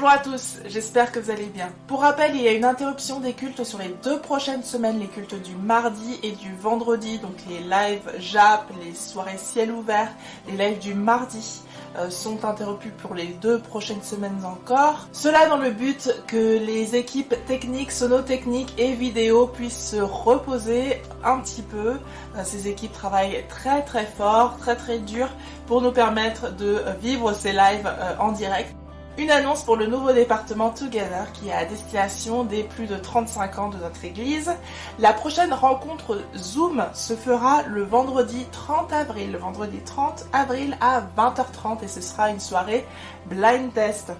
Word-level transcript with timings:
Bonjour 0.00 0.12
à 0.12 0.18
tous, 0.18 0.58
j'espère 0.66 1.10
que 1.10 1.18
vous 1.18 1.32
allez 1.32 1.46
bien. 1.46 1.72
Pour 1.88 2.02
rappel, 2.02 2.36
il 2.36 2.42
y 2.42 2.46
a 2.46 2.52
une 2.52 2.64
interruption 2.64 3.18
des 3.18 3.32
cultes 3.32 3.64
sur 3.64 3.80
les 3.80 3.92
deux 4.04 4.20
prochaines 4.20 4.62
semaines, 4.62 5.00
les 5.00 5.08
cultes 5.08 5.34
du 5.42 5.56
mardi 5.56 6.20
et 6.22 6.30
du 6.30 6.54
vendredi, 6.54 7.18
donc 7.18 7.32
les 7.48 7.58
lives 7.58 8.08
JAP, 8.20 8.70
les 8.84 8.94
soirées 8.94 9.38
ciel 9.38 9.72
ouvert, 9.72 10.08
les 10.46 10.56
lives 10.56 10.78
du 10.78 10.94
mardi 10.94 11.62
euh, 11.96 12.10
sont 12.10 12.44
interrompus 12.44 12.92
pour 13.02 13.16
les 13.16 13.26
deux 13.26 13.58
prochaines 13.58 14.04
semaines 14.04 14.44
encore. 14.44 15.08
Cela 15.10 15.48
dans 15.48 15.56
le 15.56 15.72
but 15.72 16.14
que 16.28 16.64
les 16.64 16.94
équipes 16.94 17.34
techniques, 17.48 17.90
sonotechniques 17.90 18.74
et 18.78 18.92
vidéo 18.92 19.48
puissent 19.48 19.90
se 19.90 19.96
reposer 19.96 21.02
un 21.24 21.40
petit 21.40 21.62
peu. 21.62 21.94
Euh, 22.36 22.44
ces 22.44 22.68
équipes 22.68 22.92
travaillent 22.92 23.44
très 23.48 23.82
très 23.82 24.06
fort, 24.06 24.58
très 24.58 24.76
très 24.76 25.00
dur 25.00 25.28
pour 25.66 25.82
nous 25.82 25.90
permettre 25.90 26.54
de 26.54 26.84
vivre 27.02 27.32
ces 27.32 27.50
lives 27.50 27.84
euh, 27.84 28.14
en 28.20 28.30
direct. 28.30 28.77
Une 29.18 29.30
annonce 29.32 29.64
pour 29.64 29.74
le 29.74 29.88
nouveau 29.88 30.12
département 30.12 30.70
Together 30.70 31.32
qui 31.32 31.48
est 31.48 31.52
à 31.52 31.64
destination 31.64 32.44
des 32.44 32.62
plus 32.62 32.86
de 32.86 32.96
35 32.96 33.58
ans 33.58 33.68
de 33.68 33.76
notre 33.76 34.04
église. 34.04 34.52
La 35.00 35.12
prochaine 35.12 35.52
rencontre 35.52 36.22
Zoom 36.36 36.84
se 36.94 37.16
fera 37.16 37.64
le 37.64 37.82
vendredi 37.82 38.46
30 38.52 38.92
avril, 38.92 39.32
le 39.32 39.38
vendredi 39.38 39.80
30 39.84 40.26
avril 40.32 40.78
à 40.80 41.02
20h30 41.16 41.82
et 41.82 41.88
ce 41.88 42.00
sera 42.00 42.30
une 42.30 42.38
soirée 42.38 42.86
blind 43.26 43.74
test. 43.74 44.12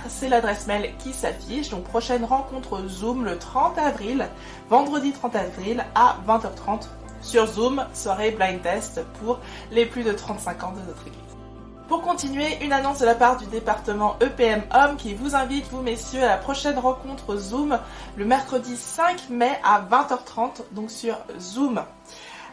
c'est 0.08 0.29
l'adresse 0.29 0.67
mail 0.67 0.93
qui 0.99 1.12
s'affiche. 1.12 1.69
Donc 1.69 1.85
prochaine 1.85 2.25
rencontre 2.25 2.87
Zoom 2.88 3.25
le 3.25 3.38
30 3.38 3.76
avril, 3.79 4.26
vendredi 4.70 5.12
30 5.12 5.37
avril 5.37 5.85
à 5.94 6.17
20h30 6.26 6.87
sur 7.20 7.46
Zoom, 7.46 7.85
soirée 7.93 8.31
blind 8.31 8.62
test 8.62 9.05
pour 9.20 9.38
les 9.70 9.87
plus 9.87 10.02
de 10.02 10.12
35 10.12 10.64
ans 10.64 10.73
de 10.73 10.81
notre 10.87 11.06
église. 11.06 11.20
Pour 11.88 12.00
continuer, 12.00 12.56
une 12.62 12.73
annonce 12.73 13.00
de 13.00 13.06
la 13.06 13.14
part 13.14 13.37
du 13.37 13.44
département 13.46 14.17
EPM 14.20 14.62
Homme 14.73 14.96
qui 14.96 15.14
vous 15.14 15.35
invite, 15.35 15.67
vous 15.70 15.82
messieurs, 15.82 16.23
à 16.23 16.29
la 16.29 16.37
prochaine 16.38 16.79
rencontre 16.79 17.37
Zoom 17.37 17.79
le 18.17 18.25
mercredi 18.25 18.76
5 18.76 19.29
mai 19.29 19.52
à 19.62 19.82
20h30, 19.82 20.62
donc 20.73 20.91
sur 20.91 21.19
Zoom. 21.38 21.82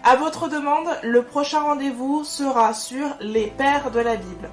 À 0.04 0.16
votre 0.18 0.50
demande, 0.50 0.88
le 1.04 1.24
prochain 1.24 1.62
rendez-vous 1.62 2.26
sera 2.26 2.74
sur 2.74 3.08
les 3.22 3.48
pères 3.48 3.92
de 3.92 4.00
la 4.00 4.18
Bible. 4.18 4.50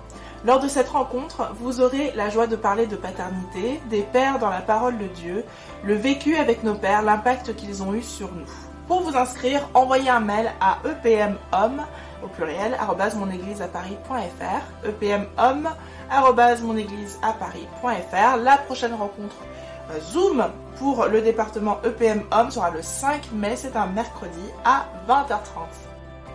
Lors 0.48 0.60
de 0.60 0.68
cette 0.68 0.88
rencontre, 0.88 1.50
vous 1.60 1.82
aurez 1.82 2.10
la 2.16 2.30
joie 2.30 2.46
de 2.46 2.56
parler 2.56 2.86
de 2.86 2.96
paternité, 2.96 3.82
des 3.90 4.00
pères 4.00 4.38
dans 4.38 4.48
la 4.48 4.62
parole 4.62 4.96
de 4.96 5.06
Dieu, 5.08 5.44
le 5.84 5.92
vécu 5.92 6.36
avec 6.36 6.64
nos 6.64 6.74
pères, 6.74 7.02
l'impact 7.02 7.54
qu'ils 7.54 7.82
ont 7.82 7.92
eu 7.92 8.02
sur 8.02 8.32
nous. 8.32 8.48
Pour 8.86 9.02
vous 9.02 9.14
inscrire, 9.14 9.68
envoyez 9.74 10.08
un 10.08 10.20
mail 10.20 10.50
à 10.58 10.78
epmhomme 10.86 11.84
au 12.24 12.28
pluriel 12.28 12.78
monégliseaparis.fr 13.14 14.86
epmhomme 14.86 15.68
monégliseaparis.fr 16.62 18.36
La 18.42 18.56
prochaine 18.56 18.94
rencontre 18.94 19.36
euh, 19.90 20.00
Zoom 20.00 20.46
pour 20.78 21.04
le 21.08 21.20
département 21.20 21.78
EPM 21.84 22.22
Homme 22.32 22.50
sera 22.50 22.70
le 22.70 22.80
5 22.80 23.32
mai, 23.34 23.54
c'est 23.54 23.76
un 23.76 23.88
mercredi 23.88 24.48
à 24.64 24.86
20h30. 25.06 25.87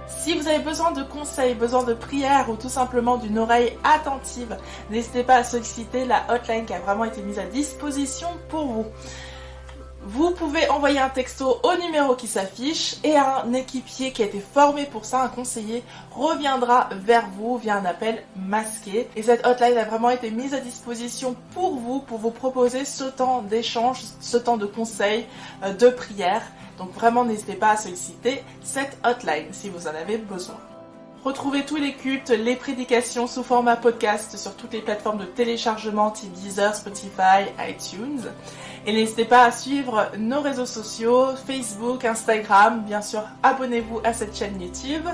Si 0.07 0.37
vous 0.37 0.47
avez 0.47 0.59
besoin 0.59 0.91
de 0.91 1.03
conseils, 1.03 1.53
besoin 1.53 1.83
de 1.83 1.93
prières 1.93 2.49
ou 2.49 2.55
tout 2.55 2.69
simplement 2.69 3.17
d'une 3.17 3.39
oreille 3.39 3.77
attentive, 3.83 4.57
n'hésitez 4.89 5.23
pas 5.23 5.37
à 5.37 5.43
solliciter 5.43 6.05
la 6.05 6.23
hotline 6.29 6.65
qui 6.65 6.73
a 6.73 6.79
vraiment 6.79 7.05
été 7.05 7.21
mise 7.21 7.39
à 7.39 7.45
disposition 7.45 8.27
pour 8.49 8.65
vous. 8.65 8.85
Vous 10.05 10.31
pouvez 10.31 10.69
envoyer 10.69 10.99
un 10.99 11.07
texto 11.07 11.61
au 11.63 11.77
numéro 11.81 12.15
qui 12.15 12.27
s'affiche 12.27 12.97
et 13.05 13.15
un 13.15 13.53
équipier 13.53 14.11
qui 14.11 14.21
a 14.21 14.25
été 14.25 14.41
formé 14.41 14.85
pour 14.85 15.05
ça, 15.05 15.23
un 15.23 15.29
conseiller, 15.29 15.81
reviendra 16.11 16.89
vers 16.91 17.29
vous 17.37 17.57
via 17.57 17.77
un 17.77 17.85
appel 17.85 18.21
masqué. 18.35 19.07
Et 19.15 19.23
cette 19.23 19.47
hotline 19.47 19.77
a 19.77 19.85
vraiment 19.85 20.09
été 20.09 20.29
mise 20.29 20.53
à 20.53 20.59
disposition 20.59 21.37
pour 21.53 21.77
vous, 21.77 22.01
pour 22.01 22.17
vous 22.17 22.31
proposer 22.31 22.83
ce 22.83 23.05
temps 23.05 23.43
d'échange, 23.43 24.01
ce 24.19 24.35
temps 24.35 24.57
de 24.57 24.65
conseils, 24.65 25.25
euh, 25.63 25.73
de 25.73 25.87
prières. 25.87 26.43
Donc 26.83 26.93
vraiment, 26.95 27.23
n'hésitez 27.23 27.53
pas 27.53 27.69
à 27.69 27.77
solliciter 27.77 28.43
cette 28.61 28.97
hotline 29.05 29.47
si 29.53 29.69
vous 29.69 29.87
en 29.87 29.95
avez 29.95 30.17
besoin. 30.17 30.57
Retrouvez 31.23 31.63
tous 31.63 31.77
les 31.77 31.93
cultes, 31.93 32.31
les 32.31 32.57
prédications 32.57 33.25
sous 33.25 33.43
format 33.43 33.77
podcast 33.77 34.35
sur 34.35 34.53
toutes 34.57 34.73
les 34.73 34.81
plateformes 34.81 35.19
de 35.19 35.23
téléchargement 35.23 36.11
type 36.11 36.33
Deezer, 36.33 36.75
Spotify, 36.75 37.47
iTunes. 37.69 38.19
Et 38.85 38.91
n'hésitez 38.91 39.23
pas 39.23 39.45
à 39.45 39.51
suivre 39.53 40.11
nos 40.17 40.41
réseaux 40.41 40.65
sociaux, 40.65 41.27
Facebook, 41.47 42.03
Instagram. 42.03 42.83
Bien 42.83 43.01
sûr, 43.01 43.23
abonnez-vous 43.43 44.01
à 44.03 44.11
cette 44.11 44.35
chaîne 44.35 44.61
YouTube 44.61 45.07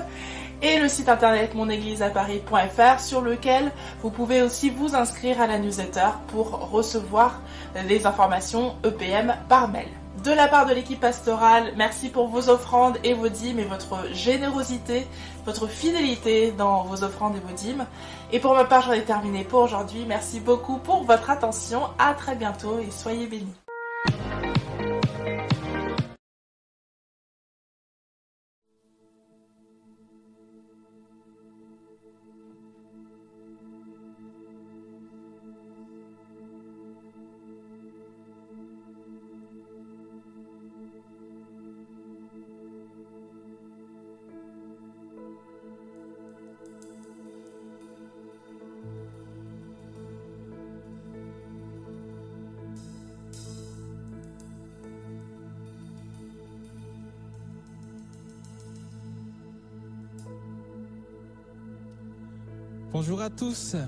et 0.62 0.80
le 0.80 0.88
site 0.88 1.08
internet 1.08 1.54
monégliseaparis.fr 1.54 2.98
sur 2.98 3.20
lequel 3.20 3.70
vous 4.02 4.10
pouvez 4.10 4.42
aussi 4.42 4.70
vous 4.70 4.96
inscrire 4.96 5.40
à 5.40 5.46
la 5.46 5.60
newsletter 5.60 6.08
pour 6.26 6.68
recevoir 6.72 7.40
les 7.86 8.06
informations 8.06 8.74
EPM 8.82 9.36
par 9.48 9.68
mail 9.68 9.99
de 10.24 10.32
la 10.32 10.48
part 10.48 10.66
de 10.66 10.74
l'équipe 10.74 11.00
pastorale, 11.00 11.72
merci 11.76 12.10
pour 12.10 12.28
vos 12.28 12.50
offrandes 12.50 12.98
et 13.04 13.14
vos 13.14 13.28
dîmes 13.28 13.58
et 13.58 13.64
votre 13.64 14.12
générosité, 14.12 15.06
votre 15.46 15.66
fidélité 15.66 16.52
dans 16.52 16.82
vos 16.84 17.04
offrandes 17.04 17.36
et 17.36 17.40
vos 17.40 17.54
dîmes. 17.54 17.86
Et 18.32 18.38
pour 18.38 18.54
ma 18.54 18.64
part, 18.64 18.82
j'en 18.82 18.92
ai 18.92 19.02
terminé 19.02 19.44
pour 19.44 19.62
aujourd'hui. 19.62 20.04
Merci 20.06 20.40
beaucoup 20.40 20.76
pour 20.76 21.04
votre 21.04 21.30
attention. 21.30 21.82
À 21.98 22.12
très 22.14 22.34
bientôt 22.34 22.78
et 22.80 22.90
soyez 22.90 23.26
bénis. 23.26 24.49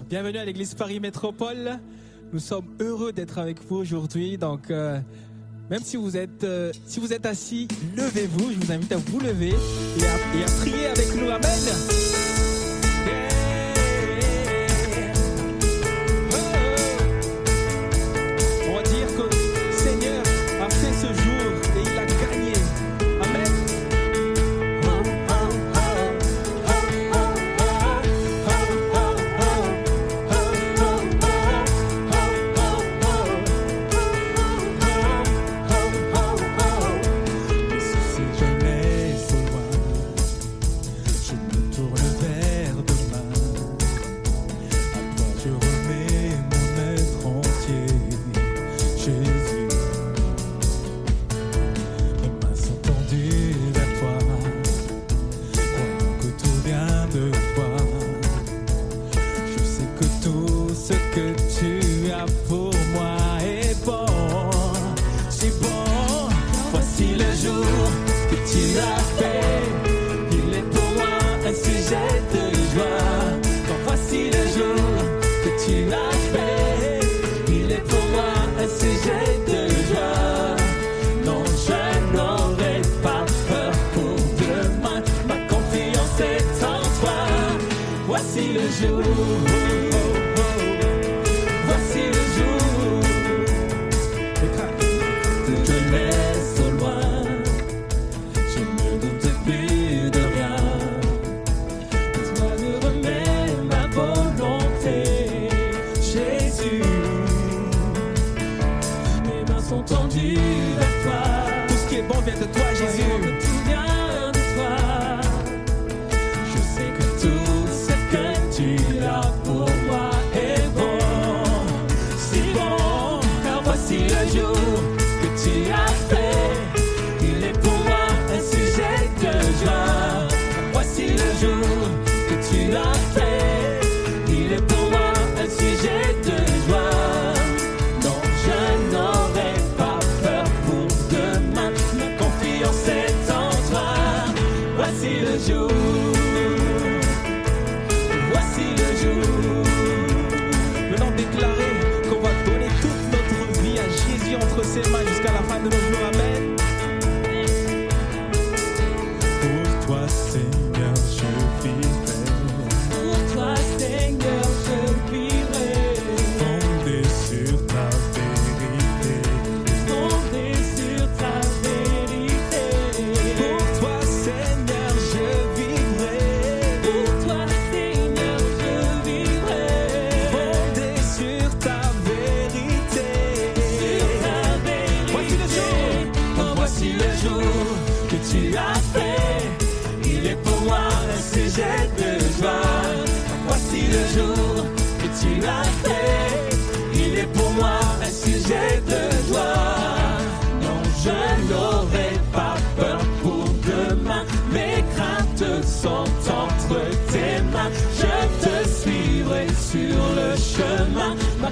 Bienvenue 0.09 0.39
à 0.39 0.45
l'église 0.45 0.75
Paris 0.75 0.99
Métropole. 0.99 1.79
Nous 2.33 2.39
sommes 2.39 2.65
heureux 2.81 3.13
d'être 3.13 3.39
avec 3.39 3.63
vous 3.63 3.77
aujourd'hui. 3.77 4.39
Donc, 4.39 4.71
euh, 4.71 4.99
même 5.71 5.83
si 5.83 5.97
vous 5.97 6.17
êtes 6.17 6.45
euh, 6.45 6.73
si 6.87 7.01
vous 7.01 7.13
êtes 7.13 7.27
assis, 7.27 7.69
levez-vous. 7.97 8.53
Je 8.53 8.67
vous 8.67 8.73
invite 8.73 8.93
à 8.93 8.97
vous 8.97 9.21
lever 9.21 9.51
et 9.51 10.43
à 10.43 10.47
prier 10.61 10.87
avec 10.87 11.15
nous. 11.17 11.29
Amen. 11.29 12.02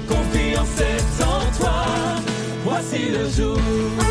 confiance 0.07 0.79
est 0.79 1.23
en 1.23 1.57
toi. 1.57 1.85
Voici 2.63 3.09
le 3.09 3.29
jour. 3.29 4.10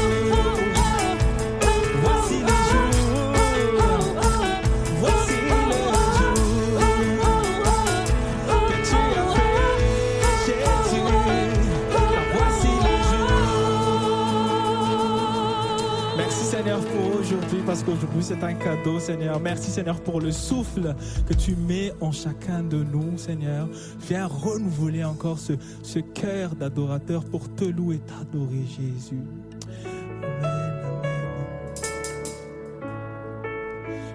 parce 17.80 17.98
qu'aujourd'hui 17.98 18.22
c'est 18.22 18.44
un 18.44 18.54
cadeau, 18.54 19.00
Seigneur. 19.00 19.40
Merci, 19.40 19.70
Seigneur, 19.70 20.00
pour 20.00 20.20
le 20.20 20.30
souffle 20.32 20.94
que 21.26 21.32
tu 21.32 21.56
mets 21.56 21.92
en 22.00 22.12
chacun 22.12 22.62
de 22.62 22.82
nous, 22.82 23.16
Seigneur. 23.16 23.68
Viens 24.06 24.26
renouveler 24.26 25.04
encore 25.04 25.38
ce, 25.38 25.54
ce 25.82 25.98
cœur 26.00 26.54
d'adorateur 26.54 27.24
pour 27.24 27.48
te 27.54 27.64
louer 27.64 27.96
et 27.96 28.00
t'adorer, 28.00 28.64
Jésus. 28.66 29.22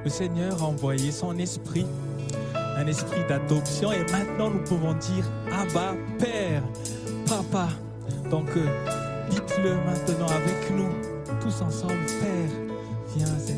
Le 0.03 0.10
Seigneur 0.10 0.62
a 0.62 0.65
envoyé 0.65 1.12
son 1.12 1.36
esprit, 1.39 1.88
un 2.77 2.86
esprit 2.86 3.22
d'adoption, 3.27 3.91
et 3.91 4.05
maintenant 4.12 4.51
nous 4.51 4.63
pouvons 4.63 4.93
dire 4.93 5.25
Abba, 5.51 5.95
Père, 6.19 6.62
Papa. 7.25 7.69
Donc, 8.29 8.50
euh, 8.57 8.65
dites-le 9.31 9.74
maintenant 9.86 10.27
avec 10.27 10.69
nous, 10.72 11.39
tous 11.41 11.62
ensemble, 11.63 12.05
Père, 12.22 12.50
viens. 13.15 13.54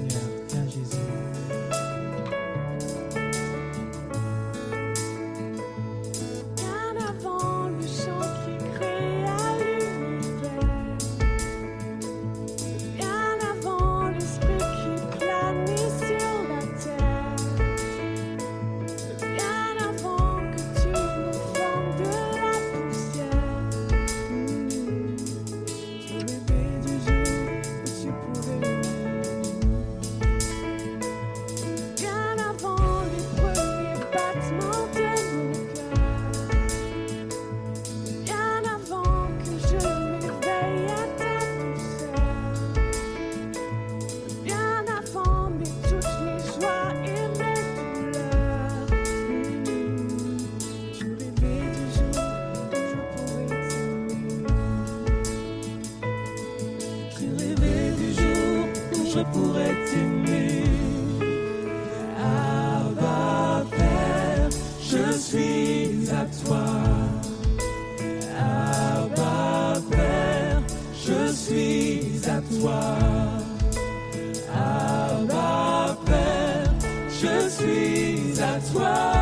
that's 78.37 78.69
why. 78.71 79.16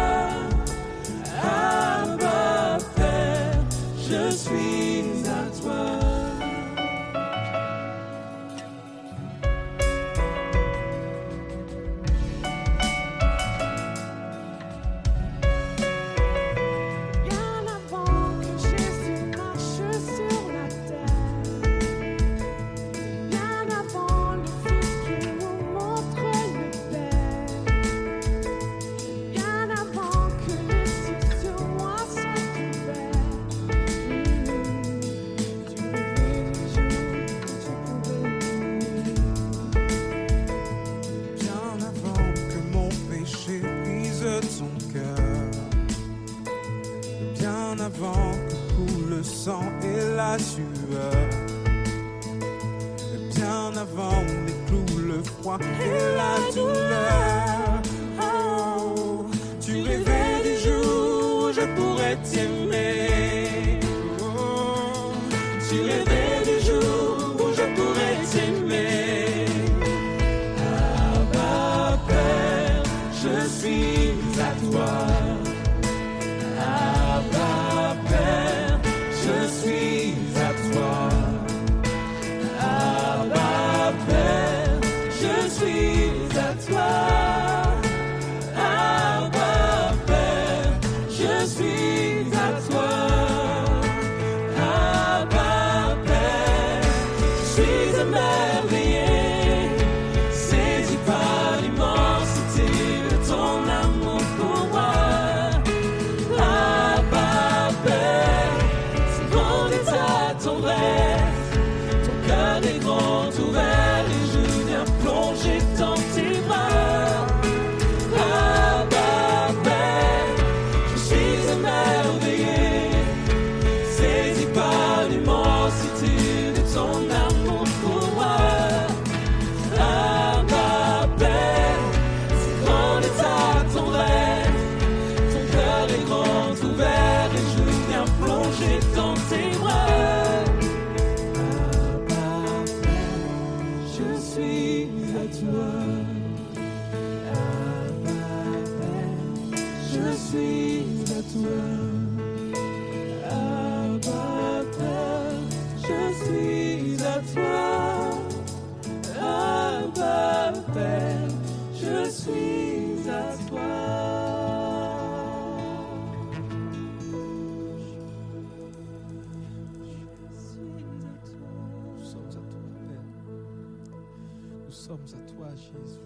sommes 174.85 175.05
à 175.13 175.31
toi, 175.31 175.47
Jésus. 175.55 175.99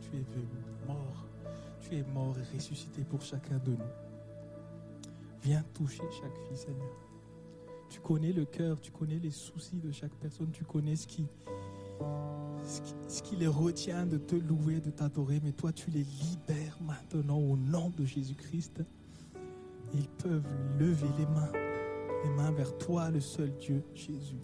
Tu 0.00 0.16
es 0.16 0.20
venu 0.20 0.62
mort. 0.86 1.26
Tu 1.80 1.96
es 1.96 2.04
mort 2.14 2.36
et 2.38 2.56
ressuscité 2.56 3.02
pour 3.02 3.22
chacun 3.22 3.58
de 3.58 3.72
nous. 3.72 3.92
Viens 5.42 5.64
toucher 5.74 6.04
chaque 6.12 6.36
vie, 6.48 6.56
Seigneur. 6.56 6.96
Tu 7.88 7.98
connais 8.00 8.32
le 8.32 8.44
cœur, 8.44 8.80
tu 8.80 8.92
connais 8.92 9.18
les 9.18 9.30
soucis 9.30 9.80
de 9.80 9.90
chaque 9.90 10.14
personne, 10.14 10.50
tu 10.52 10.64
connais 10.64 10.94
ce 10.94 11.06
qui, 11.08 11.26
ce 13.08 13.22
qui 13.22 13.34
les 13.34 13.46
retient 13.46 14.06
de 14.06 14.18
te 14.18 14.36
louer, 14.36 14.80
de 14.80 14.90
t'adorer, 14.90 15.40
mais 15.42 15.52
toi 15.52 15.72
tu 15.72 15.90
les 15.90 16.04
libères 16.04 16.78
maintenant 16.82 17.38
au 17.38 17.56
nom 17.56 17.90
de 17.96 18.04
Jésus-Christ. 18.04 18.82
Ils 19.94 20.08
peuvent 20.08 20.46
lever 20.78 21.08
les 21.18 21.26
mains, 21.26 21.52
les 22.24 22.30
mains 22.30 22.52
vers 22.52 22.76
toi, 22.76 23.10
le 23.10 23.20
seul 23.20 23.50
Dieu, 23.56 23.82
Jésus. 23.94 24.42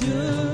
You. 0.00 0.47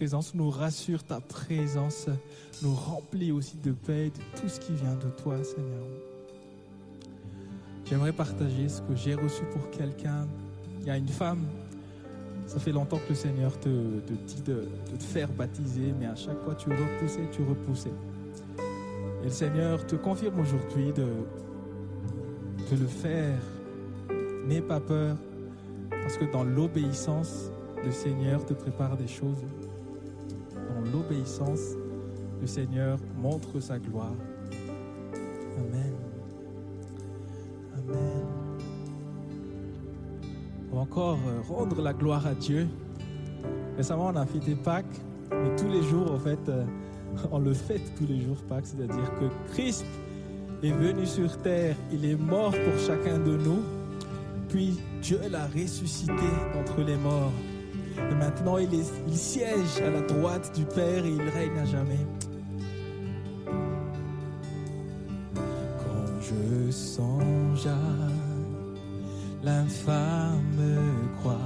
Présence 0.00 0.34
nous 0.34 0.48
rassure, 0.48 1.02
ta 1.02 1.20
présence 1.20 2.06
nous 2.62 2.74
remplit 2.74 3.32
aussi 3.32 3.58
de 3.58 3.72
paix, 3.72 4.06
de 4.06 4.40
tout 4.40 4.48
ce 4.48 4.58
qui 4.58 4.72
vient 4.72 4.94
de 4.94 5.10
toi, 5.22 5.36
Seigneur. 5.44 5.84
J'aimerais 7.84 8.14
partager 8.14 8.70
ce 8.70 8.80
que 8.80 8.96
j'ai 8.96 9.14
reçu 9.14 9.42
pour 9.52 9.68
quelqu'un. 9.68 10.26
Il 10.80 10.86
y 10.86 10.90
a 10.90 10.96
une 10.96 11.06
femme, 11.06 11.44
ça 12.46 12.58
fait 12.58 12.72
longtemps 12.72 12.96
que 12.96 13.10
le 13.10 13.14
Seigneur 13.14 13.60
te, 13.60 13.68
te 13.68 14.12
dit 14.14 14.40
de, 14.40 14.68
de 14.90 14.96
te 14.96 15.02
faire 15.02 15.28
baptiser, 15.28 15.92
mais 16.00 16.06
à 16.06 16.16
chaque 16.16 16.40
fois 16.44 16.54
tu 16.54 16.70
repoussais, 16.70 17.28
tu 17.30 17.42
repoussais. 17.42 17.92
Et 19.20 19.24
le 19.24 19.30
Seigneur 19.30 19.86
te 19.86 19.96
confirme 19.96 20.40
aujourd'hui 20.40 20.94
de, 20.94 21.08
de 22.70 22.80
le 22.80 22.86
faire. 22.86 23.38
N'aie 24.46 24.62
pas 24.62 24.80
peur, 24.80 25.18
parce 25.90 26.16
que 26.16 26.24
dans 26.24 26.44
l'obéissance, 26.44 27.50
le 27.84 27.92
Seigneur 27.92 28.46
te 28.46 28.54
prépare 28.54 28.96
des 28.96 29.08
choses. 29.08 29.44
L'obéissance, 30.92 31.76
le 32.40 32.46
Seigneur 32.46 32.98
montre 33.16 33.60
sa 33.60 33.78
gloire. 33.78 34.14
Amen. 35.58 35.94
Amen. 37.76 38.26
On 40.72 40.76
va 40.76 40.82
encore 40.82 41.18
euh, 41.26 41.40
rendre 41.48 41.82
la 41.82 41.92
gloire 41.92 42.26
à 42.26 42.34
Dieu. 42.34 42.68
Récemment, 43.76 44.08
on 44.08 44.16
a 44.16 44.26
fêté 44.26 44.54
Pâques, 44.54 45.00
mais 45.30 45.56
tous 45.56 45.68
les 45.68 45.82
jours, 45.82 46.12
en 46.12 46.18
fait, 46.18 46.48
euh, 46.48 46.64
on 47.32 47.38
le 47.38 47.52
fête 47.52 47.94
tous 47.96 48.06
les 48.06 48.20
jours 48.20 48.36
Pâques, 48.48 48.66
c'est-à-dire 48.66 49.10
que 49.18 49.52
Christ 49.52 49.84
est 50.62 50.72
venu 50.72 51.06
sur 51.06 51.36
terre, 51.38 51.76
il 51.92 52.04
est 52.04 52.16
mort 52.16 52.52
pour 52.52 52.78
chacun 52.78 53.18
de 53.18 53.36
nous, 53.36 53.62
puis 54.48 54.78
Dieu 55.00 55.20
l'a 55.30 55.46
ressuscité 55.46 56.12
d'entre 56.54 56.82
les 56.82 56.96
morts. 56.96 57.32
Et 58.10 58.14
maintenant, 58.14 58.58
il, 58.58 58.70
il 58.72 59.16
siège 59.16 59.80
à 59.84 59.90
la 59.90 60.00
droite 60.00 60.52
du 60.56 60.64
Père 60.64 61.04
et 61.04 61.10
il 61.10 61.22
règne 61.22 61.58
à 61.58 61.64
jamais. 61.64 62.06
Quand 65.34 66.20
je 66.20 66.70
songe 66.70 67.66
à 67.66 68.10
l'infâme 69.42 70.78
croix 71.20 71.36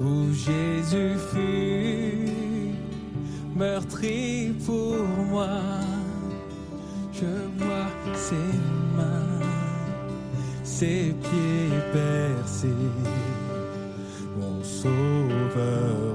où 0.00 0.32
Jésus 0.32 1.16
fut 1.32 2.28
meurtri 3.56 4.54
pour 4.64 4.96
moi, 5.30 5.48
je 7.12 7.26
vois 7.58 7.90
ses 8.14 8.34
mains, 8.96 9.46
ses 10.62 11.14
pieds 11.20 11.78
percés, 11.92 12.68
mon 14.84 16.07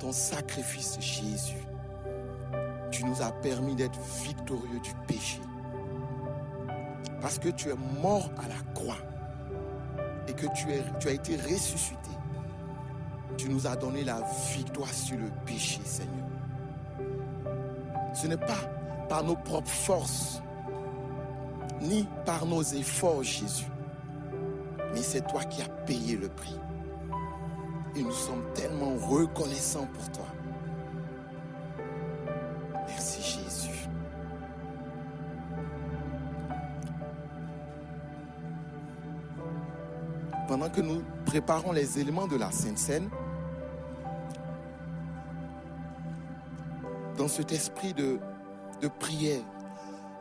ton 0.00 0.12
sacrifice, 0.12 0.98
Jésus 1.00 1.66
tu 3.00 3.06
nous 3.06 3.22
as 3.22 3.32
permis 3.32 3.74
d'être 3.74 3.98
victorieux 4.22 4.78
du 4.80 4.92
péché. 5.06 5.40
Parce 7.22 7.38
que 7.38 7.48
tu 7.48 7.70
es 7.70 7.76
mort 8.02 8.30
à 8.38 8.48
la 8.48 8.72
croix 8.74 8.98
et 10.28 10.34
que 10.34 10.46
tu, 10.54 10.66
tu 10.98 11.08
as 11.08 11.12
été 11.12 11.36
ressuscité. 11.36 12.10
Tu 13.38 13.48
nous 13.48 13.66
as 13.66 13.74
donné 13.76 14.04
la 14.04 14.22
victoire 14.54 14.92
sur 14.92 15.16
le 15.16 15.30
péché, 15.46 15.80
Seigneur. 15.82 16.26
Ce 18.12 18.26
n'est 18.26 18.36
pas 18.36 18.68
par 19.08 19.24
nos 19.24 19.36
propres 19.36 19.70
forces, 19.70 20.42
ni 21.80 22.06
par 22.26 22.44
nos 22.44 22.62
efforts, 22.62 23.22
Jésus, 23.22 23.70
mais 24.92 25.00
c'est 25.00 25.26
toi 25.26 25.42
qui 25.44 25.62
as 25.62 25.68
payé 25.86 26.16
le 26.16 26.28
prix. 26.28 26.59
Et 27.96 28.02
nous 28.02 28.12
sommes 28.12 28.44
tellement 28.54 28.94
reconnaissants 28.96 29.88
pour 29.92 30.10
toi. 30.12 30.26
Merci 32.86 33.22
Jésus. 33.22 33.88
Pendant 40.46 40.68
que 40.68 40.80
nous 40.80 41.02
préparons 41.26 41.72
les 41.72 41.98
éléments 41.98 42.26
de 42.26 42.36
la 42.36 42.50
Sainte 42.50 42.78
Seine, 42.78 43.08
dans 47.16 47.28
cet 47.28 47.52
esprit 47.52 47.92
de, 47.92 48.18
de 48.80 48.88
prière, 48.88 49.42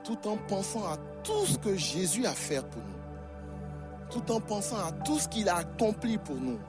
tout 0.04 0.28
en 0.28 0.38
pensant 0.38 0.86
à 0.86 0.98
tout 1.24 1.46
ce 1.46 1.58
que 1.58 1.76
Jésus 1.76 2.26
a 2.26 2.34
fait 2.34 2.66
pour 2.68 2.82
nous, 2.82 4.10
tout 4.12 4.32
en 4.32 4.40
pensant 4.40 4.78
à 4.78 4.92
tout 4.92 5.20
ce 5.20 5.28
qu'il 5.28 5.48
a 5.50 5.58
accompli 5.58 6.18
pour 6.18 6.36
nous, 6.36 6.60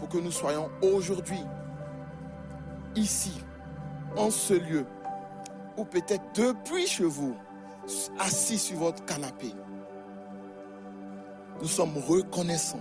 pour 0.00 0.08
que 0.08 0.16
nous 0.16 0.32
soyons 0.32 0.70
aujourd'hui, 0.80 1.44
ici, 2.96 3.44
en 4.16 4.30
ce 4.30 4.54
lieu, 4.54 4.86
ou 5.76 5.84
peut-être 5.84 6.24
depuis 6.34 6.86
chez 6.86 7.04
vous, 7.04 7.36
assis 8.18 8.58
sur 8.58 8.78
votre 8.78 9.04
canapé. 9.04 9.52
Nous 11.60 11.68
sommes 11.68 11.98
reconnaissants 11.98 12.80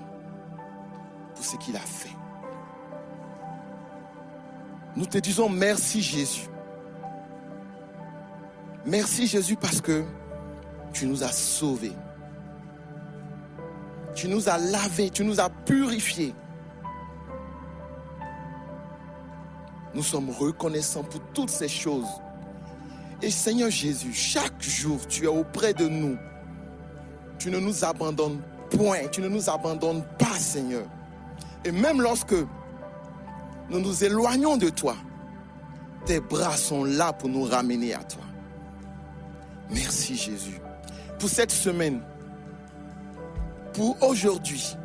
pour 1.35 1.43
ce 1.43 1.57
qu'il 1.57 1.75
a 1.75 1.81
fait. 1.81 2.15
Nous 4.95 5.05
te 5.05 5.17
disons 5.17 5.49
merci 5.49 6.01
Jésus. 6.01 6.47
Merci 8.85 9.27
Jésus 9.27 9.57
parce 9.57 9.81
que 9.81 10.05
tu 10.93 11.05
nous 11.05 11.21
as 11.21 11.33
sauvés. 11.33 11.95
Tu 14.15 14.29
nous 14.29 14.47
as 14.47 14.57
lavés, 14.57 15.09
tu 15.09 15.25
nous 15.25 15.41
as 15.41 15.49
purifiés. 15.49 16.33
Nous 19.93 20.03
sommes 20.03 20.29
reconnaissants 20.29 21.03
pour 21.03 21.21
toutes 21.33 21.49
ces 21.49 21.67
choses. 21.67 22.07
Et 23.21 23.31
Seigneur 23.31 23.69
Jésus, 23.69 24.13
chaque 24.13 24.61
jour, 24.61 25.05
tu 25.07 25.25
es 25.25 25.27
auprès 25.27 25.73
de 25.73 25.87
nous. 25.87 26.17
Tu 27.37 27.49
ne 27.49 27.59
nous 27.59 27.83
abandonnes 27.83 28.41
point, 28.69 29.07
tu 29.11 29.21
ne 29.21 29.27
nous 29.27 29.49
abandonnes 29.49 30.03
pas, 30.17 30.37
Seigneur. 30.37 30.85
Et 31.65 31.71
même 31.71 32.01
lorsque 32.01 32.35
nous 33.69 33.79
nous 33.79 34.03
éloignons 34.03 34.57
de 34.57 34.69
toi, 34.69 34.95
tes 36.05 36.19
bras 36.19 36.55
sont 36.55 36.83
là 36.83 37.11
pour 37.13 37.29
nous 37.29 37.43
ramener 37.43 37.93
à 37.93 38.03
toi. 38.03 38.23
Merci 39.69 40.15
Jésus 40.15 40.59
pour 41.19 41.29
cette 41.29 41.51
semaine, 41.51 42.01
pour 43.73 44.01
aujourd'hui 44.01 44.75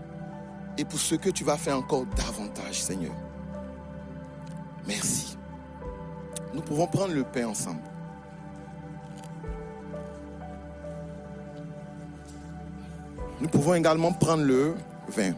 et 0.77 0.85
pour 0.85 0.99
ce 0.99 1.15
que 1.15 1.31
tu 1.31 1.45
vas 1.45 1.57
faire 1.57 1.79
encore 1.79 2.05
davantage, 2.07 2.83
Seigneur. 2.83 3.15
Merci. 4.87 5.37
Nous 6.53 6.61
pouvons 6.61 6.87
prendre 6.87 7.15
le 7.15 7.25
pain 7.25 7.47
ensemble. 7.47 7.81
Nous 13.41 13.49
pouvons 13.49 13.75
également 13.75 14.13
prendre 14.13 14.45
le 14.45 14.75
vin. 15.09 15.33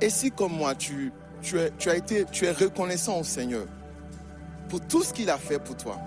Et 0.00 0.10
si 0.10 0.30
comme 0.30 0.52
moi, 0.52 0.74
tu, 0.74 1.12
tu, 1.42 1.58
as 1.58 1.96
été, 1.96 2.24
tu 2.30 2.46
es 2.46 2.52
reconnaissant 2.52 3.18
au 3.18 3.24
Seigneur 3.24 3.66
pour 4.68 4.80
tout 4.80 5.02
ce 5.02 5.12
qu'il 5.12 5.28
a 5.28 5.38
fait 5.38 5.58
pour 5.58 5.76
toi, 5.76 5.98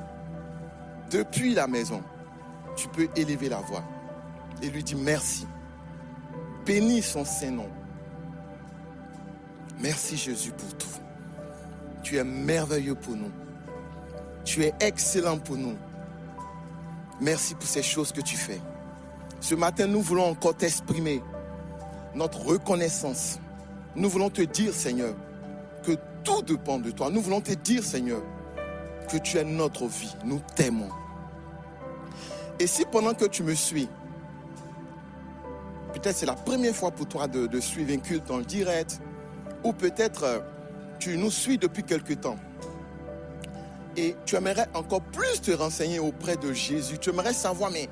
depuis 1.10 1.54
la 1.54 1.68
maison, 1.68 2.02
tu 2.78 2.88
peux 2.88 3.10
élever 3.16 3.50
la 3.50 3.58
voix 3.58 3.84
et 4.62 4.70
lui 4.70 4.84
dire 4.84 4.98
merci. 4.98 5.46
Bénis 6.66 7.02
son 7.02 7.26
Saint-Nom. 7.26 7.70
Merci 9.80 10.16
Jésus 10.16 10.52
pour 10.52 10.78
tout. 10.78 10.88
Tu 12.04 12.18
es 12.18 12.24
merveilleux 12.24 12.96
pour 12.96 13.16
nous. 13.16 13.32
Tu 14.44 14.64
es 14.64 14.74
excellent 14.80 15.38
pour 15.38 15.58
nous. 15.58 15.76
Merci 17.20 17.56
pour 17.56 17.66
ces 17.66 17.84
choses 17.84 18.12
que 18.12 18.22
tu 18.22 18.36
fais. 18.36 18.60
Ce 19.40 19.56
matin, 19.56 19.88
nous 19.88 20.02
voulons 20.02 20.26
encore 20.26 20.56
t'exprimer 20.56 21.22
notre 22.14 22.46
reconnaissance. 22.46 23.40
Nous 23.96 24.10
voulons 24.10 24.30
te 24.30 24.42
dire, 24.42 24.74
Seigneur, 24.74 25.16
que 25.84 25.94
tout 26.24 26.42
dépend 26.44 26.80
de 26.80 26.92
toi. 26.92 27.10
Nous 27.10 27.22
voulons 27.22 27.42
te 27.42 27.54
dire, 27.54 27.84
Seigneur, 27.84 28.22
que 29.10 29.18
tu 29.18 29.38
es 29.38 29.44
notre 29.44 29.88
vie. 29.88 30.16
Nous 30.26 30.42
t'aimons. 30.56 30.90
Et 32.60 32.68
si 32.68 32.86
pendant 32.86 33.14
que 33.14 33.26
tu 33.26 33.44
me 33.44 33.56
suis, 33.56 33.90
peut-être 35.92 36.16
c'est 36.16 36.26
la 36.26 36.36
première 36.36 36.76
fois 36.76 36.92
pour 36.92 37.08
toi 37.08 37.28
de, 37.28 37.60
suivre 37.60 37.94
un 37.94 37.98
culte 37.98 38.32
en 38.32 38.40
direct, 38.40 39.00
ou 39.64 39.74
peut-être 39.74 40.24
euh, 40.24 40.40
tu 41.00 41.18
nous 41.18 41.32
suis 41.32 41.58
depuis 41.58 41.84
quelque 41.84 42.14
temps, 42.14 42.38
et 43.98 44.16
tu 44.26 44.36
aimerais 44.36 44.68
encore 44.74 45.02
plus 45.02 45.42
te 45.42 45.52
renseigner 45.52 46.00
auprès 46.00 46.38
de 46.38 46.54
Jésus, 46.54 46.98
tu 46.98 47.10
aimerais 47.10 47.34
savoir, 47.34 47.72
mais 47.72 47.90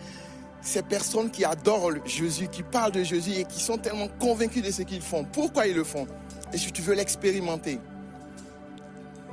ces 0.61 0.81
personnes 0.81 1.29
qui 1.29 1.45
adorent 1.45 1.91
Jésus, 2.05 2.47
qui 2.47 2.63
parlent 2.63 2.91
de 2.91 3.03
Jésus 3.03 3.31
et 3.31 3.45
qui 3.45 3.61
sont 3.61 3.77
tellement 3.77 4.07
convaincus 4.19 4.63
de 4.63 4.71
ce 4.71 4.81
qu'ils 4.81 5.01
font, 5.01 5.23
pourquoi 5.25 5.67
ils 5.67 5.75
le 5.75 5.83
font? 5.83 6.07
Et 6.53 6.57
si 6.57 6.71
tu 6.71 6.81
veux 6.81 6.95
l'expérimenter, 6.95 7.79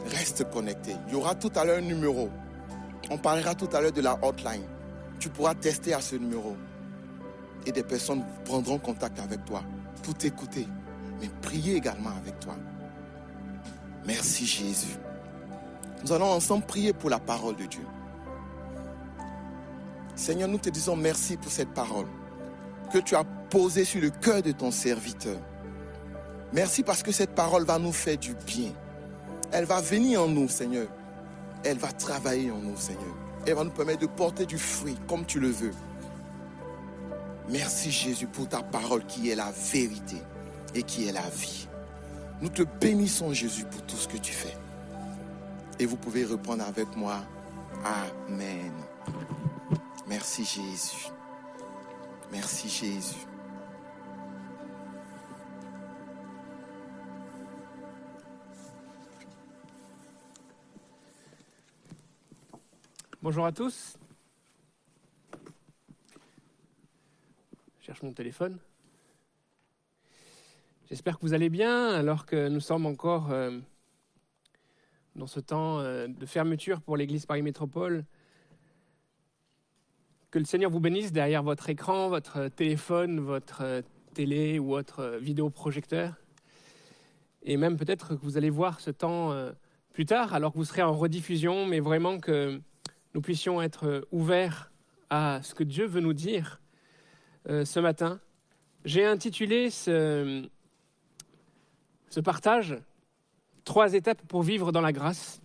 reste 0.07 0.49
connecté. 0.51 0.93
Il 1.09 1.15
y 1.15 1.17
aura 1.17 1.35
tout 1.35 1.51
à 1.57 1.65
l'heure 1.65 1.79
un 1.79 1.83
numéro. 1.83 2.29
On 3.11 3.19
parlera 3.19 3.55
tout 3.55 3.69
à 3.73 3.81
l'heure 3.81 3.93
de 3.93 4.01
la 4.01 4.19
hotline. 4.23 4.63
Tu 5.19 5.29
pourras 5.29 5.55
tester 5.55 5.95
à 5.95 6.01
ce 6.01 6.17
numéro. 6.17 6.57
Et 7.67 7.73
des 7.73 7.83
personnes 7.83 8.25
prendront 8.45 8.79
contact 8.79 9.19
avec 9.19 9.45
toi 9.45 9.63
pour 10.03 10.15
t'écouter, 10.15 10.67
mais 11.21 11.29
prier 11.43 11.77
également 11.77 12.11
avec 12.11 12.39
toi. 12.41 12.55
Merci 14.07 14.47
Jésus. 14.47 14.97
Nous 16.05 16.13
allons 16.13 16.31
ensemble 16.31 16.65
prier 16.65 16.93
pour 16.93 17.11
la 17.11 17.19
parole 17.19 17.57
de 17.57 17.65
Dieu. 17.65 17.85
Seigneur, 20.15 20.49
nous 20.49 20.59
te 20.59 20.71
disons 20.71 20.97
merci 20.97 21.37
pour 21.37 21.51
cette 21.51 21.75
parole 21.75 22.07
que 22.93 22.99
tu 22.99 23.17
as 23.17 23.25
posée 23.51 23.85
sur 23.85 24.01
le 24.01 24.11
cœur 24.11 24.43
de 24.43 24.53
ton 24.53 24.71
serviteur. 24.71 25.37
Merci 26.53 26.83
parce 26.83 27.03
que 27.03 27.13
cette 27.13 27.35
parole 27.35 27.65
va 27.65 27.79
nous 27.79 27.93
faire 27.93 28.17
du 28.17 28.35
bien. 28.47 28.71
Elle 29.53 29.65
va 29.65 29.81
venir 29.81 30.23
en 30.23 30.29
nous, 30.29 30.49
Seigneur. 30.49 30.87
Elle 31.65 31.79
va 31.79 31.91
travailler 31.91 32.51
en 32.51 32.59
nous, 32.59 32.77
Seigneur. 32.77 33.15
Elle 33.47 33.55
va 33.55 33.65
nous 33.65 33.71
permettre 33.71 34.01
de 34.01 34.07
porter 34.07 34.47
du 34.47 34.59
fruit 34.59 34.97
comme 35.09 35.27
tu 35.27 35.41
le 35.41 35.49
veux. 35.49 35.73
Merci 37.49 37.91
Jésus 37.93 38.27
pour 38.27 38.49
ta 38.49 38.63
parole 38.63 39.05
qui 39.07 39.31
est 39.31 39.37
la 39.37 39.53
vérité 39.73 40.17
et 40.75 40.83
qui 40.83 41.07
est 41.07 41.13
la 41.13 41.29
vie. 41.31 41.69
Nous 42.41 42.49
te 42.49 42.63
bénissons 42.63 43.33
Jésus 43.33 43.65
pour 43.65 43.83
tout 43.83 43.97
ce 43.97 44.09
que 44.09 44.17
tu 44.19 44.33
fais. 44.33 44.57
Et 45.79 45.87
vous 45.87 45.97
pouvez 45.97 46.25
répondre 46.25 46.65
avec 46.65 46.95
moi. 46.97 47.23
Amen. 47.85 48.73
Merci 50.09 50.45
Jésus. 50.45 51.09
Merci 52.33 52.69
Jésus. 52.69 53.27
Bonjour 63.23 63.47
à 63.47 63.53
tous. 63.53 63.97
Je 67.87 67.93
cherche 67.93 68.03
mon 68.03 68.13
téléphone. 68.13 68.59
J'espère 70.89 71.19
que 71.19 71.23
vous 71.23 71.35
allez 71.35 71.51
bien 71.51 71.91
alors 71.91 72.27
que 72.27 72.49
nous 72.49 72.59
sommes 72.59 72.85
encore 72.85 73.31
euh, 73.31 73.61
dans 75.15 75.29
ce 75.29 75.39
temps 75.39 75.79
euh, 75.79 76.09
de 76.09 76.27
fermeture 76.27 76.81
pour 76.81 76.97
l'Église 76.97 77.27
Paris 77.27 77.43
Métropole. 77.43 78.05
Que 80.33 80.41
le 80.41 80.45
Seigneur 80.45 80.69
vous 80.69 80.81
bénisse 80.81 81.13
derrière 81.13 81.45
votre 81.45 81.71
écran, 81.71 82.09
votre 82.09 82.49
téléphone, 82.49 83.21
votre 83.21 83.63
euh, 83.63 83.83
télé 84.15 84.59
ou 84.59 84.71
votre 84.71 85.19
vidéoprojecteur. 85.21 86.17
Et 87.45 87.57
même 87.57 87.77
peut-être 87.77 88.17
que 88.17 88.25
vous 88.25 88.37
allez 88.37 88.51
voir 88.51 88.81
ce 88.81 88.91
temps 88.91 89.33
plus 89.93 90.07
tard 90.07 90.35
alors 90.35 90.53
que 90.53 90.59
vous 90.59 90.65
serez 90.65 90.83
en 90.83 90.93
rediffusion, 90.93 91.67
mais 91.67 91.79
vraiment 91.79 92.19
que 92.19 92.61
nous 93.15 93.21
puissions 93.21 93.63
être 93.63 94.09
ouverts 94.11 94.73
à 95.09 95.41
ce 95.45 95.55
que 95.55 95.63
Dieu 95.63 95.87
veut 95.87 96.01
nous 96.01 96.15
dire 96.15 96.61
euh, 97.49 97.65
ce 97.65 97.79
matin. 97.79 98.19
J'ai 98.85 99.05
intitulé 99.05 99.71
ce, 99.71 100.49
partage 102.25 102.77
Trois 103.65 103.95
étapes 103.95 104.23
pour 104.23 104.43
vivre 104.43 104.73
dans 104.73 104.81
la 104.81 104.93
grâce. 104.93 105.41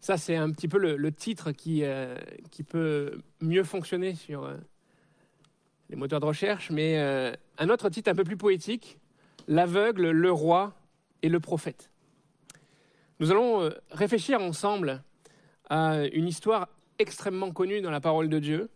Ça, 0.00 0.16
c'est 0.16 0.36
un 0.36 0.50
petit 0.50 0.68
peu 0.68 0.78
le, 0.78 1.12
titre 1.12 1.52
qui, 1.52 1.84
euh, 1.84 2.16
qui 2.50 2.62
peut 2.62 3.20
mieux 3.40 3.64
fonctionner 3.64 4.14
sur 4.14 4.44
euh, 4.44 4.56
les 5.88 5.96
moteurs 5.96 6.20
de 6.20 6.26
recherche, 6.26 6.70
mais 6.70 6.98
un 7.58 7.68
autre 7.68 7.88
titre 7.90 8.10
un 8.10 8.14
peu 8.14 8.24
plus 8.24 8.36
poétique, 8.36 8.98
L'aveugle, 9.48 10.10
le 10.10 10.30
roi 10.30 10.74
et 11.22 11.28
le 11.28 11.40
prophète. 11.40 11.90
Nous 13.18 13.30
allons 13.30 13.70
réfléchir 13.90 14.40
ensemble 14.40 15.02
à 15.68 16.04
une 16.12 16.28
histoire 16.28 16.68
extrêmement 16.98 17.50
connue 17.50 17.80
dans 17.80 17.90
la 17.90 18.00
parole 18.00 18.28
de 18.28 18.38
Dieu, 18.38 18.70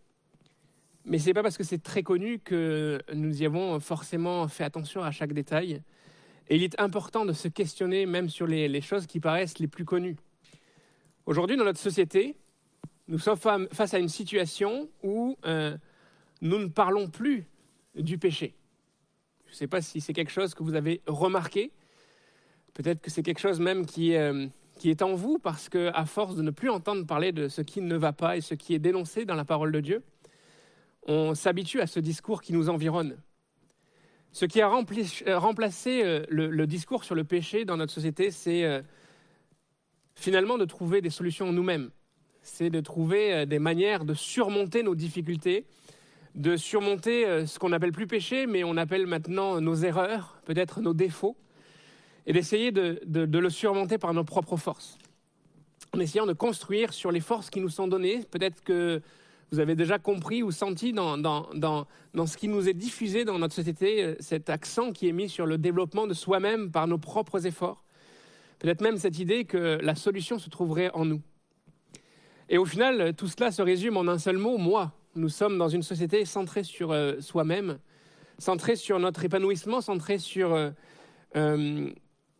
mais 1.05 1.19
ce 1.19 1.27
n'est 1.27 1.33
pas 1.33 1.43
parce 1.43 1.57
que 1.57 1.63
c'est 1.63 1.81
très 1.81 2.01
connu 2.03 2.39
que 2.39 2.99
nous 3.13 3.41
y 3.41 3.45
avons 3.45 3.79
forcément 3.79 4.47
fait 4.47 4.63
attention 4.63 5.03
à 5.03 5.11
chaque 5.11 5.33
détail. 5.33 5.81
Et 6.47 6.55
il 6.55 6.63
est 6.63 6.79
important 6.79 7.25
de 7.25 7.33
se 7.33 7.47
questionner 7.47 8.05
même 8.05 8.29
sur 8.29 8.47
les, 8.47 8.81
choses 8.81 9.05
qui 9.05 9.19
paraissent 9.19 9.59
les 9.59 9.67
plus 9.67 9.85
connues. 9.85 10.17
Aujourd'hui, 11.25 11.57
dans 11.57 11.63
notre 11.63 11.79
société, 11.79 12.35
nous 13.07 13.19
sommes 13.19 13.37
fa- 13.37 13.67
face 13.71 13.93
à 13.93 13.99
une 13.99 14.09
situation 14.09 14.89
où 15.03 15.37
euh, 15.45 15.77
nous 16.41 16.57
ne 16.57 16.67
parlons 16.67 17.07
plus 17.07 17.45
du 17.95 18.17
péché. 18.17 18.55
Je 19.47 19.51
ne 19.51 19.55
sais 19.55 19.67
pas 19.67 19.81
si 19.81 20.01
c'est 20.01 20.13
quelque 20.13 20.31
chose 20.31 20.53
que 20.53 20.63
vous 20.63 20.75
avez 20.75 21.01
remarqué. 21.07 21.71
Peut-être 22.73 23.01
que 23.01 23.09
c'est 23.11 23.23
quelque 23.23 23.39
chose 23.39 23.59
même 23.59 23.85
qui, 23.85 24.15
euh, 24.15 24.47
qui 24.79 24.89
est 24.89 25.01
en 25.01 25.13
vous 25.13 25.37
parce 25.39 25.69
que, 25.69 25.91
à 25.93 26.05
force 26.05 26.35
de 26.35 26.41
ne 26.41 26.51
plus 26.51 26.69
entendre 26.69 27.05
parler 27.05 27.31
de 27.31 27.47
ce 27.47 27.61
qui 27.61 27.81
ne 27.81 27.95
va 27.95 28.11
pas 28.11 28.37
et 28.37 28.41
ce 28.41 28.53
qui 28.55 28.73
est 28.73 28.79
dénoncé 28.79 29.25
dans 29.25 29.35
la 29.35 29.45
parole 29.45 29.71
de 29.71 29.79
Dieu, 29.79 30.03
on 31.05 31.35
s'habitue 31.35 31.81
à 31.81 31.87
ce 31.87 31.99
discours 31.99 32.41
qui 32.41 32.53
nous 32.53 32.69
environne. 32.69 33.17
Ce 34.31 34.45
qui 34.45 34.61
a 34.61 34.67
euh, 34.69 35.39
remplacé 35.39 36.01
euh, 36.03 36.25
le, 36.29 36.67
discours 36.67 37.03
sur 37.03 37.15
le 37.15 37.23
péché 37.23 37.63
dans 37.63 37.77
notre 37.77 37.93
société, 37.93 38.31
c'est 38.31 38.65
euh, 38.65 38.81
finalement 40.15 40.57
de 40.57 40.65
trouver 40.65 41.01
des 41.01 41.09
solutions 41.09 41.51
nous-mêmes. 41.51 41.91
C'est 42.41 42.69
de 42.69 42.79
trouver 42.79 43.45
des 43.47 43.57
manières 43.59 44.05
de 44.05 44.13
surmonter 44.13 44.83
nos 44.83 44.93
difficultés, 44.93 45.65
de 46.35 46.57
surmonter 46.57 47.47
ce 47.47 47.57
qu'on 47.57 47.69
n'appelle 47.69 47.91
plus 47.91 48.05
péché, 48.05 48.45
mais 48.45 48.63
on 48.63 48.77
appelle 48.77 49.07
maintenant 49.07 49.59
nos 49.61 49.73
erreurs, 49.73 50.39
peut-être 50.45 50.79
nos 50.79 50.93
défauts, 50.93 51.35
et 52.27 52.33
d'essayer 52.33 52.71
de, 52.71 52.99
de- 53.07 53.25
de 53.25 53.39
le 53.39 53.49
surmonter 53.49 53.97
par 53.97 54.13
nos 54.13 54.23
propres 54.23 54.57
forces. 54.57 54.99
En 55.91 55.99
essayant 55.99 56.27
de 56.27 56.33
construire 56.33 56.93
sur 56.93 57.11
les 57.11 57.19
forces 57.19 57.49
qui 57.49 57.61
nous 57.61 57.69
sont 57.69 57.87
données, 57.87 58.21
peut-être 58.29 58.63
que 58.63 59.01
vous 59.51 59.59
avez 59.59 59.75
déjà 59.75 59.99
compris 59.99 60.43
ou 60.43 60.51
senti 60.51 60.93
dans, 60.93 61.17
ce 62.25 62.37
qui 62.37 62.47
nous 62.47 62.67
est 62.67 62.73
diffusé 62.73 63.25
dans 63.25 63.39
notre 63.39 63.53
société, 63.53 64.03
euh, 64.03 64.15
cet 64.19 64.49
accent 64.49 64.91
qui 64.91 65.07
est 65.07 65.11
mis 65.11 65.29
sur 65.29 65.45
le 65.45 65.57
développement 65.57 66.07
de 66.07 66.13
soi-même 66.13 66.71
par 66.71 66.87
nos 66.87 66.97
propres 66.97 67.45
efforts. 67.45 67.83
Peut-être 68.59 68.81
même 68.81 68.97
cette 68.97 69.19
idée 69.19 69.45
que 69.45 69.79
la 69.81 69.95
solution 69.95 70.39
se 70.39 70.49
trouverait 70.49 70.91
en 70.93 71.05
nous. 71.05 71.21
Et 72.49 72.57
au 72.57 72.65
final, 72.65 73.13
tout 73.15 73.27
cela 73.27 73.51
se 73.51 73.61
résume 73.61 73.97
en 73.97 74.07
un 74.07 74.17
seul 74.17 74.37
mot, 74.37 74.57
moi. 74.57 74.93
Nous 75.15 75.29
sommes 75.29 75.57
dans 75.57 75.69
une 75.69 75.83
société 75.83 76.25
centrée 76.25 76.63
sur 76.63 76.91
euh, 76.91 77.19
soi-même, 77.21 77.79
centrée 78.37 78.75
sur 78.75 78.99
notre 78.99 79.23
épanouissement, 79.23 79.81
centrée 79.81 80.17
sur 80.17 80.53
euh, 80.53 80.71
euh, 81.35 81.89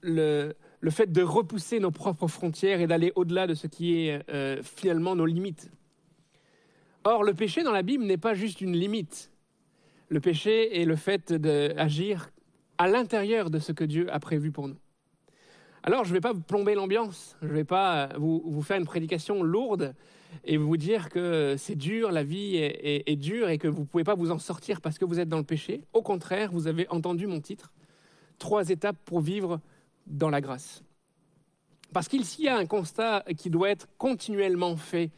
le, 0.02 0.54
fait 0.90 1.12
de 1.12 1.22
repousser 1.22 1.80
nos 1.80 1.92
propres 1.92 2.28
frontières 2.28 2.82
et 2.82 2.88
d'aller 2.88 3.12
au-delà 3.16 3.48
de 3.48 3.54
ce 3.54 3.68
qui 3.68 4.08
est 4.08 4.22
euh, 4.30 4.62
finalement 4.62 5.16
nos 5.16 5.26
limites. 5.26 5.72
Or, 7.08 7.24
le 7.24 7.36
péché 7.36 7.62
dans 7.64 7.72
la 7.72 7.84
Bible 7.84 8.04
n'est 8.04 8.18
pas 8.18 8.34
juste 8.34 8.62
une 8.62 8.74
limite. 8.76 9.32
Le 10.10 10.20
péché 10.20 10.82
est 10.82 10.86
le 10.86 10.96
fait 10.96 11.32
d'agir 11.32 12.32
à 12.80 12.88
l'intérieur 12.88 13.52
de 13.52 13.60
ce 13.60 13.72
que 13.72 13.84
Dieu 13.84 14.12
a 14.12 14.20
prévu 14.20 14.52
pour 14.52 14.68
nous. 14.68 14.78
Alors, 15.84 16.04
je 16.04 16.10
ne 16.10 16.16
vais 16.16 16.22
pas 16.22 16.34
vous 16.34 16.42
plomber 16.42 16.74
l'ambiance, 16.74 17.38
je 17.44 17.48
ne 17.48 17.54
vais 17.54 17.64
pas 17.64 18.10
vous, 18.18 18.60
faire 18.64 18.78
une 18.78 18.86
prédication 18.88 19.44
lourde 19.44 19.94
et 20.44 20.58
vous 20.58 20.78
dire 20.78 21.10
que 21.10 21.54
c'est 21.60 21.76
dur, 21.76 22.12
la 22.12 22.24
vie 22.24 22.56
est, 22.56 23.04
est- 23.10 23.16
dure 23.16 23.50
et 23.50 23.60
que 23.60 23.68
vous 23.68 23.82
ne 23.82 23.86
pouvez 23.86 24.04
pas 24.04 24.16
vous 24.16 24.32
en 24.32 24.40
sortir 24.40 24.82
parce 24.82 24.98
que 24.98 25.06
vous 25.06 25.20
êtes 25.20 25.30
dans 25.30 25.38
le 25.38 25.44
péché. 25.44 25.84
Au 25.94 26.02
contraire, 26.02 26.52
vous 26.52 26.66
avez 26.68 26.88
entendu 26.90 27.28
mon 27.28 27.40
titre, 27.40 27.72
Trois 28.40 28.70
étapes 28.70 28.98
pour 29.06 29.22
vivre 29.22 29.62
dans 30.08 30.30
la 30.30 30.42
grâce. 30.42 30.84
Parce 31.94 32.08
qu'il 32.10 32.26
s'il 32.26 32.46
y 32.46 32.50
a 32.50 32.58
un 32.58 32.66
constat 32.66 33.24
qui 33.38 33.50
doit 33.50 33.70
être 33.70 33.88
continuellement 33.98 34.76
fait 34.76 35.12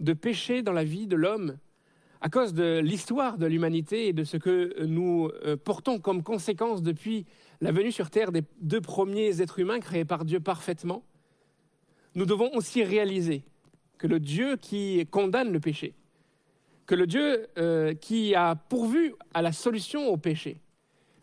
de 0.00 0.12
péché 0.12 0.62
dans 0.62 0.72
la 0.72 0.84
vie 0.84 1.06
de 1.06 1.16
l'homme, 1.16 1.56
à 2.20 2.28
cause 2.28 2.52
de 2.52 2.80
l'histoire 2.80 3.38
de 3.38 3.46
l'humanité 3.46 4.08
et 4.08 4.12
de 4.12 4.24
ce 4.24 4.36
que 4.36 4.84
nous 4.84 5.30
euh, 5.44 5.56
portons 5.56 5.98
comme 5.98 6.22
conséquence 6.22 6.82
depuis 6.82 7.26
la 7.60 7.72
venue 7.72 7.92
sur 7.92 8.10
Terre 8.10 8.32
des 8.32 8.42
deux 8.60 8.80
premiers 8.80 9.40
êtres 9.40 9.58
humains 9.58 9.80
créés 9.80 10.04
par 10.04 10.24
Dieu 10.24 10.40
parfaitement, 10.40 11.04
nous 12.14 12.26
devons 12.26 12.50
aussi 12.54 12.82
réaliser 12.82 13.44
que 13.98 14.06
le 14.06 14.18
Dieu 14.18 14.56
qui 14.56 15.06
condamne 15.10 15.52
le 15.52 15.60
péché, 15.60 15.94
que 16.86 16.94
le 16.94 17.06
Dieu 17.06 17.46
euh, 17.58 17.94
qui 17.94 18.34
a 18.34 18.54
pourvu 18.54 19.14
à 19.32 19.42
la 19.42 19.52
solution 19.52 20.08
au 20.08 20.16
péché, 20.16 20.60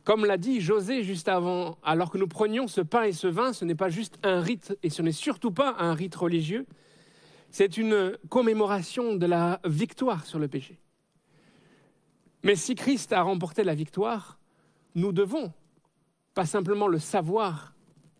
comme 0.03 0.25
l'a 0.25 0.37
dit 0.37 0.61
José 0.61 1.03
juste 1.03 1.27
avant, 1.27 1.77
alors 1.83 2.09
que 2.09 2.17
nous 2.17 2.27
prenions 2.27 2.67
ce 2.67 2.81
pain 2.81 3.03
et 3.03 3.11
ce 3.11 3.27
vin, 3.27 3.51
ce 3.51 3.65
n'est 3.65 3.75
pas 3.75 3.89
juste 3.89 4.17
un 4.23 4.39
rite 4.39 4.77
et 4.81 4.89
ce 4.89 5.01
n'est 5.01 5.11
surtout 5.11 5.51
pas 5.51 5.75
un 5.79 5.93
rite 5.93 6.15
religieux, 6.15 6.65
c'est 7.49 7.77
une 7.77 8.17
commémoration 8.29 9.15
de 9.15 9.25
la 9.25 9.59
victoire 9.65 10.25
sur 10.25 10.39
le 10.39 10.47
péché. 10.47 10.79
Mais 12.43 12.55
si 12.55 12.75
Christ 12.75 13.13
a 13.13 13.21
remporté 13.21 13.63
la 13.63 13.75
victoire, 13.75 14.39
nous 14.95 15.11
devons 15.11 15.51
pas 16.33 16.45
simplement 16.45 16.87
le 16.87 16.99
savoir, 16.99 17.73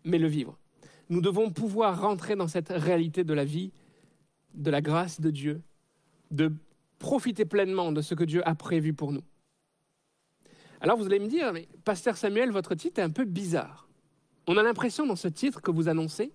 mais 0.04 0.18
le 0.18 0.26
vivre. 0.26 0.58
Nous 1.08 1.20
devons 1.20 1.50
pouvoir 1.50 2.00
rentrer 2.00 2.36
dans 2.36 2.48
cette 2.48 2.68
réalité 2.70 3.24
de 3.24 3.32
la 3.32 3.44
vie, 3.44 3.72
de 4.54 4.70
la 4.70 4.80
grâce 4.80 5.20
de 5.20 5.30
Dieu, 5.30 5.62
de 6.30 6.52
profiter 6.98 7.44
pleinement 7.44 7.92
de 7.92 8.02
ce 8.02 8.14
que 8.14 8.24
Dieu 8.24 8.46
a 8.46 8.54
prévu 8.54 8.92
pour 8.92 9.12
nous. 9.12 9.22
Alors 10.80 10.96
vous 10.96 11.06
allez 11.06 11.18
me 11.18 11.28
dire, 11.28 11.52
mais 11.52 11.68
Pasteur 11.84 12.16
Samuel, 12.16 12.50
votre 12.50 12.74
titre 12.74 13.00
est 13.00 13.04
un 13.04 13.10
peu 13.10 13.24
bizarre. 13.24 13.88
On 14.46 14.56
a 14.56 14.62
l'impression 14.62 15.06
dans 15.06 15.16
ce 15.16 15.28
titre 15.28 15.60
que 15.60 15.70
vous 15.70 15.88
annoncez 15.88 16.32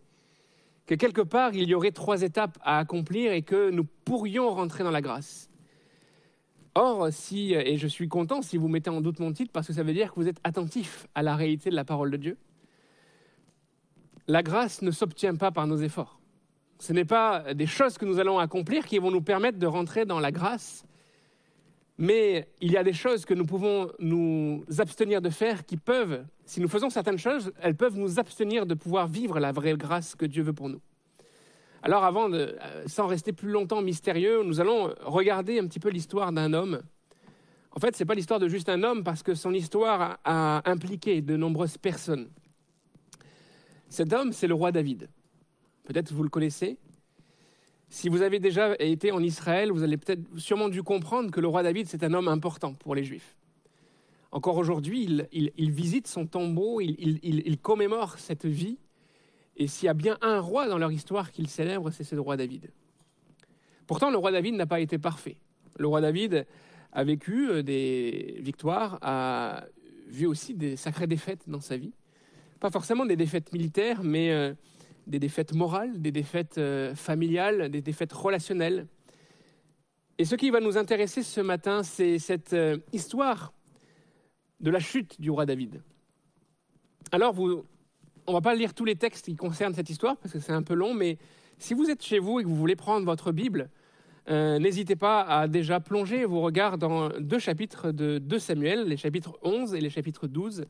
que 0.86 0.96
quelque 0.96 1.22
part 1.22 1.54
il 1.54 1.68
y 1.70 1.76
aurait 1.76 1.92
trois 1.92 2.22
étapes 2.22 2.58
à 2.62 2.80
accomplir 2.80 3.32
et 3.32 3.42
que 3.42 3.70
nous 3.70 3.86
pourrions 4.06 4.50
rentrer 4.50 4.84
dans 4.84 4.92
la 4.92 5.02
grâce. 5.02 5.50
Or, 6.76 7.10
si, 7.12 7.54
et 7.54 7.78
je 7.78 7.88
suis 7.88 8.08
content 8.08 8.42
si 8.42 8.58
vous 8.58 8.68
mettez 8.68 8.90
en 8.90 9.00
doute 9.00 9.20
mon 9.20 9.32
titre, 9.32 9.52
parce 9.52 9.68
que 9.68 9.74
ça 9.74 9.84
veut 9.84 9.94
dire 9.94 10.12
que 10.12 10.20
vous 10.20 10.28
êtes 10.28 10.40
attentif 10.44 11.08
à 11.14 11.22
la 11.22 11.36
réalité 11.36 11.70
de 11.70 11.76
la 11.76 11.86
parole 11.86 12.10
de 12.10 12.18
Dieu, 12.18 12.38
la 14.28 14.42
grâce 14.42 14.82
ne 14.82 14.90
s'obtient 14.90 15.36
pas 15.36 15.52
par 15.52 15.68
nos 15.68 15.78
efforts. 15.78 16.20
Ce 16.80 16.92
n'est 16.92 17.06
pas 17.06 17.54
des 17.54 17.68
choses 17.68 17.98
que 17.98 18.06
nous 18.06 18.20
allons 18.20 18.40
accomplir 18.40 18.86
qui 18.86 18.98
vont 18.98 19.12
nous 19.12 19.22
permettre 19.22 19.60
de 19.60 19.68
rentrer 19.68 20.06
dans 20.06 20.20
la 20.20 20.32
grâce, 20.32 20.84
mais 21.98 22.50
il 22.60 22.72
y 22.72 22.78
a 22.78 22.84
des 22.84 22.94
choses 22.94 23.24
que 23.24 23.34
nous 23.34 23.46
pouvons 23.46 23.92
nous 24.00 24.64
abstenir 24.80 25.22
de 25.22 25.30
faire 25.30 25.66
qui 25.66 25.78
peuvent, 25.78 26.26
si 26.46 26.60
nous 26.60 26.68
faisons 26.68 26.90
certaines 26.90 27.18
choses, 27.18 27.52
elles 27.62 27.76
peuvent 27.76 27.98
nous 27.98 28.20
abstenir 28.20 28.66
de 28.66 28.74
pouvoir 28.74 29.08
vivre 29.08 29.40
la 29.40 29.52
vraie 29.52 29.76
grâce 29.76 30.16
que 30.16 30.26
Dieu 30.26 30.44
veut 30.44 30.54
pour 30.54 30.70
nous. 30.70 30.82
Alors 31.82 32.04
avant, 32.04 32.30
de, 32.30 32.58
euh, 32.62 32.84
sans 32.88 33.08
rester 33.08 33.34
plus 33.34 33.50
longtemps 33.50 33.82
mystérieux, 33.82 34.44
nous 34.44 34.62
allons 34.62 34.94
regarder 35.02 35.60
un 35.60 35.68
petit 35.68 35.80
peu 35.80 35.90
l'histoire 35.90 36.32
d'un 36.32 36.54
homme. 36.54 36.82
En 37.72 37.80
fait, 37.80 37.96
ce 37.96 38.04
n'est 38.04 38.08
pas 38.08 38.14
l'histoire 38.14 38.40
de 38.40 38.48
juste 38.48 38.70
un 38.70 38.84
homme 38.84 39.04
parce 39.04 39.24
que 39.24 39.34
son 39.34 39.54
histoire 39.54 40.20
a, 40.24 40.70
impliqué 40.70 41.22
de 41.22 41.36
nombreuses 41.36 41.78
personnes. 41.78 42.30
Cet 43.90 44.14
homme, 44.14 44.32
c'est 44.32 44.48
le 44.48 44.54
roi 44.54 44.72
David. 44.72 45.10
Peut-être 45.84 46.14
vous 46.14 46.24
le 46.24 46.30
connaissez. 46.30 46.78
Si 47.90 48.10
vous 48.10 48.22
avez 48.22 48.40
déjà 48.40 48.76
été 48.80 49.12
en 49.12 49.22
Israël, 49.22 49.72
vous 49.72 49.84
allez 49.84 49.98
peut-être 49.98 50.22
sûrement 50.38 50.70
dû 50.70 50.84
comprendre 50.84 51.32
que 51.32 51.42
le 51.42 51.48
roi 51.48 51.64
David, 51.64 51.88
c'est 51.88 52.04
un 52.04 52.14
homme 52.14 52.28
important 52.28 52.74
pour 52.74 52.96
les 52.96 53.04
Juifs. 53.04 53.36
Encore 54.34 54.58
aujourd'hui, 54.58 55.04
il, 55.04 55.28
il- 55.32 55.52
il 55.58 55.70
visite 55.72 56.08
son 56.08 56.26
tombeau, 56.26 56.82
il, 56.82 56.96
il- 57.22 57.58
commémore 57.60 58.18
cette 58.18 58.48
vie. 58.48 58.80
Et 59.58 59.68
s'il 59.68 59.86
y 59.86 59.90
a 59.90 59.94
bien 59.94 60.18
un 60.22 60.40
roi 60.40 60.68
dans 60.68 60.80
leur 60.80 60.92
histoire 60.92 61.32
qu'ils 61.32 61.48
célèbrent, 61.48 61.92
c'est 61.92 62.04
ce 62.04 62.16
roi 62.16 62.36
David. 62.36 62.72
Pourtant, 63.86 64.10
le 64.10 64.18
roi 64.18 64.32
David 64.32 64.56
n'a 64.56 64.66
pas 64.66 64.80
été 64.80 64.98
parfait. 64.98 65.38
Le 65.78 65.88
roi 65.88 66.02
David 66.02 66.48
a 66.94 67.04
vécu 67.04 67.48
euh, 67.48 67.62
des 67.62 68.40
victoires, 68.42 68.98
a 69.04 69.66
vu 70.08 70.26
aussi 70.26 70.56
des 70.56 70.78
sacrées 70.78 71.06
défaites 71.06 71.44
dans 71.48 71.62
sa 71.62 71.78
vie. 71.78 71.94
Pas 72.60 72.72
forcément 72.72 73.06
des 73.06 73.16
défaites 73.16 73.54
militaires, 73.54 74.02
mais 74.04 74.32
euh, 74.32 74.54
des 75.06 75.20
défaites 75.20 75.54
morales, 75.54 76.02
des 76.02 76.12
défaites 76.12 76.58
euh, 76.58 76.96
familiales, 76.96 77.70
des 77.70 77.84
défaites 77.84 78.14
relationnelles. 78.14 78.88
Et 80.18 80.26
ce 80.26 80.34
qui 80.34 80.50
va 80.50 80.60
nous 80.60 80.76
intéresser 80.78 81.22
ce 81.22 81.42
matin, 81.42 81.84
c'est 81.84 82.18
cette 82.18 82.56
histoire 82.92 83.54
de 84.64 84.72
la 84.72 84.80
chute 84.80 85.22
du 85.22 85.30
roi 85.30 85.46
David. 85.46 85.82
Alors, 87.12 87.38
on 87.38 87.64
ne 88.28 88.34
va 88.34 88.42
pas 88.42 88.56
lire 88.56 88.74
tous 88.74 88.86
les 88.86 88.96
textes 88.96 89.26
qui 89.26 89.36
concernent 89.36 89.74
cette 89.74 89.90
histoire 89.90 90.18
parce 90.18 90.34
que 90.34 90.40
c'est 90.40 90.54
un 90.54 90.64
peu 90.64 90.74
long, 90.74 90.94
mais 90.94 91.18
si 91.60 91.74
vous 91.74 91.90
êtes 91.90 92.02
chez 92.02 92.18
vous 92.18 92.40
et 92.40 92.44
que 92.44 92.48
vous 92.48 92.56
voulez 92.56 92.78
prendre 92.78 93.06
votre 93.06 93.32
Bible, 93.32 93.70
euh, 94.30 94.58
n'hésitez 94.58 94.96
pas 94.96 95.22
à 95.22 95.48
déjà 95.50 95.82
plonger 95.82 96.24
vos 96.24 96.42
regards 96.42 96.78
dans 96.78 97.10
deux 97.20 97.40
chapitres 97.40 97.92
de 97.92 98.20
2 98.20 98.40
Samuel, 98.40 98.86
les 98.88 98.96
chapitres 98.96 99.38
11 99.44 99.76
et 99.76 99.82
les 99.82 99.90
chapitres 99.90 100.28
12. 100.28 100.66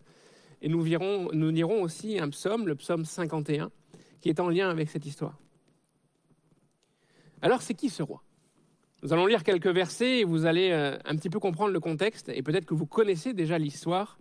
Et 0.63 0.69
nous, 0.69 0.81
verrons, 0.81 1.29
nous 1.31 1.51
lirons 1.51 1.83
aussi 1.83 2.17
un 2.19 2.29
psaume, 2.29 2.67
le 2.67 2.75
psaume 2.75 3.05
51, 3.05 3.69
qui 4.21 4.29
est 4.29 4.39
en 4.39 4.49
lien 4.49 4.69
avec 4.69 4.89
cette 4.89 5.05
histoire. 5.05 5.37
Alors, 7.43 7.61
c'est 7.61 7.75
qui 7.75 7.89
ce 7.89 8.01
roi? 8.01 8.23
Nous 9.03 9.11
allons 9.11 9.25
lire 9.25 9.43
quelques 9.43 9.67
versets 9.67 10.19
et 10.19 10.23
vous 10.23 10.45
allez 10.45 10.71
euh, 10.71 10.97
un 11.03 11.17
petit 11.17 11.29
peu 11.29 11.37
comprendre 11.37 11.73
le 11.73 11.81
contexte 11.81 12.29
et 12.29 12.41
peut-être 12.41 12.65
que 12.65 12.73
vous 12.73 12.85
connaissez 12.85 13.33
déjà 13.33 13.57
l'histoire. 13.57 14.17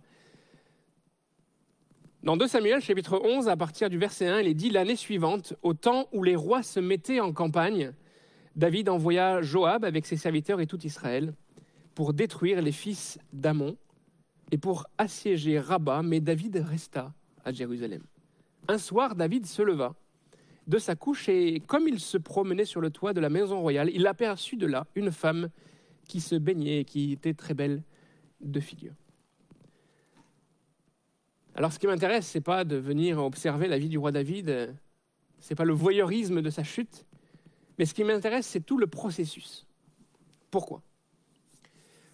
Dans 2.21 2.35
2 2.35 2.47
Samuel, 2.49 2.81
chapitre 2.81 3.21
11, 3.23 3.47
à 3.47 3.55
partir 3.55 3.89
du 3.89 3.97
verset 3.97 4.27
1, 4.27 4.41
il 4.41 4.47
est 4.49 4.53
dit 4.53 4.69
L'année 4.69 4.97
suivante, 4.97 5.53
au 5.61 5.73
temps 5.73 6.09
où 6.11 6.21
les 6.21 6.35
rois 6.35 6.63
se 6.63 6.81
mettaient 6.81 7.21
en 7.21 7.31
campagne, 7.31 7.93
David 8.57 8.89
envoya 8.89 9.41
Joab 9.41 9.85
avec 9.85 10.05
ses 10.05 10.17
serviteurs 10.17 10.59
et 10.59 10.67
tout 10.67 10.85
Israël 10.85 11.33
pour 11.95 12.13
détruire 12.13 12.61
les 12.61 12.73
fils 12.73 13.17
d'Amon 13.31 13.77
et 14.51 14.57
pour 14.57 14.87
assiéger 14.97 15.59
Rabat, 15.59 16.03
mais 16.03 16.19
David 16.19 16.57
resta 16.57 17.13
à 17.45 17.53
Jérusalem. 17.53 18.03
Un 18.67 18.77
soir, 18.77 19.15
David 19.15 19.45
se 19.45 19.61
leva 19.61 19.95
de 20.67 20.77
sa 20.77 20.95
couche 20.95 21.29
et, 21.29 21.61
comme 21.67 21.87
il 21.87 21.99
se 21.99 22.17
promenait 22.17 22.65
sur 22.65 22.81
le 22.81 22.89
toit 22.89 23.13
de 23.13 23.19
la 23.19 23.29
maison 23.29 23.59
royale, 23.59 23.89
il 23.93 24.07
aperçut 24.07 24.57
de 24.57 24.65
là 24.65 24.87
une 24.95 25.11
femme 25.11 25.49
qui 26.07 26.21
se 26.21 26.35
baignait 26.35 26.79
et 26.79 26.85
qui 26.85 27.11
était 27.11 27.33
très 27.33 27.53
belle 27.53 27.83
de 28.41 28.59
figure. 28.59 28.93
Alors, 31.55 31.71
ce 31.71 31.79
qui 31.79 31.87
m'intéresse, 31.87 32.25
c'est 32.25 32.41
pas 32.41 32.63
de 32.63 32.77
venir 32.77 33.19
observer 33.19 33.67
la 33.67 33.77
vie 33.77 33.89
du 33.89 33.97
roi 33.97 34.11
David, 34.11 34.75
c'est 35.39 35.55
pas 35.55 35.65
le 35.65 35.73
voyeurisme 35.73 36.41
de 36.41 36.49
sa 36.49 36.63
chute, 36.63 37.05
mais 37.77 37.85
ce 37.85 37.93
qui 37.93 38.03
m'intéresse, 38.03 38.47
c'est 38.47 38.65
tout 38.65 38.77
le 38.77 38.87
processus. 38.87 39.67
Pourquoi? 40.49 40.81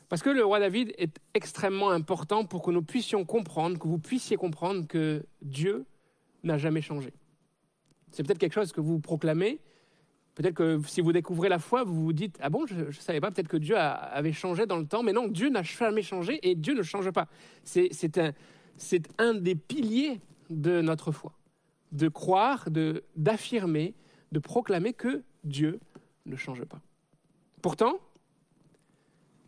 Parce 0.10 0.24
que 0.24 0.30
le 0.30 0.44
roi 0.44 0.60
David 0.60 0.94
est 0.98 1.20
extrêmement 1.36 1.92
important 1.92 2.44
pour 2.44 2.64
que 2.64 2.72
nous 2.72 2.82
puissions 2.82 3.24
comprendre, 3.26 3.78
que 3.78 3.88
vous 3.88 4.00
puissiez 4.00 4.38
comprendre 4.38 4.88
que 4.88 5.24
Dieu 5.42 5.86
n'a 6.44 6.58
jamais 6.58 6.82
changé. 6.82 7.14
C'est 8.12 8.24
peut-être 8.24 8.40
quelque 8.40 8.54
chose 8.54 8.72
que 8.72 8.82
vous 8.82 9.00
proclamez. 9.00 9.60
Peut-être 10.36 10.56
que 10.56 10.82
si 10.88 11.02
vous 11.02 11.12
découvrez 11.12 11.50
la 11.50 11.60
foi, 11.60 11.84
vous 11.84 12.02
vous 12.02 12.14
dites 12.14 12.38
Ah 12.42 12.50
bon, 12.50 12.66
je 12.66 12.76
ne 12.76 12.92
savais 12.92 13.20
pas, 13.20 13.32
peut-être 13.32 13.48
que 13.48 13.58
Dieu 13.58 13.76
avait 13.78 14.32
changé 14.32 14.66
dans 14.66 14.78
le 14.78 14.86
temps. 14.86 15.04
Mais 15.04 15.14
non, 15.14 15.28
Dieu 15.28 15.50
n'a 15.50 15.64
jamais 15.64 16.02
changé 16.02 16.40
et 16.50 16.56
Dieu 16.56 16.74
ne 16.74 16.82
change 16.82 17.12
pas. 17.12 17.28
C'est 17.64 18.18
un, 18.18 18.34
un 19.18 19.34
des 19.34 19.56
piliers 19.56 20.22
de 20.50 20.82
notre 20.82 21.12
foi. 21.12 21.34
De 21.92 22.08
croire, 22.08 22.70
d'affirmer, 23.16 23.96
de, 24.32 24.40
proclamer 24.40 24.94
que 24.94 25.24
Dieu 25.44 25.80
ne 26.26 26.36
change 26.36 26.64
pas. 26.66 26.80
Pourtant, 27.62 28.00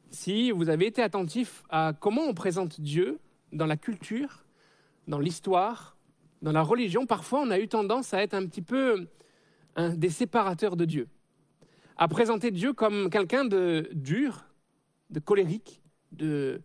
si 0.09 0.51
vous 0.51 0.69
avez 0.69 0.87
été 0.87 1.01
attentif 1.01 1.63
à 1.69 1.93
comment 1.97 2.23
on 2.23 2.33
présente 2.33 2.81
Dieu 2.81 3.19
dans 3.53 3.67
la 3.67 3.77
culture, 3.77 4.43
dans 5.07 5.19
l'histoire, 5.19 5.95
dans 6.41 6.51
la 6.51 6.61
religion, 6.61 7.05
parfois 7.05 7.41
on 7.41 7.51
a 7.51 7.59
eu 7.59 7.67
tendance 7.67 8.13
à 8.13 8.21
être 8.21 8.33
un 8.33 8.45
petit 8.45 8.61
peu 8.61 9.07
un 9.75 9.89
des 9.89 10.09
séparateurs 10.09 10.75
de 10.75 10.85
Dieu, 10.85 11.07
à 11.97 12.07
présenter 12.07 12.51
Dieu 12.51 12.73
comme 12.73 13.09
quelqu'un 13.09 13.45
de 13.45 13.89
dur, 13.93 14.45
de 15.09 15.19
colérique, 15.19 15.81
de 16.11 16.61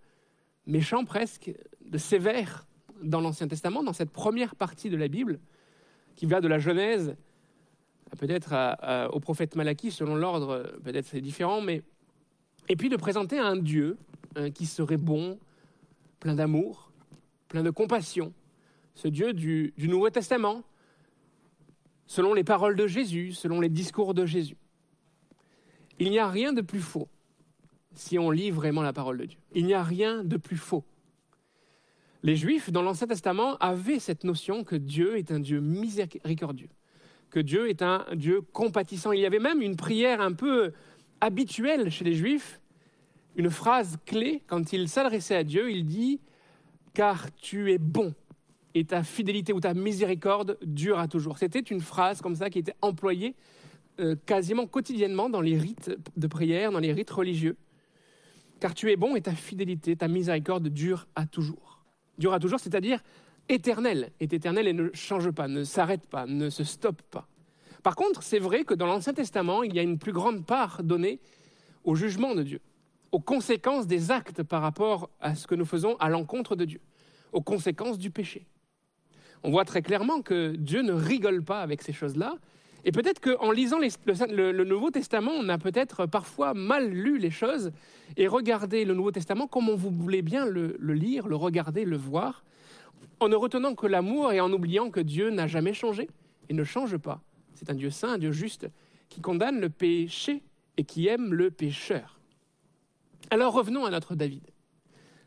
méchant 0.66 1.04
presque, 1.04 1.52
de 1.84 1.98
sévère 1.98 2.66
dans 3.02 3.20
l'Ancien 3.20 3.46
Testament, 3.46 3.82
dans 3.82 3.92
cette 3.92 4.10
première 4.10 4.56
partie 4.56 4.90
de 4.90 4.96
la 4.96 5.08
Bible, 5.08 5.38
qui 6.16 6.26
va 6.26 6.40
de 6.40 6.48
la 6.48 6.58
Genèse 6.58 7.16
peut-être 8.18 8.54
au 9.12 9.20
prophète 9.20 9.56
Malachie, 9.56 9.90
selon 9.90 10.14
l'ordre, 10.14 10.72
peut-être 10.84 11.06
c'est 11.06 11.20
différent, 11.20 11.60
mais 11.60 11.82
et 12.68 12.76
puis 12.76 12.88
de 12.88 12.96
présenter 12.96 13.38
un 13.38 13.56
Dieu 13.56 13.96
euh, 14.36 14.50
qui 14.50 14.66
serait 14.66 14.96
bon, 14.96 15.38
plein 16.20 16.34
d'amour, 16.34 16.90
plein 17.48 17.62
de 17.62 17.70
compassion, 17.70 18.32
ce 18.96 19.08
Dieu 19.08 19.32
du, 19.34 19.72
Nouveau 19.78 20.10
Testament, 20.10 20.64
selon 22.06 22.34
les 22.34 22.44
paroles 22.44 22.76
de 22.76 22.86
Jésus, 22.86 23.32
selon 23.32 23.60
les 23.60 23.68
discours 23.68 24.14
de 24.14 24.26
Jésus. 24.26 24.56
Il 25.98 26.10
n'y 26.10 26.18
a 26.18 26.28
rien 26.28 26.52
de 26.52 26.62
plus 26.62 26.80
faux 26.80 27.08
si 27.94 28.18
on 28.18 28.30
lit 28.30 28.50
vraiment 28.50 28.82
la 28.82 28.92
parole 28.92 29.18
de 29.18 29.26
Dieu. 29.26 29.38
Il 29.54 29.66
n'y 29.66 29.74
a 29.74 29.82
rien 29.82 30.24
de 30.24 30.36
plus 30.36 30.56
faux. 30.56 30.84
Les 32.22 32.36
Juifs, 32.36 32.72
dans 32.72 32.82
l'Ancien 32.82 33.06
Testament, 33.06 33.56
avaient 33.58 33.98
cette 33.98 34.24
notion 34.24 34.64
que 34.64 34.76
Dieu 34.76 35.16
est 35.16 35.30
un 35.30 35.40
Dieu 35.40 35.60
miséricordieux, 35.60 36.68
que 37.30 37.40
Dieu 37.40 37.68
est 37.68 37.82
un 37.82 38.04
Dieu 38.14 38.40
compatissant. 38.40 39.12
Il 39.12 39.20
y 39.20 39.26
avait 39.26 39.38
même 39.38 39.62
une 39.62 39.76
prière 39.76 40.20
un 40.20 40.32
peu 40.32 40.72
habituelle 41.20 41.90
chez 41.90 42.04
les 42.04 42.14
Juifs 42.14 42.60
une 43.36 43.50
phrase 43.50 43.98
clé 44.06 44.42
quand 44.46 44.72
il 44.72 44.88
s'adressait 44.88 45.36
à 45.36 45.44
Dieu. 45.44 45.70
Il 45.70 45.84
dit 45.84 46.20
Car 46.94 47.30
tu 47.36 47.72
es 47.72 47.78
bon 47.78 48.14
et 48.76 48.84
ta 48.84 49.02
fidélité 49.02 49.54
ou 49.54 49.60
ta 49.60 49.72
miséricorde 49.72 50.58
durera 50.60 51.08
toujours. 51.08 51.38
C'était 51.38 51.60
une 51.60 51.80
phrase 51.80 52.20
comme 52.20 52.34
ça 52.34 52.50
qui 52.50 52.58
était 52.58 52.74
employée 52.82 53.34
euh, 54.00 54.16
quasiment 54.26 54.66
quotidiennement 54.66 55.30
dans 55.30 55.40
les 55.40 55.56
rites 55.56 55.96
de 56.14 56.26
prière, 56.26 56.70
dans 56.72 56.78
les 56.78 56.92
rites 56.92 57.10
religieux. 57.10 57.56
Car 58.60 58.74
tu 58.74 58.92
es 58.92 58.96
bon 58.96 59.16
et 59.16 59.22
ta 59.22 59.32
fidélité, 59.32 59.96
ta 59.96 60.08
miséricorde 60.08 60.68
dure 60.68 61.08
à 61.14 61.24
toujours. 61.24 61.86
Dure 62.18 62.34
à 62.34 62.38
toujours, 62.38 62.60
c'est-à-dire 62.60 63.00
éternelle, 63.48 64.12
est 64.20 64.34
éternelle 64.34 64.68
et 64.68 64.74
ne 64.74 64.90
change 64.92 65.30
pas, 65.30 65.48
ne 65.48 65.64
s'arrête 65.64 66.06
pas, 66.06 66.26
ne 66.26 66.50
se 66.50 66.62
stoppe 66.62 67.00
pas. 67.00 67.26
Par 67.82 67.96
contre, 67.96 68.22
c'est 68.22 68.38
vrai 68.38 68.64
que 68.64 68.74
dans 68.74 68.86
l'Ancien 68.86 69.14
Testament, 69.14 69.62
il 69.62 69.74
y 69.74 69.78
a 69.78 69.82
une 69.82 69.98
plus 69.98 70.12
grande 70.12 70.44
part 70.44 70.82
donnée 70.82 71.18
au 71.82 71.94
jugement 71.94 72.34
de 72.34 72.42
Dieu, 72.42 72.60
aux 73.10 73.20
conséquences 73.20 73.86
des 73.86 74.10
actes 74.10 74.42
par 74.42 74.60
rapport 74.60 75.08
à 75.18 75.34
ce 75.34 75.46
que 75.46 75.54
nous 75.54 75.64
faisons 75.64 75.96
à 75.96 76.10
l'encontre 76.10 76.56
de 76.56 76.66
Dieu, 76.66 76.82
aux 77.32 77.40
conséquences 77.40 77.98
du 77.98 78.10
péché. 78.10 78.46
On 79.42 79.50
voit 79.50 79.64
très 79.64 79.82
clairement 79.82 80.22
que 80.22 80.56
Dieu 80.56 80.82
ne 80.82 80.92
rigole 80.92 81.42
pas 81.42 81.60
avec 81.60 81.82
ces 81.82 81.92
choses-là. 81.92 82.36
Et 82.84 82.92
peut-être 82.92 83.20
qu'en 83.20 83.50
lisant 83.50 83.78
le, 83.78 84.64
Nouveau 84.64 84.90
Testament, 84.90 85.32
on 85.32 85.48
a 85.48 85.58
peut-être 85.58 86.06
parfois 86.06 86.54
mal 86.54 86.88
lu 86.88 87.18
les 87.18 87.30
choses 87.30 87.72
et 88.16 88.28
regardé 88.28 88.84
le 88.84 88.94
Nouveau 88.94 89.10
Testament 89.10 89.48
comme 89.48 89.68
on 89.68 89.76
voulait 89.76 90.22
bien 90.22 90.46
le 90.46 90.76
lire, 90.92 91.26
le 91.26 91.36
regarder, 91.36 91.84
le 91.84 91.96
voir, 91.96 92.44
en 93.20 93.28
ne 93.28 93.36
retenant 93.36 93.74
que 93.74 93.86
l'amour 93.86 94.32
et 94.32 94.40
en 94.40 94.52
oubliant 94.52 94.90
que 94.90 95.00
Dieu 95.00 95.30
n'a 95.30 95.46
jamais 95.46 95.74
changé 95.74 96.08
et 96.48 96.54
ne 96.54 96.64
change 96.64 96.96
pas. 96.96 97.20
C'est 97.54 97.70
un 97.70 97.74
Dieu 97.74 97.90
saint, 97.90 98.14
un 98.14 98.18
Dieu 98.18 98.32
juste, 98.32 98.68
qui 99.08 99.20
condamne 99.20 99.60
le 99.60 99.70
péché 99.70 100.42
et 100.76 100.84
qui 100.84 101.06
aime 101.08 101.32
le 101.32 101.50
pécheur. 101.50 102.20
Alors 103.30 103.54
revenons 103.54 103.84
à 103.84 103.90
notre 103.90 104.14
David. 104.14 104.44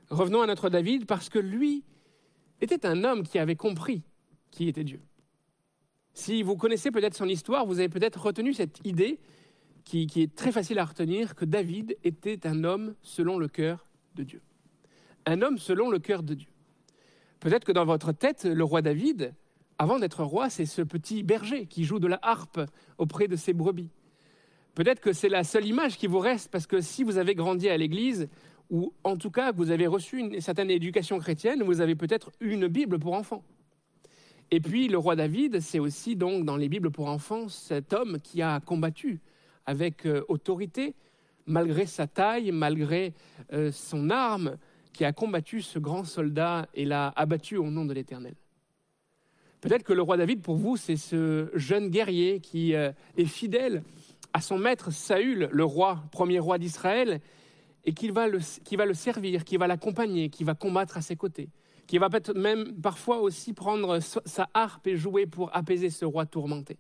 Revenons 0.10 0.42
à 0.42 0.48
notre 0.48 0.70
David 0.70 1.06
parce 1.06 1.30
que 1.30 1.40
lui 1.40 1.84
était 2.62 2.86
un 2.86 3.04
homme 3.04 3.24
qui 3.24 3.40
avait 3.40 3.56
compris 3.56 4.04
qui 4.52 4.68
était 4.68 4.84
Dieu. 4.84 5.02
Si 6.14 6.44
vous 6.44 6.58
connaissez 6.58 6.92
peut-être 6.92 7.16
son 7.16 7.28
histoire, 7.28 7.66
vous 7.66 7.80
avez 7.80 7.90
peut-être 7.90 8.22
retenu 8.22 8.54
cette 8.54 8.80
idée 8.86 9.20
qui, 9.86 10.08
qui 10.08 10.22
est 10.22 10.36
très 10.36 10.52
facile 10.52 10.80
à 10.80 10.86
retenir, 10.86 11.36
que 11.36 11.46
David 11.46 11.98
était 12.04 12.46
un 12.46 12.64
homme 12.64 12.96
selon 13.02 13.38
le 13.38 13.48
cœur 13.48 13.88
de 14.16 14.24
Dieu. 14.24 14.42
Un 15.26 15.42
homme 15.42 15.58
selon 15.58 15.90
le 15.90 16.00
cœur 16.00 16.24
de 16.24 16.34
Dieu. 16.34 16.50
Peut-être 17.40 17.64
que 17.64 17.72
dans 17.72 17.86
votre 17.86 18.12
tête, 18.12 18.44
le 18.46 18.64
roi 18.64 18.82
David, 18.82 19.34
avant 19.78 19.98
d'être 19.98 20.24
roi, 20.24 20.50
c'est 20.50 20.66
ce 20.66 20.82
petit 20.82 21.24
berger 21.24 21.66
qui 21.66 21.86
joue 21.86 22.00
de 22.00 22.08
la 22.08 22.20
harpe 22.22 22.60
auprès 22.98 23.28
de 23.28 23.38
ses 23.38 23.54
brebis. 23.54 23.90
Peut-être 24.76 25.00
que 25.00 25.14
c'est 25.14 25.30
la 25.30 25.44
seule 25.44 25.66
image 25.66 25.98
qui 25.98 26.08
vous 26.08 26.20
reste 26.20 26.52
parce 26.52 26.68
que 26.68 26.82
si 26.82 27.04
vous 27.04 27.18
avez 27.18 27.34
grandi 27.34 27.70
à 27.70 27.78
l'église, 27.78 28.30
ou 28.70 28.94
en 29.04 29.18
tout 29.18 29.32
cas 29.32 29.52
vous 29.52 29.72
avez 29.72 29.88
reçu 29.88 30.20
une 30.20 30.42
certaine 30.42 30.70
éducation 30.70 31.20
chrétienne, 31.20 31.64
vous 31.64 31.82
avez 31.82 31.96
peut-être 31.96 32.32
eu 32.40 32.52
une 32.52 32.68
Bible 32.68 33.00
pour 33.00 33.14
enfants. 33.14 33.44
Et 34.52 34.60
puis 34.60 34.88
le 34.88 34.98
roi 34.98 35.16
David, 35.16 35.60
c'est 35.60 35.80
aussi 35.80 36.16
donc 36.16 36.46
dans 36.46 36.58
les 36.58 36.70
Bibles 36.70 36.92
pour 36.92 37.08
enfants 37.08 37.50
cet 37.50 37.94
homme 37.94 38.20
qui 38.20 38.42
a 38.42 38.60
combattu 38.60 39.22
avec 39.66 40.06
euh, 40.08 40.24
autorité, 40.28 40.96
malgré 41.46 41.86
sa 41.86 42.08
taille, 42.08 42.52
malgré 42.52 43.14
euh, 43.54 43.72
son 43.72 44.10
arme, 44.10 44.58
qui 44.94 45.06
a 45.06 45.14
combattu 45.14 45.62
ce 45.62 45.78
grand 45.78 46.04
soldat 46.04 46.68
et 46.74 46.86
l'a 46.86 47.14
abattu 47.16 47.58
au 47.58 47.70
nom 47.70 47.86
de 47.86 47.94
l'Éternel. 47.94 48.34
Peut-être 49.62 49.84
que 49.84 49.94
le 49.94 50.02
roi 50.02 50.18
David, 50.18 50.42
pour 50.42 50.56
vous, 50.56 50.78
c'est 50.78 50.96
ce 50.96 51.52
jeune 51.54 51.90
guerrier 51.90 52.40
qui 52.40 52.74
euh, 52.74 52.92
est 53.18 53.26
fidèle 53.26 53.84
à 54.34 54.42
son 54.42 54.58
maître 54.58 54.92
Saül, 54.92 55.50
le 55.52 55.64
roi, 55.64 56.04
premier 56.12 56.40
roi 56.40 56.58
d'Israël, 56.58 57.22
et 57.86 57.94
qui 57.94 58.10
va, 58.10 58.28
le, 58.28 58.40
servir, 58.94 59.44
qui 59.44 59.58
va 59.58 59.68
l'accompagner, 59.68 60.30
qui 60.30 60.44
va 60.44 60.54
combattre 60.54 60.98
à 60.98 61.02
ses 61.02 61.16
côtés, 61.16 61.50
qui 61.88 61.98
va 61.98 62.10
peut-être 62.10 62.34
même 62.34 62.74
parfois 62.82 63.20
aussi 63.20 63.54
prendre 63.54 64.00
sa 64.00 64.50
harpe 64.54 64.88
et 64.88 64.96
jouer 64.96 65.26
pour 65.26 65.56
apaiser 65.56 65.90
ce 65.90 66.06
roi 66.06 66.26
tourmenté. 66.26 66.78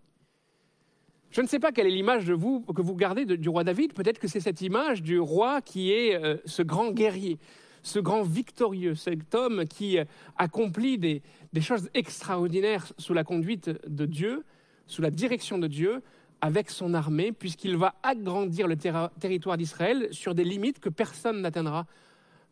Je 1.32 1.41
ne 1.41 1.47
sais 1.47 1.60
pas 1.60 1.72
quelle 1.72 1.88
est 1.88 1.91
l'image 1.91 2.26
de 2.26 2.34
vous 2.34 2.62
que 2.62 2.82
vous 2.82 2.95
gardez 2.95 3.26
de- 3.26 3.36
du 3.36 3.50
roi 3.50 3.64
David. 3.64 3.93
Peut-être 3.93 4.20
que 4.20 4.28
c'est 4.28 4.39
cette 4.39 4.62
image 4.62 5.04
du 5.04 5.20
roi 5.20 5.62
qui 5.62 5.91
est 5.91 6.16
euh, 6.16 6.38
ce 6.45 6.64
grand 6.64 6.91
guerrier, 6.91 7.38
ce 7.84 8.00
grand 8.00 8.24
victorieux, 8.24 8.95
cet 8.95 9.36
homme 9.36 9.66
qui 9.66 10.00
euh, 10.00 10.06
accomplit 10.38 10.97
des 10.97 11.22
choses 11.62 11.89
extraordinaires 11.93 12.91
sous 12.97 13.14
la 13.14 13.24
conduite 13.24 13.70
de 13.88 14.06
Dieu, 14.06 14.43
sous 14.88 15.04
la 15.04 15.12
direction 15.12 15.60
de 15.60 15.68
Dieu, 15.68 16.02
avec 16.41 16.69
son 16.69 16.93
armée, 16.93 17.31
puisqu'il 17.31 17.75
va 17.77 17.95
agrandir 18.03 18.67
le 18.67 18.77
territoire 18.77 19.57
d'Israël 19.57 20.07
sur 20.11 20.35
des 20.35 20.43
limites 20.43 20.79
que 20.79 20.89
personne 20.89 21.41
n'atteindra 21.41 21.85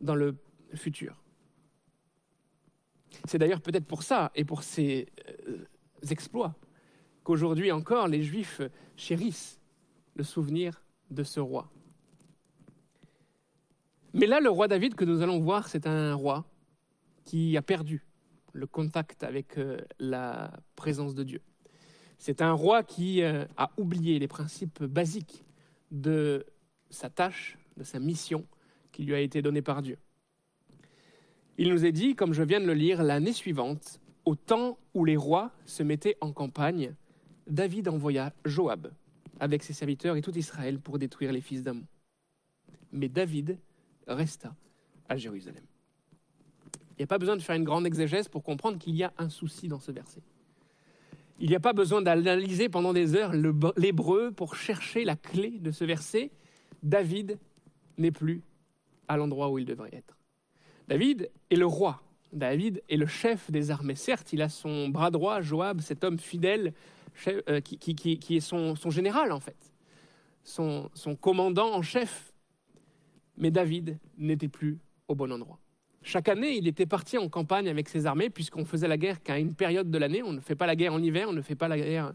dans 0.01 0.15
le 0.15 0.35
futur. 0.73 1.21
C'est 3.25 3.37
d'ailleurs 3.37 3.61
peut-être 3.61 3.85
pour 3.85 4.03
ça 4.03 4.31
et 4.35 4.43
pour 4.43 4.63
ces 4.63 5.07
euh, 5.47 5.65
exploits 6.09 6.55
qu'aujourd'hui 7.23 7.71
encore 7.71 8.07
les 8.07 8.23
Juifs 8.23 8.61
chérissent 8.95 9.59
le 10.15 10.23
souvenir 10.23 10.83
de 11.09 11.23
ce 11.23 11.39
roi. 11.39 11.69
Mais 14.13 14.25
là, 14.25 14.39
le 14.39 14.49
roi 14.49 14.67
David 14.67 14.95
que 14.95 15.05
nous 15.05 15.21
allons 15.21 15.39
voir, 15.39 15.67
c'est 15.67 15.87
un 15.87 16.13
roi 16.13 16.45
qui 17.23 17.55
a 17.57 17.61
perdu 17.61 18.05
le 18.53 18.65
contact 18.65 19.23
avec 19.23 19.57
euh, 19.57 19.79
la 19.99 20.51
présence 20.75 21.13
de 21.13 21.23
Dieu. 21.23 21.41
C'est 22.17 22.41
un 22.41 22.53
roi 22.53 22.83
qui 22.83 23.21
euh, 23.21 23.45
a 23.57 23.71
oublié 23.77 24.19
les 24.19 24.27
principes 24.27 24.83
basiques 24.83 25.43
de 25.91 26.45
sa 26.89 27.09
tâche, 27.09 27.57
de 27.77 27.83
sa 27.83 27.99
mission 27.99 28.45
qui 28.91 29.03
lui 29.03 29.13
a 29.13 29.19
été 29.19 29.41
donnée 29.41 29.61
par 29.61 29.81
Dieu. 29.81 29.97
Il 31.57 31.69
nous 31.69 31.85
est 31.85 31.91
dit, 31.91 32.15
comme 32.15 32.33
je 32.33 32.43
viens 32.43 32.59
de 32.59 32.65
le 32.65 32.73
lire, 32.73 33.03
l'année 33.03 33.33
suivante, 33.33 33.99
au 34.25 34.35
temps 34.35 34.77
où 34.93 35.05
les 35.05 35.17
rois 35.17 35.51
se 35.65 35.83
mettaient 35.83 36.17
en 36.21 36.31
campagne, 36.31 36.93
David 37.47 37.87
envoya 37.87 38.33
Joab 38.45 38.91
avec 39.39 39.63
ses 39.63 39.73
serviteurs 39.73 40.15
et 40.15 40.21
tout 40.21 40.35
Israël 40.37 40.79
pour 40.79 40.99
détruire 40.99 41.31
les 41.31 41.41
fils 41.41 41.63
d'Ammon. 41.63 41.85
Mais 42.91 43.09
David 43.09 43.57
resta 44.07 44.55
à 45.07 45.17
Jérusalem. 45.17 45.63
Il 46.91 47.01
n'y 47.01 47.03
a 47.03 47.07
pas 47.07 47.19
besoin 47.19 47.37
de 47.37 47.41
faire 47.41 47.55
une 47.55 47.63
grande 47.63 47.85
exégèse 47.85 48.27
pour 48.27 48.43
comprendre 48.43 48.79
qu'il 48.79 48.95
y 48.95 49.03
a 49.03 49.13
un 49.17 49.29
souci 49.29 49.67
dans 49.67 49.79
ce 49.79 49.91
verset. 49.91 50.21
Il 51.39 51.49
n'y 51.49 51.55
a 51.55 51.59
pas 51.59 51.73
besoin 51.73 52.01
d'analyser 52.01 52.67
pendant 52.67 52.93
des 52.93 53.15
heures 53.15 53.33
l'hébreu 53.77 54.31
pour 54.31 54.55
chercher 54.55 55.03
la 55.03 55.15
clé 55.15 55.59
de 55.59 55.71
ce 55.71 55.83
verset. 55.83 56.31
David 56.81 57.37
n'est 57.97 58.11
plus 58.11 58.41
à 59.07 59.17
l'endroit 59.17 59.49
où 59.49 59.59
il 59.59 59.65
devrait 59.65 59.93
être. 59.93 60.17
David 60.87 61.29
est 61.49 61.55
le 61.55 61.65
roi. 61.65 62.01
David 62.33 62.81
est 62.89 62.97
le 62.97 63.05
chef 63.05 63.51
des 63.51 63.71
armées. 63.71 63.95
Certes, 63.95 64.33
il 64.33 64.41
a 64.41 64.49
son 64.49 64.89
bras 64.89 65.11
droit, 65.11 65.41
Joab, 65.41 65.81
cet 65.81 66.03
homme 66.03 66.19
fidèle, 66.19 66.73
euh, 67.27 67.61
qui, 67.61 68.35
est 68.35 68.39
son, 68.39 68.75
général 68.89 69.31
en 69.31 69.39
fait, 69.39 69.73
son 70.43 70.89
commandant 71.19 71.73
en 71.73 71.81
chef. 71.81 72.33
Mais 73.37 73.51
David 73.51 73.99
n'était 74.17 74.47
plus 74.47 74.79
au 75.07 75.15
bon 75.15 75.31
endroit. 75.31 75.59
Chaque 76.07 76.29
année, 76.29 76.55
il 76.55 76.69
était 76.69 76.85
parti 76.85 77.17
en 77.17 77.27
campagne 77.27 77.67
avec 77.67 77.89
ses 77.89 78.05
armées, 78.05 78.29
puisqu'on 78.29 78.63
faisait 78.63 78.87
la 78.87 78.95
guerre 78.95 79.21
qu'à 79.21 79.37
une 79.37 79.53
période 79.53 79.91
de 79.91 79.97
l'année. 79.97 80.23
On 80.23 80.31
ne 80.31 80.39
fait 80.39 80.55
pas 80.55 80.65
la 80.65 80.77
guerre 80.77 80.93
en 80.93 81.03
hiver, 81.03 81.27
on 81.27 81.33
ne 81.33 81.41
fait 81.41 81.57
pas 81.57 81.67
la 81.67 81.77
guerre 81.77 82.13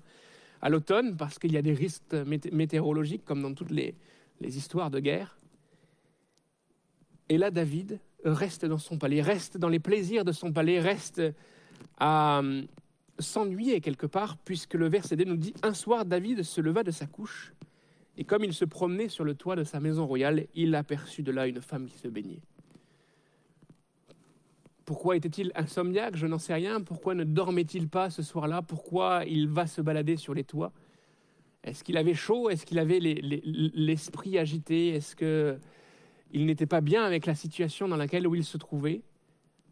à 0.62 0.70
l'automne, 0.70 1.14
parce 1.14 1.38
qu'il 1.38 1.52
y 1.52 1.58
a 1.58 1.62
des 1.62 1.74
risques 1.74 2.14
mété- 2.14 2.50
météorologiques, 2.54 3.22
comme 3.26 3.42
dans 3.42 3.52
toutes 3.52 3.70
les, 3.70 3.94
les 4.40 4.56
histoires 4.56 4.90
de 4.90 4.98
guerre. 4.98 5.38
Et 7.28 7.36
là, 7.36 7.50
David 7.50 8.00
reste 8.24 8.64
dans 8.64 8.78
son 8.78 8.96
palais, 8.96 9.20
reste 9.20 9.58
dans 9.58 9.68
les 9.68 9.78
plaisirs 9.78 10.24
de 10.24 10.32
son 10.32 10.54
palais, 10.54 10.80
reste 10.80 11.20
à 11.98 12.38
euh, 12.38 12.62
s'ennuyer 13.18 13.82
quelque 13.82 14.06
part, 14.06 14.38
puisque 14.38 14.72
le 14.72 14.88
verset 14.88 15.16
D 15.16 15.26
nous 15.26 15.36
dit 15.36 15.52
Un 15.62 15.74
soir, 15.74 16.06
David 16.06 16.44
se 16.44 16.62
leva 16.62 16.82
de 16.82 16.92
sa 16.92 17.04
couche, 17.04 17.52
et 18.16 18.24
comme 18.24 18.42
il 18.42 18.54
se 18.54 18.64
promenait 18.64 19.08
sur 19.08 19.24
le 19.24 19.34
toit 19.34 19.54
de 19.54 19.64
sa 19.64 19.80
maison 19.80 20.06
royale, 20.06 20.46
il 20.54 20.74
aperçut 20.76 21.22
de 21.22 21.30
là 21.30 21.46
une 21.46 21.60
femme 21.60 21.84
qui 21.84 21.98
se 21.98 22.08
baignait. 22.08 22.40
Pourquoi 24.84 25.16
était-il 25.16 25.52
insomniaque? 25.54 26.16
Je 26.16 26.26
n'en 26.26 26.38
sais 26.38 26.54
rien. 26.54 26.80
Pourquoi 26.80 27.14
ne 27.14 27.24
dormait-il 27.24 27.88
pas 27.88 28.10
ce 28.10 28.22
soir-là? 28.22 28.62
Pourquoi 28.62 29.24
il 29.26 29.48
va 29.48 29.66
se 29.66 29.80
balader 29.80 30.16
sur 30.16 30.34
les 30.34 30.44
toits? 30.44 30.72
Est-ce 31.62 31.84
qu'il 31.84 31.96
avait 31.96 32.14
chaud? 32.14 32.50
Est-ce 32.50 32.66
qu'il 32.66 32.78
avait 32.78 32.98
les- 32.98 33.20
les- 33.22 33.42
l'esprit 33.44 34.38
agité? 34.38 34.88
Est-ce 34.88 35.14
que 35.14 35.58
il 36.32 36.46
n'était 36.46 36.66
pas 36.66 36.80
bien 36.80 37.04
avec 37.04 37.26
la 37.26 37.34
situation 37.34 37.86
dans 37.88 37.96
laquelle 37.96 38.26
où 38.26 38.34
il 38.34 38.44
se 38.44 38.58
trouvait? 38.58 39.02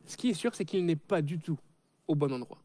Ce 0.06 0.16
qui 0.16 0.30
est 0.30 0.34
sûr, 0.34 0.54
c'est 0.54 0.64
qu'il 0.64 0.84
n'est 0.84 0.94
pas 0.96 1.22
du 1.22 1.38
tout 1.38 1.58
au 2.06 2.14
bon 2.14 2.32
endroit. 2.32 2.58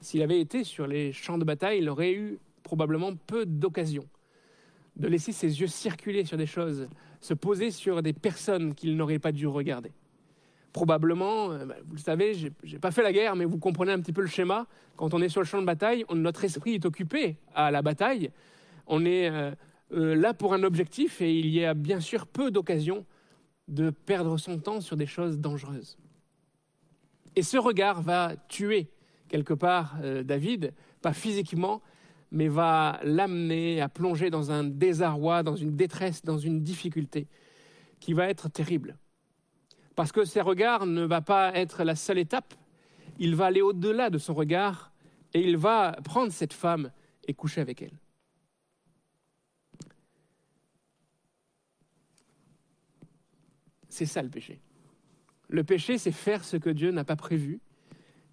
S'il 0.00 0.22
avait 0.22 0.40
été 0.40 0.64
sur 0.64 0.86
les 0.86 1.12
champs 1.12 1.38
de 1.38 1.44
bataille, 1.44 1.78
il 1.78 1.88
aurait 1.88 2.12
eu 2.12 2.38
probablement 2.62 3.14
peu 3.14 3.46
d'occasions 3.46 4.08
de 4.96 5.08
laisser 5.08 5.32
ses 5.32 5.60
yeux 5.60 5.66
circuler 5.66 6.24
sur 6.24 6.38
des 6.38 6.46
choses, 6.46 6.88
se 7.20 7.34
poser 7.34 7.70
sur 7.70 8.02
des 8.02 8.12
personnes 8.12 8.74
qu'il 8.74 8.96
n'aurait 8.96 9.18
pas 9.18 9.30
dû 9.30 9.46
regarder 9.46 9.92
probablement, 10.76 11.52
euh, 11.52 11.64
bah, 11.64 11.76
vous 11.86 11.94
le 11.94 12.00
savez, 12.00 12.34
j'ai 12.34 12.52
j'ai 12.62 12.78
pas 12.78 12.90
fait 12.90 13.02
la 13.02 13.10
guerre, 13.10 13.34
mais 13.34 13.46
vous 13.46 13.56
comprenez 13.56 13.92
un 13.92 13.98
petit 13.98 14.12
peu 14.12 14.20
le 14.20 14.26
schéma. 14.26 14.66
Quand 14.96 15.14
on 15.14 15.22
est 15.22 15.30
sur 15.30 15.40
le 15.40 15.46
champ 15.46 15.58
de 15.58 15.64
bataille, 15.64 16.04
notre 16.12 16.44
esprit 16.44 16.74
est 16.74 16.84
occupé 16.84 17.38
à 17.54 17.70
la 17.70 17.80
bataille. 17.80 18.30
On 18.86 19.06
est 19.06 19.30
euh, 19.30 19.52
euh, 19.94 20.14
là 20.14 20.34
pour 20.34 20.52
un 20.52 20.62
objectif 20.62 21.22
et 21.22 21.34
il 21.34 21.48
y 21.48 21.64
a 21.64 21.72
bien 21.72 21.98
sûr 21.98 22.26
peu 22.26 22.50
d'occasions 22.50 23.06
de 23.68 23.88
perdre 23.88 24.36
son 24.36 24.58
temps 24.58 24.82
sur 24.82 24.98
des 24.98 25.06
choses 25.06 25.38
dangereuses. 25.38 25.96
Et 27.36 27.42
ce 27.42 27.56
regard 27.56 28.02
va 28.02 28.34
tuer 28.48 28.90
quelque 29.28 29.54
part 29.54 29.96
David, 30.24 30.74
pas 31.00 31.14
physiquement, 31.14 31.80
mais 32.30 32.48
va 32.48 33.00
l'amener 33.02 33.80
à 33.80 33.88
plonger 33.88 34.28
dans 34.28 34.50
un 34.52 34.62
désarroi, 34.62 35.42
dans 35.42 35.56
une 35.56 35.74
détresse, 35.74 36.22
dans 36.22 36.38
une 36.38 36.62
difficulté 36.62 37.28
qui 37.98 38.12
va 38.12 38.28
être 38.28 38.50
terrible. 38.50 38.96
Parce 39.96 40.12
que 40.12 40.24
ses 40.24 40.42
regards 40.42 40.86
ne 40.86 41.04
va 41.04 41.22
pas 41.22 41.52
être 41.54 41.82
la 41.82 41.96
seule 41.96 42.18
étape, 42.18 42.54
il 43.18 43.34
va 43.34 43.46
aller 43.46 43.62
au-delà 43.62 44.10
de 44.10 44.18
son 44.18 44.34
regard 44.34 44.92
et 45.34 45.40
il 45.40 45.56
va 45.56 45.96
prendre 46.04 46.30
cette 46.30 46.52
femme 46.52 46.92
et 47.26 47.34
coucher 47.34 47.62
avec 47.62 47.82
elle. 47.82 47.98
C'est 53.88 54.06
ça 54.06 54.22
le 54.22 54.28
péché. 54.28 54.60
Le 55.48 55.64
péché, 55.64 55.96
c'est 55.96 56.12
faire 56.12 56.44
ce 56.44 56.58
que 56.58 56.68
Dieu 56.68 56.90
n'a 56.90 57.04
pas 57.04 57.16
prévu, 57.16 57.60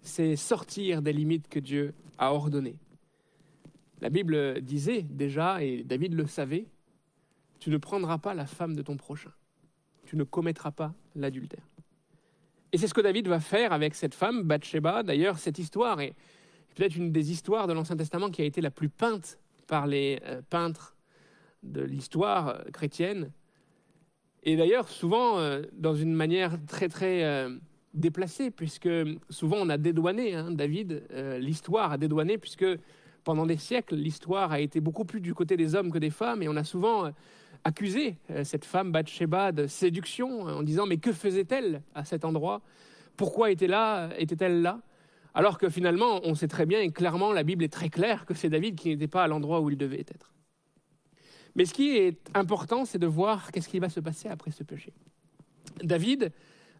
c'est 0.02 0.36
sortir 0.36 1.00
des 1.00 1.14
limites 1.14 1.48
que 1.48 1.58
Dieu 1.58 1.94
a 2.18 2.34
ordonnées. 2.34 2.76
La 4.02 4.10
Bible 4.10 4.60
disait 4.60 5.02
déjà, 5.02 5.62
et 5.62 5.82
David 5.82 6.12
le 6.12 6.26
savait, 6.26 6.66
tu 7.58 7.70
ne 7.70 7.78
prendras 7.78 8.18
pas 8.18 8.34
la 8.34 8.44
femme 8.44 8.76
de 8.76 8.82
ton 8.82 8.98
prochain, 8.98 9.32
tu 10.04 10.16
ne 10.16 10.24
commettras 10.24 10.70
pas 10.70 10.94
l'adultère. 11.14 11.64
Et 12.72 12.76
c'est 12.78 12.88
ce 12.88 12.94
que 12.94 13.00
David 13.00 13.28
va 13.28 13.38
faire 13.38 13.72
avec 13.72 13.94
cette 13.94 14.14
femme, 14.14 14.42
Bathsheba. 14.42 15.04
D'ailleurs, 15.04 15.38
cette 15.38 15.60
histoire 15.60 16.00
est 16.00 16.14
peut-être 16.74 16.96
une 16.96 17.12
des 17.12 17.30
histoires 17.30 17.68
de 17.68 17.72
l'Ancien 17.72 17.96
Testament 17.96 18.30
qui 18.30 18.42
a 18.42 18.44
été 18.44 18.60
la 18.60 18.72
plus 18.72 18.88
peinte 18.88 19.38
par 19.68 19.86
les 19.86 20.20
euh, 20.24 20.42
peintres 20.50 20.96
de 21.62 21.82
l'histoire 21.82 22.48
euh, 22.48 22.62
chrétienne. 22.72 23.30
Et 24.42 24.56
d'ailleurs, 24.56 24.88
souvent, 24.88 25.38
euh, 25.38 25.62
dans 25.72 25.94
une 25.94 26.12
manière 26.12 26.58
très, 26.66 26.88
très 26.88 27.48
déplacée, 27.94 28.50
puisque 28.50 28.90
souvent 29.30 29.58
on 29.60 29.68
a 29.68 29.78
dédouané, 29.78 30.34
hein, 30.34 30.50
David, 30.50 31.04
l'histoire 31.38 31.92
a 31.92 31.96
dédouané, 31.96 32.38
puisque 32.38 32.66
pendant 33.22 33.46
des 33.46 33.56
siècles, 33.56 33.94
l'histoire 33.94 34.50
a 34.50 34.58
été 34.58 34.80
beaucoup 34.80 35.04
plus 35.04 35.20
du 35.20 35.32
côté 35.32 35.56
des 35.56 35.76
hommes 35.76 35.92
que 35.92 35.98
des 35.98 36.10
femmes, 36.10 36.42
et 36.42 36.48
on 36.48 36.56
a 36.56 36.64
souvent 36.64 37.10
accusé 37.64 38.16
euh, 38.30 38.44
cette 38.44 38.64
femme 38.64 38.92
Bathsheba 38.92 39.52
de 39.52 39.66
séduction, 39.66 40.48
euh, 40.48 40.54
en 40.54 40.62
disant 40.62 40.86
mais 40.86 40.98
que 40.98 41.12
faisait-elle 41.12 41.82
à 41.94 42.04
cet 42.04 42.24
endroit? 42.24 42.60
Pourquoi 43.16 43.50
était 43.50 43.66
là, 43.66 44.10
était-elle 44.18 44.62
là? 44.62 44.80
Alors 45.34 45.58
que 45.58 45.68
finalement, 45.68 46.20
on 46.22 46.34
sait 46.34 46.48
très 46.48 46.66
bien, 46.66 46.80
et 46.80 46.90
clairement, 46.90 47.32
la 47.32 47.42
Bible 47.42 47.64
est 47.64 47.72
très 47.72 47.88
claire 47.88 48.24
que 48.24 48.34
c'est 48.34 48.48
David 48.48 48.76
qui 48.76 48.90
n'était 48.90 49.08
pas 49.08 49.24
à 49.24 49.28
l'endroit 49.28 49.60
où 49.60 49.70
il 49.70 49.76
devait 49.76 50.00
être. 50.00 50.32
Mais 51.56 51.64
ce 51.64 51.74
qui 51.74 51.96
est 51.96 52.18
important, 52.34 52.84
c'est 52.84 52.98
de 52.98 53.06
voir 53.06 53.50
qu'est-ce 53.50 53.68
qui 53.68 53.78
va 53.78 53.88
se 53.88 54.00
passer 54.00 54.28
après 54.28 54.50
ce 54.50 54.62
péché. 54.62 54.92
David 55.82 56.32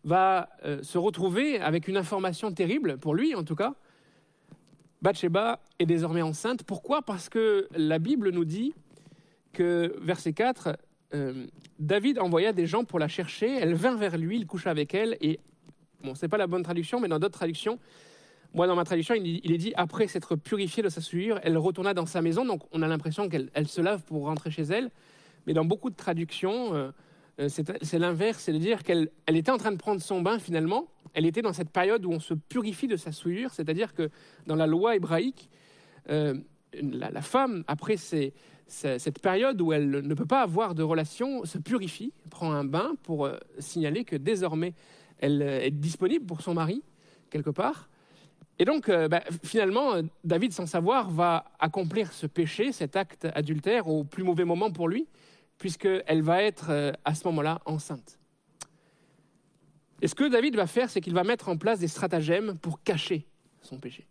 va 0.05 0.51
euh, 0.65 0.83
se 0.83 0.99
retrouver 0.99 1.61
avec 1.61 1.89
une 1.89 1.97
information 1.97 2.53
terrible, 2.53 2.99
pour 2.99 3.15
lui 3.15 3.35
en 3.35 3.43
tout 3.43 3.57
cas. 3.57 3.75
Bathsheba 5.03 5.61
est 5.79 5.87
désormais 5.87 6.23
enceinte. 6.23 6.63
Pourquoi? 6.63 7.03
Parce 7.03 7.29
que 7.29 7.69
la 7.75 7.99
Bible 7.99 8.31
nous 8.31 8.45
dit 8.45 8.75
que, 9.55 9.97
verset 10.03 10.35
4, 10.35 10.77
euh, 11.15 11.47
David 11.79 12.19
envoya 12.19 12.53
des 12.53 12.67
gens 12.67 12.85
pour 12.85 12.99
la 12.99 13.09
chercher, 13.09 13.57
elle 13.57 13.75
vint 13.75 13.97
vers 13.97 14.19
lui, 14.19 14.37
il 14.37 14.47
coucha 14.47 14.71
avec 14.71 14.95
elle, 14.95 15.17
et, 15.21 15.41
bon, 16.03 16.15
c'est 16.15 16.29
pas 16.29 16.37
la 16.37 16.47
bonne 16.47 16.63
traduction, 16.63 17.01
mais 17.01 17.09
dans 17.09 17.19
d'autres 17.19 17.39
traductions, 17.39 17.79
moi, 18.53 18.67
dans 18.69 18.77
ma 18.77 18.85
traduction, 18.85 19.15
il, 19.17 19.51
est 19.51 19.59
dit 19.59 19.73
après 19.75 20.07
s'être 20.07 20.37
purifiée 20.37 20.83
de 20.83 20.89
sa 20.89 21.01
souillure, 21.01 21.41
elle 21.43 21.59
retourna 21.59 21.93
dans 21.93 22.07
sa 22.07 22.23
maison. 22.23 22.45
Donc, 22.45 22.63
on 22.71 22.83
a 22.83 22.87
l'impression 22.87 23.29
qu'elle 23.29 23.51
elle 23.53 23.67
se 23.67 23.81
lave 23.81 24.03
pour 24.05 24.27
rentrer 24.27 24.53
chez 24.53 24.63
elle. 24.63 24.93
Mais 25.47 25.55
dans 25.55 25.65
beaucoup 25.65 25.91
de 25.91 25.97
traductions, 25.97 26.73
euh, 26.73 26.93
euh, 27.41 27.49
c'est 27.49 27.99
l'inverse, 27.99 28.45
c'est 28.45 28.53
de 28.53 28.59
dire 28.59 28.85
qu'elle 28.85 29.11
elle 29.27 29.37
était 29.37 29.51
en 29.51 29.59
train 29.59 29.73
de 29.73 29.77
prendre 29.77 30.01
son 30.01 30.23
bain 30.23 30.39
finalement. 30.39 30.87
Elle 31.15 31.27
était 31.27 31.43
dans 31.43 31.53
cette 31.53 31.71
période 31.71 32.07
où 32.07 32.13
on 32.13 32.21
se 32.21 32.33
purifie 32.33 32.87
de 32.87 32.95
sa 32.95 33.11
souillure, 33.11 33.51
c'est-à-dire 33.53 33.93
que 33.93 34.09
dans 34.47 34.55
la 34.55 34.69
loi 34.69 34.95
hébraïque, 34.95 35.51
la, 36.07 37.11
la 37.11 37.23
femme, 37.23 37.65
après 37.67 37.97
ces- 37.97 38.35
cette 38.67 39.21
période 39.21 39.61
où 39.61 39.73
elle 39.73 39.91
ne 39.91 40.15
peut 40.15 40.27
pas 40.27 40.43
avoir 40.43 40.75
de 40.75 40.83
relation, 40.83 41.45
se 41.45 41.59
purifie, 41.59 42.13
prend 42.31 42.53
un 42.53 42.65
bain 42.65 42.95
pour 43.03 43.27
euh, 43.27 43.39
signaler 43.59 44.05
que 44.05 44.17
désormais 44.17 44.75
elle 45.19 45.43
euh, 45.43 45.61
est 45.61 45.71
disponible 45.71 46.25
pour 46.25 46.41
son 46.41 46.55
mari, 46.55 46.83
quelque 47.31 47.51
part. 47.51 47.89
Et 48.59 48.65
donc, 48.65 48.89
euh, 48.89 49.09
bah, 49.09 49.23
finalement, 49.43 49.95
David, 50.23 50.53
sans 50.53 50.67
savoir, 50.67 51.11
va 51.11 51.45
accomplir 51.59 52.13
ce 52.13 52.27
péché, 52.27 52.73
cet 52.73 52.97
acte 52.97 53.27
adultère, 53.35 53.89
au 53.89 54.05
plus 54.05 54.23
mauvais 54.23 54.45
moment 54.45 54.71
pour 54.71 54.89
lui, 54.89 55.09
puisqu'elle 55.59 56.23
va 56.23 56.43
être 56.43 56.95
à 57.05 57.15
ce 57.15 57.27
moment-là 57.29 57.61
enceinte. 57.65 58.19
Et 60.03 60.09
ce 60.09 60.15
que 60.15 60.29
David 60.29 60.57
va 60.57 60.67
faire, 60.67 60.91
c'est 60.91 61.01
qu'il 61.01 61.15
va 61.15 61.25
mettre 61.25 61.49
en 61.49 61.57
place 61.57 61.79
des 61.79 61.89
stratagèmes 61.89 62.59
pour 62.59 62.83
cacher 62.83 63.27
son 63.63 63.79
péché. 63.79 64.07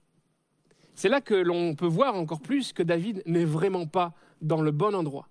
C'est 0.96 1.10
là 1.10 1.22
que 1.22 1.34
l'on 1.34 1.76
peut 1.76 1.88
voir 1.88 2.16
encore 2.16 2.42
plus 2.42 2.74
que 2.74 2.84
David 2.84 3.24
n'est 3.26 3.46
vraiment 3.46 3.88
pas 3.88 4.14
dans 4.44 4.62
le 4.62 4.72
bon 4.72 4.94
endroit. 4.94 5.28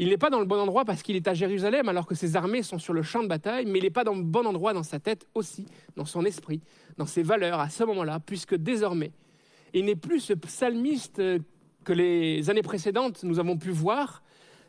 Il 0.00 0.10
n'est 0.10 0.18
pas 0.18 0.30
dans 0.30 0.38
le 0.38 0.44
bon 0.46 0.58
endroit 0.60 0.84
parce 0.84 1.02
qu'il 1.02 1.16
est 1.16 1.26
à 1.26 1.34
Jérusalem 1.34 1.88
alors 1.88 2.06
que 2.06 2.14
ses 2.14 2.36
armées 2.36 2.62
sont 2.62 2.78
sur 2.78 2.92
le 2.94 3.02
champ 3.02 3.22
de 3.22 3.28
bataille, 3.28 3.66
mais 3.66 3.78
il 3.78 3.82
n'est 3.82 3.90
pas 3.90 4.04
dans 4.04 4.14
le 4.14 4.22
bon 4.22 4.46
endroit 4.46 4.72
dans 4.72 4.84
sa 4.84 5.00
tête 5.00 5.26
aussi, 5.34 5.66
dans 5.96 6.04
son 6.04 6.24
esprit, 6.24 6.60
dans 6.98 7.06
ses 7.06 7.22
valeurs 7.22 7.58
à 7.58 7.68
ce 7.68 7.82
moment-là, 7.84 8.20
puisque 8.20 8.54
désormais, 8.54 9.10
il 9.74 9.86
n'est 9.86 9.96
plus 9.96 10.20
ce 10.20 10.34
psalmiste 10.34 11.20
que 11.84 11.92
les 11.92 12.48
années 12.48 12.62
précédentes 12.62 13.24
nous 13.24 13.38
avons 13.40 13.56
pu 13.58 13.70
voir, 13.70 14.22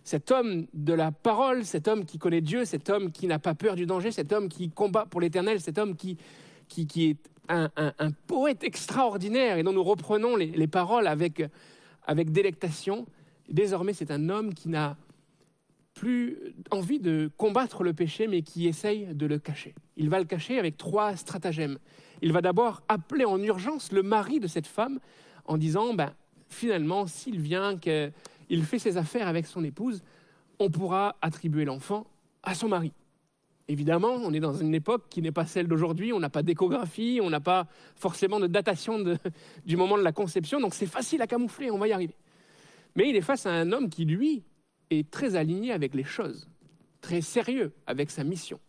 cet 0.04 0.32
homme 0.32 0.66
de 0.74 0.94
la 0.94 1.12
parole, 1.12 1.64
cet 1.64 1.88
homme 1.88 2.06
qui 2.06 2.18
connaît 2.18 2.42
Dieu, 2.42 2.66
cet 2.66 2.90
homme 2.90 3.12
qui 3.12 3.28
n'a 3.28 3.38
pas 3.38 3.54
peur 3.54 3.76
du 3.76 3.86
danger, 3.86 4.12
cet 4.12 4.32
homme 4.34 4.50
qui 4.50 4.70
combat 4.72 5.06
pour 5.06 5.22
l'éternel, 5.22 5.60
cet 5.62 5.78
homme 5.78 5.96
qui, 5.96 6.18
qui, 6.68 6.88
qui 6.88 7.10
est 7.12 7.18
un, 7.50 7.70
un- 7.76 7.94
un 8.00 8.12
poète 8.12 8.64
extraordinaire 8.64 9.58
et 9.58 9.64
dont 9.64 9.74
nous 9.74 9.84
reprenons 9.84 10.36
les, 10.36 10.48
les 10.48 10.68
paroles 10.68 11.06
avec, 11.06 11.44
avec 12.08 12.32
délectation. 12.32 13.06
Désormais, 13.50 13.94
c'est 13.94 14.12
un 14.12 14.30
homme 14.30 14.54
qui 14.54 14.70
n'a 14.70 14.98
plus 15.94 16.38
envie 16.72 17.00
de 17.00 17.30
combattre 17.38 17.84
le 17.84 17.94
péché, 17.94 18.28
mais 18.28 18.42
qui 18.42 18.68
essaye 18.68 19.08
de 19.14 19.26
le 19.26 19.40
cacher. 19.40 19.76
Il 19.98 20.10
va 20.10 20.20
le 20.20 20.26
cacher 20.26 20.60
avec 20.60 20.78
trois 20.78 21.16
stratagèmes. 21.16 21.78
Il 22.22 22.32
va 22.32 22.42
d'abord 22.42 22.84
appeler 22.88 23.26
en 23.26 23.42
urgence 23.42 23.92
le 23.92 24.04
mari 24.04 24.40
de 24.40 24.48
cette 24.48 24.68
femme 24.68 25.00
en 25.46 25.58
disant, 25.58 25.94
ben, 25.94 26.14
finalement, 26.48 27.08
s'il 27.08 27.40
vient, 27.40 27.78
qu'il 27.78 28.64
fait 28.64 28.80
ses 28.80 28.98
affaires 28.98 29.28
avec 29.28 29.46
son 29.46 29.64
épouse, 29.64 30.04
on 30.60 30.70
pourra 30.70 31.18
attribuer 31.22 31.66
l'enfant 31.66 32.06
à 32.44 32.54
son 32.54 32.70
mari. 32.70 32.94
Évidemment, 33.68 34.14
on 34.14 34.34
est 34.34 34.40
dans 34.40 34.56
une 34.56 34.74
époque 34.74 35.04
qui 35.10 35.22
n'est 35.22 35.32
pas 35.32 35.46
celle 35.46 35.68
d'aujourd'hui, 35.68 36.12
on 36.12 36.20
n'a 36.20 36.30
pas 36.30 36.44
d'échographie, 36.44 37.20
on 37.22 37.30
n'a 37.30 37.40
pas 37.40 37.68
forcément 37.96 38.40
de 38.40 38.48
datation 38.48 39.04
du 39.66 39.78
moment 39.78 39.98
de 39.98 40.04
la 40.04 40.12
conception, 40.12 40.60
donc 40.60 40.74
c'est 40.74 40.88
facile 40.88 41.22
à 41.22 41.28
camoufler, 41.28 41.70
on 41.70 41.78
va 41.78 41.88
y 41.88 41.92
arriver. 41.92 42.16
Mais 43.00 43.08
il 43.08 43.16
est 43.16 43.22
face 43.22 43.46
à 43.46 43.54
un 43.54 43.72
homme 43.72 43.90
qui, 43.90 44.04
lui, 44.04 44.44
est 44.90 45.10
très 45.10 45.38
aligné 45.38 45.72
avec 45.72 45.96
les 45.96 46.04
choses, 46.04 46.50
très 47.00 47.22
sérieux 47.22 47.72
avec 47.88 48.12
sa 48.12 48.26
mission. 48.26 48.60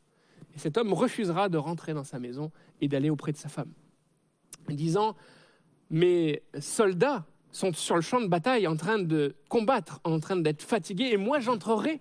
Et 0.54 0.58
cet 0.60 0.78
homme 0.78 0.92
refusera 0.92 1.48
de 1.48 1.58
rentrer 1.58 1.94
dans 1.94 2.04
sa 2.04 2.20
maison 2.20 2.52
et 2.80 2.86
d'aller 2.86 3.10
auprès 3.10 3.32
de 3.32 3.36
sa 3.36 3.48
femme, 3.48 3.72
disant 4.68 5.16
Mes 5.90 6.44
soldats 6.60 7.26
sont 7.50 7.72
sur 7.72 7.96
le 7.96 8.02
champ 8.02 8.20
de 8.20 8.28
bataille 8.28 8.68
en 8.68 8.76
train 8.76 9.00
de 9.00 9.34
combattre, 9.48 9.98
en 10.04 10.20
train 10.20 10.36
d'être 10.36 10.62
fatigués, 10.62 11.10
et 11.10 11.16
moi 11.16 11.40
j'entrerai 11.40 12.00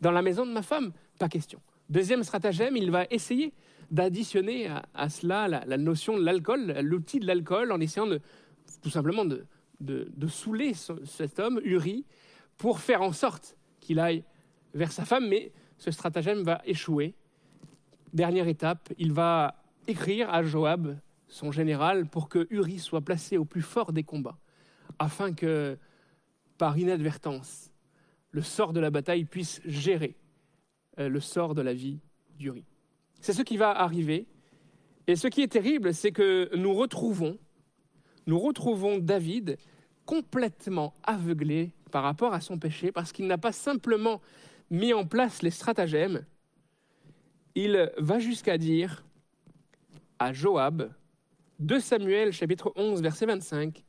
dans 0.00 0.10
la 0.10 0.22
maison 0.22 0.44
de 0.44 0.50
ma 0.50 0.62
femme. 0.62 0.90
Pas 1.20 1.28
question. 1.28 1.60
Deuxième 1.90 2.24
stratagème, 2.24 2.76
il 2.76 2.90
va 2.90 3.04
essayer 3.12 3.54
d'additionner 3.92 4.66
à, 4.66 4.82
à 4.94 5.08
cela 5.08 5.46
la, 5.46 5.64
la 5.64 5.76
notion 5.76 6.18
de 6.18 6.24
l'alcool, 6.24 6.76
l'outil 6.80 7.20
de 7.20 7.26
l'alcool, 7.28 7.70
en 7.70 7.78
essayant 7.78 8.08
de, 8.08 8.20
tout 8.82 8.90
simplement 8.90 9.24
de, 9.24 9.46
de, 9.80 10.10
de 10.16 10.26
saouler 10.26 10.74
ce- 10.74 11.04
cet 11.04 11.38
homme, 11.38 11.60
Uri, 11.64 12.04
pour 12.56 12.80
faire 12.80 13.02
en 13.02 13.12
sorte 13.12 13.56
qu'il 13.80 13.98
aille 13.98 14.24
vers 14.74 14.92
sa 14.92 15.04
femme, 15.04 15.28
mais 15.28 15.52
ce 15.78 15.90
stratagème 15.90 16.42
va 16.42 16.60
échouer. 16.64 17.14
Dernière 18.12 18.48
étape, 18.48 18.92
il 18.98 19.12
va 19.12 19.62
écrire 19.86 20.28
à 20.32 20.42
Joab, 20.42 20.98
son 21.28 21.52
général, 21.52 22.06
pour 22.06 22.28
que 22.28 22.46
Uri 22.50 22.78
soit 22.78 23.02
placé 23.02 23.36
au 23.36 23.44
plus 23.44 23.62
fort 23.62 23.92
des 23.92 24.02
combats, 24.02 24.38
afin 24.98 25.32
que, 25.32 25.78
par 26.56 26.76
inadvertance, 26.78 27.70
le 28.30 28.42
sort 28.42 28.72
de 28.72 28.80
la 28.80 28.90
bataille 28.90 29.24
puisse 29.24 29.60
gérer 29.64 30.16
euh, 30.98 31.08
le 31.08 31.20
sort 31.20 31.54
de 31.54 31.62
la 31.62 31.74
vie 31.74 32.00
d'Uri. 32.38 32.64
C'est 33.20 33.32
ce 33.32 33.42
qui 33.42 33.56
va 33.56 33.70
arriver. 33.70 34.26
Et 35.06 35.16
ce 35.16 35.28
qui 35.28 35.40
est 35.42 35.48
terrible, 35.52 35.94
c'est 35.94 36.12
que 36.12 36.54
nous 36.54 36.74
retrouvons, 36.74 37.38
nous 38.28 38.38
retrouvons 38.38 38.98
David 38.98 39.56
complètement 40.04 40.92
aveuglé 41.02 41.72
par 41.90 42.02
rapport 42.02 42.34
à 42.34 42.42
son 42.42 42.58
péché, 42.58 42.92
parce 42.92 43.10
qu'il 43.10 43.26
n'a 43.26 43.38
pas 43.38 43.52
simplement 43.52 44.20
mis 44.70 44.92
en 44.92 45.06
place 45.06 45.40
les 45.40 45.50
stratagèmes, 45.50 46.26
il 47.54 47.90
va 47.96 48.18
jusqu'à 48.18 48.58
dire 48.58 49.02
à 50.18 50.34
Joab, 50.34 50.92
2 51.60 51.80
Samuel 51.80 52.32
chapitre 52.32 52.70
11 52.76 53.00
verset 53.00 53.24
25, 53.24 53.82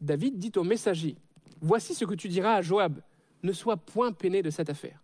David 0.00 0.38
dit 0.38 0.52
au 0.56 0.64
messager, 0.64 1.16
Voici 1.60 1.94
ce 1.94 2.04
que 2.04 2.14
tu 2.14 2.26
diras 2.28 2.54
à 2.54 2.62
Joab, 2.62 3.00
ne 3.44 3.52
sois 3.52 3.76
point 3.76 4.10
peiné 4.10 4.42
de 4.42 4.50
cette 4.50 4.70
affaire, 4.70 5.00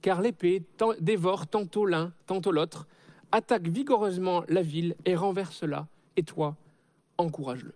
car 0.00 0.22
l'épée 0.22 0.62
dévore 1.00 1.46
tantôt 1.46 1.84
l'un, 1.84 2.14
tantôt 2.26 2.52
l'autre, 2.52 2.88
attaque 3.32 3.68
vigoureusement 3.68 4.44
la 4.48 4.62
ville 4.62 4.96
et 5.04 5.14
renverse-la, 5.14 5.88
et 6.16 6.22
toi, 6.22 6.56
encourage-le. 7.18 7.74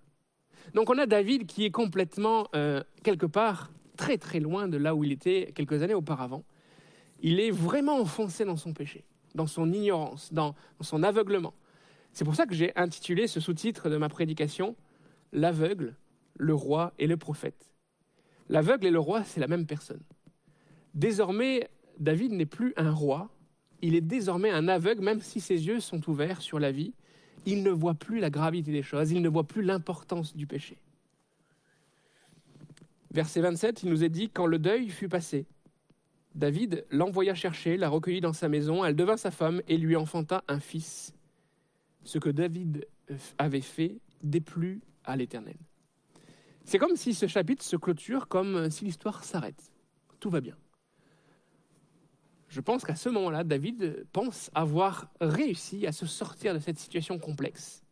Donc 0.73 0.91
on 0.91 0.99
a 0.99 1.07
David 1.07 1.47
qui 1.47 1.65
est 1.65 1.71
complètement, 1.71 2.49
euh, 2.55 2.83
quelque 3.03 3.27
part, 3.27 3.71
très 3.97 4.19
très 4.19 4.41
loin 4.41 4.69
de 4.69 4.77
là 4.77 4.95
où 4.95 5.05
il 5.05 5.13
était 5.13 5.53
quelques 5.55 5.83
années 5.83 5.95
auparavant. 5.95 6.45
Il 7.21 7.41
est 7.41 7.51
vraiment 7.51 7.99
enfoncé 7.99 8.45
dans 8.45 8.57
son 8.57 8.73
péché, 8.73 9.05
dans 9.35 9.47
son 9.47 9.73
ignorance, 9.73 10.33
dans, 10.33 10.55
dans 10.79 10.85
son 10.85 11.03
aveuglement. 11.03 11.55
C'est 12.13 12.25
pour 12.25 12.35
ça 12.35 12.47
que 12.47 12.55
j'ai 12.55 12.73
intitulé 12.77 13.27
ce 13.27 13.41
sous-titre 13.41 13.91
de 13.91 13.97
ma 13.97 14.09
prédication 14.09 14.77
L'aveugle, 15.33 15.97
le 16.37 16.55
roi 16.55 16.93
et 16.99 17.09
le 17.09 17.17
prophète. 17.17 17.73
L'aveugle 18.49 18.87
et 18.87 18.91
le 18.91 19.01
roi, 19.01 19.25
c'est 19.25 19.41
la 19.41 19.49
même 19.49 19.67
personne. 19.67 20.03
Désormais, 20.95 21.69
David 21.99 22.33
n'est 22.33 22.47
plus 22.47 22.73
un 22.77 22.93
roi, 22.93 23.31
il 23.83 23.95
est 23.95 24.01
désormais 24.01 24.51
un 24.51 24.69
aveugle, 24.69 25.03
même 25.03 25.21
si 25.21 25.41
ses 25.41 25.67
yeux 25.67 25.81
sont 25.81 26.09
ouverts 26.09 26.41
sur 26.41 26.59
la 26.59 26.73
vie. 26.73 26.95
Il 27.47 27.63
ne 27.63 27.71
voit 27.71 27.95
plus 27.95 28.21
la 28.21 28.31
gravité 28.31 28.73
des 28.73 28.83
choses, 28.83 29.13
il 29.13 29.23
ne 29.23 29.29
voit 29.29 29.45
plus 29.45 29.63
l'importance 29.63 30.35
du 30.37 30.47
péché. 30.47 30.79
Verset 33.11 33.41
27, 33.43 33.83
il 33.83 33.91
nous 33.91 34.03
est 34.03 34.09
dit, 34.09 34.31
quand 34.31 34.47
le 34.47 34.59
deuil 34.59 34.89
fut 34.89 35.09
passé, 35.09 35.47
David 36.35 36.85
l'envoya 36.91 37.35
chercher, 37.35 37.77
la 37.77 37.89
recueillit 37.89 38.21
dans 38.21 38.33
sa 38.33 38.49
maison, 38.49 38.85
elle 38.85 38.97
devint 38.97 39.17
sa 39.17 39.31
femme 39.31 39.63
et 39.69 39.77
lui 39.77 39.95
enfanta 39.95 40.43
un 40.49 40.59
fils. 40.59 41.15
Ce 42.03 42.19
que 42.19 42.29
David 42.29 42.87
avait 43.39 43.61
fait 43.61 43.99
déplut 44.23 44.81
à 45.05 45.17
l'Éternel. 45.17 45.57
C'est 46.65 46.79
comme 46.79 46.97
si 46.97 47.15
ce 47.15 47.27
chapitre 47.27 47.63
se 47.63 47.77
clôture, 47.77 48.27
comme 48.27 48.71
si 48.71 48.85
l'histoire 48.85 49.23
s'arrête. 49.23 49.71
Tout 50.19 50.31
va 50.31 50.41
bien. 50.41 50.57
Je 52.55 52.61
pense 52.61 52.85
qu'à 52.85 52.95
ce 52.95 53.09
moment-là, 53.09 53.43
David 53.43 54.07
pense 54.13 54.49
avoir 54.55 55.09
réussi 55.21 55.89
à 55.89 55.93
se 55.93 56.07
sortir 56.07 56.55
de 56.55 56.61
cette 56.61 56.79
situation 56.79 57.19
complexe 57.19 57.83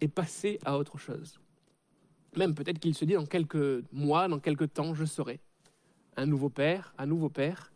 et 0.00 0.06
passer 0.06 0.60
à 0.64 0.78
autre 0.78 0.96
chose. 0.96 1.40
Même 2.36 2.54
peut-être 2.54 2.78
qu'il 2.78 2.94
se 2.94 3.04
dit 3.04 3.14
dans 3.14 3.26
quelques 3.26 3.82
mois, 3.90 4.28
dans 4.28 4.38
quelques 4.38 4.72
temps, 4.72 4.94
je 4.94 5.04
serai 5.04 5.40
un 6.16 6.24
nouveau 6.24 6.50
père, 6.50 6.94
un 6.98 7.06
nouveau 7.06 7.30
père, 7.30 7.72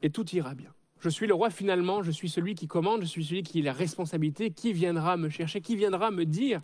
et 0.00 0.10
tout 0.10 0.30
ira 0.30 0.54
bien. 0.54 0.72
Je 1.00 1.08
suis 1.08 1.26
le 1.26 1.34
roi 1.34 1.50
finalement, 1.50 2.04
je 2.04 2.12
suis 2.12 2.28
celui 2.28 2.54
qui 2.54 2.68
commande, 2.68 3.00
je 3.00 3.06
suis 3.06 3.24
celui 3.24 3.42
qui 3.42 3.58
a 3.62 3.64
la 3.64 3.72
responsabilité, 3.72 4.52
qui 4.52 4.72
viendra 4.72 5.16
me 5.16 5.28
chercher, 5.28 5.60
qui 5.60 5.74
viendra 5.74 6.12
me 6.12 6.24
dire 6.24 6.62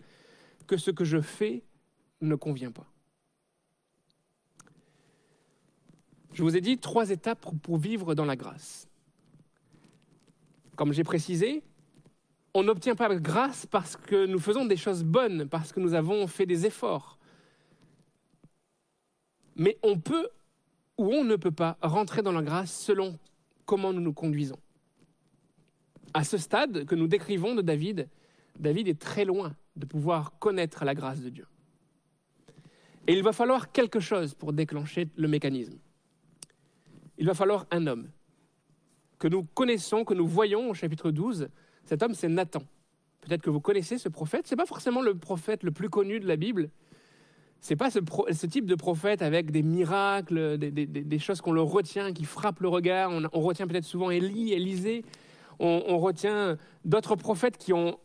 que 0.67 0.77
ce 0.77 0.89
que 0.89 1.03
je 1.03 1.19
fais 1.19 1.65
ne 2.21 2.35
convient 2.35 2.71
pas. 2.71 2.87
Je 6.35 6.43
vous 6.43 6.57
ai 6.57 6.59
dit 6.59 6.77
trois 6.77 7.11
étapes 7.11 7.47
pour 7.63 7.77
vivre 7.77 8.13
dans 8.13 8.25
la 8.25 8.35
grâce. 8.35 8.89
Comme 10.75 10.91
j'ai 10.91 11.05
précisé, 11.05 11.63
on 12.53 12.63
n'obtient 12.63 12.93
pas 12.93 13.07
la 13.07 13.15
grâce 13.15 13.65
parce 13.65 13.95
que 13.95 14.25
nous 14.25 14.39
faisons 14.39 14.65
des 14.65 14.75
choses 14.75 15.05
bonnes, 15.05 15.47
parce 15.47 15.71
que 15.71 15.79
nous 15.79 15.93
avons 15.93 16.27
fait 16.27 16.45
des 16.45 16.65
efforts. 16.65 17.17
Mais 19.55 19.77
on 19.81 19.97
peut 19.97 20.27
ou 20.97 21.13
on 21.13 21.23
ne 21.23 21.37
peut 21.37 21.51
pas 21.51 21.77
rentrer 21.81 22.21
dans 22.21 22.33
la 22.33 22.41
grâce 22.41 22.77
selon 22.77 23.17
comment 23.65 23.93
nous 23.93 24.01
nous 24.01 24.13
conduisons. 24.13 24.59
À 26.13 26.25
ce 26.25 26.37
stade 26.37 26.83
que 26.83 26.95
nous 26.95 27.07
décrivons 27.07 27.55
de 27.55 27.61
David, 27.61 28.09
David 28.59 28.89
est 28.89 28.99
très 28.99 29.23
loin 29.23 29.55
de 29.77 29.85
pouvoir 29.85 30.37
connaître 30.39 30.83
la 30.83 30.95
grâce 30.95 31.21
de 31.21 31.29
Dieu. 31.29 31.47
Et 33.07 33.13
il 33.13 33.23
va 33.23 33.31
falloir 33.31 33.71
quelque 33.71 34.01
chose 34.01 34.33
pour 34.33 34.51
déclencher 34.51 35.07
le 35.15 35.29
mécanisme. 35.29 35.79
Il 37.17 37.27
va 37.27 37.33
falloir 37.33 37.65
un 37.71 37.87
homme 37.87 38.09
que 39.19 39.27
nous 39.27 39.43
connaissons, 39.43 40.03
que 40.03 40.13
nous 40.13 40.27
voyons 40.27 40.69
au 40.69 40.73
chapitre 40.73 41.11
12. 41.11 41.47
Cet 41.85 42.03
homme, 42.03 42.13
c'est 42.13 42.27
Nathan. 42.27 42.63
Peut-être 43.21 43.41
que 43.41 43.49
vous 43.49 43.61
connaissez 43.61 43.97
ce 43.97 44.09
prophète. 44.09 44.47
Ce 44.47 44.53
n'est 44.53 44.57
pas 44.57 44.65
forcément 44.65 45.01
le 45.01 45.15
prophète 45.15 45.63
le 45.63 45.71
plus 45.71 45.89
connu 45.89 46.19
de 46.19 46.27
la 46.27 46.35
Bible. 46.35 46.69
Ce 47.61 47.73
n'est 47.73 47.77
pas 47.77 47.89
ce, 47.89 48.45
type 48.45 48.65
de 48.65 48.75
prophète 48.75 49.21
avec 49.21 49.49
des 49.49 49.63
miracles, 49.63 50.57
des, 50.57 51.19
choses 51.19 51.41
qu'on 51.41 51.53
le 51.53 51.61
retient, 51.61 52.13
qui 52.13 52.25
frappent 52.25 52.59
le 52.59 52.67
regard. 52.67 53.11
On, 53.33 53.41
retient 53.41 53.65
peut-être 53.65 53.85
souvent 53.85 54.11
Élie, 54.11 54.53
Élisée. 54.53 55.03
On, 55.59 55.97
retient 55.97 56.57
d'autres 56.83 57.15
prophètes 57.15 57.57
qui 57.57 57.73
ont, 57.73 57.97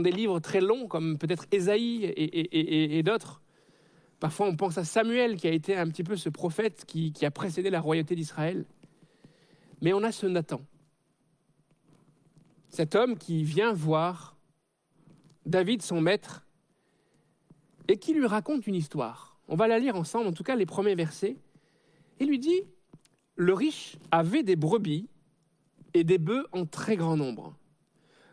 des 0.00 0.10
livres 0.10 0.40
très 0.40 0.60
longs, 0.60 0.88
comme 0.88 1.18
peut-être 1.18 1.44
Ésaïe 1.52 2.12
et 2.16 3.02
d'autres. 3.04 3.42
Parfois, 4.20 4.48
on 4.48 4.56
pense 4.56 4.78
à 4.78 4.84
Samuel, 4.84 5.36
qui 5.36 5.46
a 5.46 5.52
été 5.52 5.76
un 5.76 5.88
petit 5.88 6.02
peu 6.02 6.16
ce 6.16 6.28
prophète 6.28 6.84
qui, 6.86 7.12
a 7.22 7.30
précédé 7.30 7.70
la 7.70 7.80
royauté 7.80 8.14
d'Israël. 8.14 8.64
Mais 9.80 9.92
on 9.92 10.02
a 10.02 10.10
ce 10.10 10.26
Nathan, 10.26 10.60
cet 12.68 12.96
homme 12.96 13.16
qui 13.16 13.44
vient 13.44 13.72
voir 13.72 14.36
David, 15.46 15.82
son 15.82 16.00
maître, 16.00 16.44
et 17.86 17.96
qui 17.96 18.12
lui 18.12 18.26
raconte 18.26 18.66
une 18.66 18.74
histoire. 18.74 19.38
On 19.46 19.56
va 19.56 19.68
la 19.68 19.78
lire 19.78 19.94
ensemble, 19.96 20.26
en 20.26 20.32
tout 20.32 20.42
cas 20.42 20.56
les 20.56 20.66
premiers 20.66 20.96
versets. 20.96 21.36
Il 22.18 22.28
lui 22.28 22.38
dit, 22.38 22.62
le 23.36 23.54
riche 23.54 23.96
avait 24.10 24.42
des 24.42 24.56
brebis 24.56 25.08
et 25.94 26.04
des 26.04 26.18
bœufs 26.18 26.46
en 26.52 26.66
très 26.66 26.96
grand 26.96 27.16
nombre. 27.16 27.56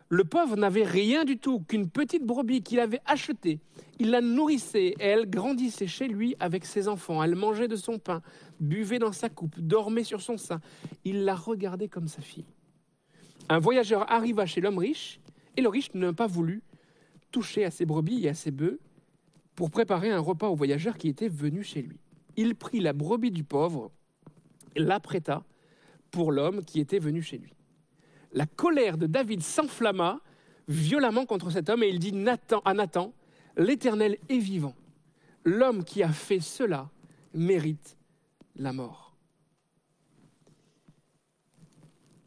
Le 0.08 0.22
pauvre 0.22 0.56
n'avait 0.56 0.84
rien 0.84 1.24
du 1.24 1.36
tout 1.36 1.60
qu'une 1.60 1.90
petite 1.90 2.24
brebis 2.24 2.62
qu'il 2.62 2.78
avait 2.78 3.00
achetée. 3.06 3.58
Il 3.98 4.10
la 4.10 4.20
nourrissait 4.20 4.94
et 5.00 5.04
elle 5.04 5.28
grandissait 5.28 5.88
chez 5.88 6.06
lui 6.06 6.36
avec 6.38 6.64
ses 6.64 6.86
enfants. 6.86 7.22
Elle 7.22 7.34
mangeait 7.34 7.66
de 7.66 7.74
son 7.74 7.98
pain, 7.98 8.22
buvait 8.60 9.00
dans 9.00 9.10
sa 9.10 9.28
coupe, 9.28 9.58
dormait 9.58 10.04
sur 10.04 10.20
son 10.20 10.36
sein. 10.36 10.60
Il 11.04 11.24
la 11.24 11.34
regardait 11.34 11.88
comme 11.88 12.06
sa 12.06 12.22
fille. 12.22 12.46
Un 13.48 13.58
voyageur 13.58 14.10
arriva 14.10 14.46
chez 14.46 14.60
l'homme 14.60 14.78
riche 14.78 15.20
et 15.56 15.62
le 15.62 15.68
riche 15.68 15.92
n'a 15.94 16.12
pas 16.12 16.28
voulu 16.28 16.62
toucher 17.32 17.64
à 17.64 17.72
ses 17.72 17.84
brebis 17.84 18.24
et 18.24 18.28
à 18.28 18.34
ses 18.34 18.52
bœufs 18.52 18.78
pour 19.56 19.70
préparer 19.70 20.10
un 20.10 20.20
repas 20.20 20.48
au 20.48 20.54
voyageur 20.54 20.98
qui 20.98 21.08
était 21.08 21.28
venu 21.28 21.64
chez 21.64 21.82
lui. 21.82 21.98
Il 22.36 22.54
prit 22.54 22.78
la 22.78 22.92
brebis 22.92 23.32
du 23.32 23.42
pauvre, 23.42 23.90
l'apprêta 24.76 25.42
pour 26.12 26.30
l'homme 26.30 26.64
qui 26.64 26.78
était 26.78 26.98
venu 26.98 27.22
chez 27.22 27.38
lui. 27.38 27.55
La 28.32 28.46
colère 28.46 28.98
de 28.98 29.06
David 29.06 29.42
s'enflamma 29.42 30.20
violemment 30.68 31.26
contre 31.26 31.50
cet 31.50 31.68
homme 31.68 31.82
et 31.82 31.88
il 31.88 31.98
dit 31.98 32.14
à 32.64 32.74
Nathan, 32.74 33.12
l'Éternel 33.56 34.18
est 34.28 34.38
vivant. 34.38 34.74
L'homme 35.44 35.84
qui 35.84 36.02
a 36.02 36.08
fait 36.08 36.40
cela 36.40 36.90
mérite 37.32 37.96
la 38.56 38.72
mort. 38.72 39.14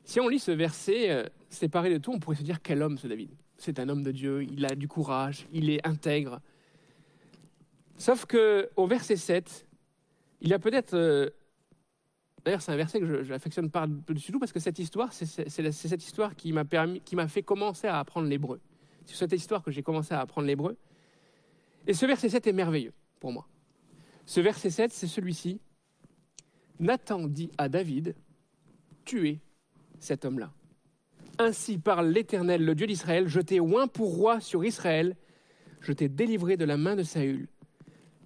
Si 0.04 0.20
on 0.20 0.28
lit 0.28 0.39
ce 0.39 0.52
verset 0.52 1.12
euh, 1.12 1.26
séparé 1.50 1.91
de 1.91 1.97
tout, 1.97 2.12
on 2.12 2.20
pourrait 2.20 2.38
se 2.38 2.43
dire 2.43 2.62
quel 2.62 2.82
homme 2.82 2.97
ce 2.97 3.08
David? 3.08 3.30
C'est 3.58 3.78
un 3.80 3.89
homme 3.89 4.04
de 4.04 4.12
Dieu, 4.12 4.43
il 4.43 4.66
a 4.66 4.74
du 4.74 4.88
courage, 4.88 5.45
il 5.52 5.70
est 5.70 5.86
intègre. 5.86 6.41
Sauf 7.97 8.26
que 8.26 8.70
au 8.76 8.88
verset 8.88 9.18
7, 9.18 9.68
il 10.41 10.50
y 10.50 10.54
a 10.54 10.60
peut-être 10.60 10.95
euh, 10.95 11.30
D'ailleurs, 12.44 12.62
c'est 12.62 12.72
un 12.72 12.78
verset 12.78 13.00
que 13.00 13.06
je, 13.06 13.24
je 13.24 13.34
affectionne 13.34 13.70
pas 13.70 13.88
dessus 13.88 14.32
tout 14.32 14.40
parce 14.40 14.54
que 14.54 14.60
cette 14.60 14.80
histoire, 14.80 15.12
c'est 15.12 15.26
cette 15.72 16.04
histoire 16.04 16.36
qui 16.36 16.54
m'a 16.54 16.66
permis, 16.66 17.02
qui 17.02 17.16
m'a 17.16 17.28
fait 17.28 17.44
commencer 17.44 17.88
à 17.88 18.00
apprendre 18.00 18.28
l'hébreu. 18.28 18.60
C'est 19.06 19.16
cette 19.16 19.34
histoire 19.34 19.64
que 19.64 19.72
j'ai 19.72 19.84
commencé 19.84 20.14
à 20.14 20.22
apprendre 20.22 20.48
l'hébreu. 20.48 20.78
Et 21.88 21.94
ce 21.94 22.06
verset 22.06 22.30
7 22.30 22.48
est 22.48 22.54
merveilleux 22.54 22.94
pour 23.20 23.32
moi. 23.32 23.48
Ce 24.26 24.40
verset 24.40 24.70
7, 24.70 24.92
c'est 24.94 25.08
celui-ci. 25.08 25.60
Nathan 26.80 27.28
dit 27.28 27.52
à 27.58 27.68
David, 27.68 28.16
tuez 29.06 29.40
cet 30.00 30.24
homme-là. 30.24 30.54
Ainsi 31.40 31.78
parle 31.78 32.10
l'Éternel, 32.10 32.64
le 32.64 32.76
Dieu 32.76 32.86
d'Israël, 32.86 33.28
je 33.28 33.40
t'ai 33.40 33.60
oint 33.60 33.88
pour 33.88 34.16
roi 34.16 34.40
sur 34.40 34.64
Israël, 34.64 35.16
je 35.82 35.94
t'ai 35.94 36.10
délivré 36.10 36.58
de 36.58 36.66
la 36.66 36.78
main 36.78 36.96
de 36.96 37.04
Saül. 37.04 37.48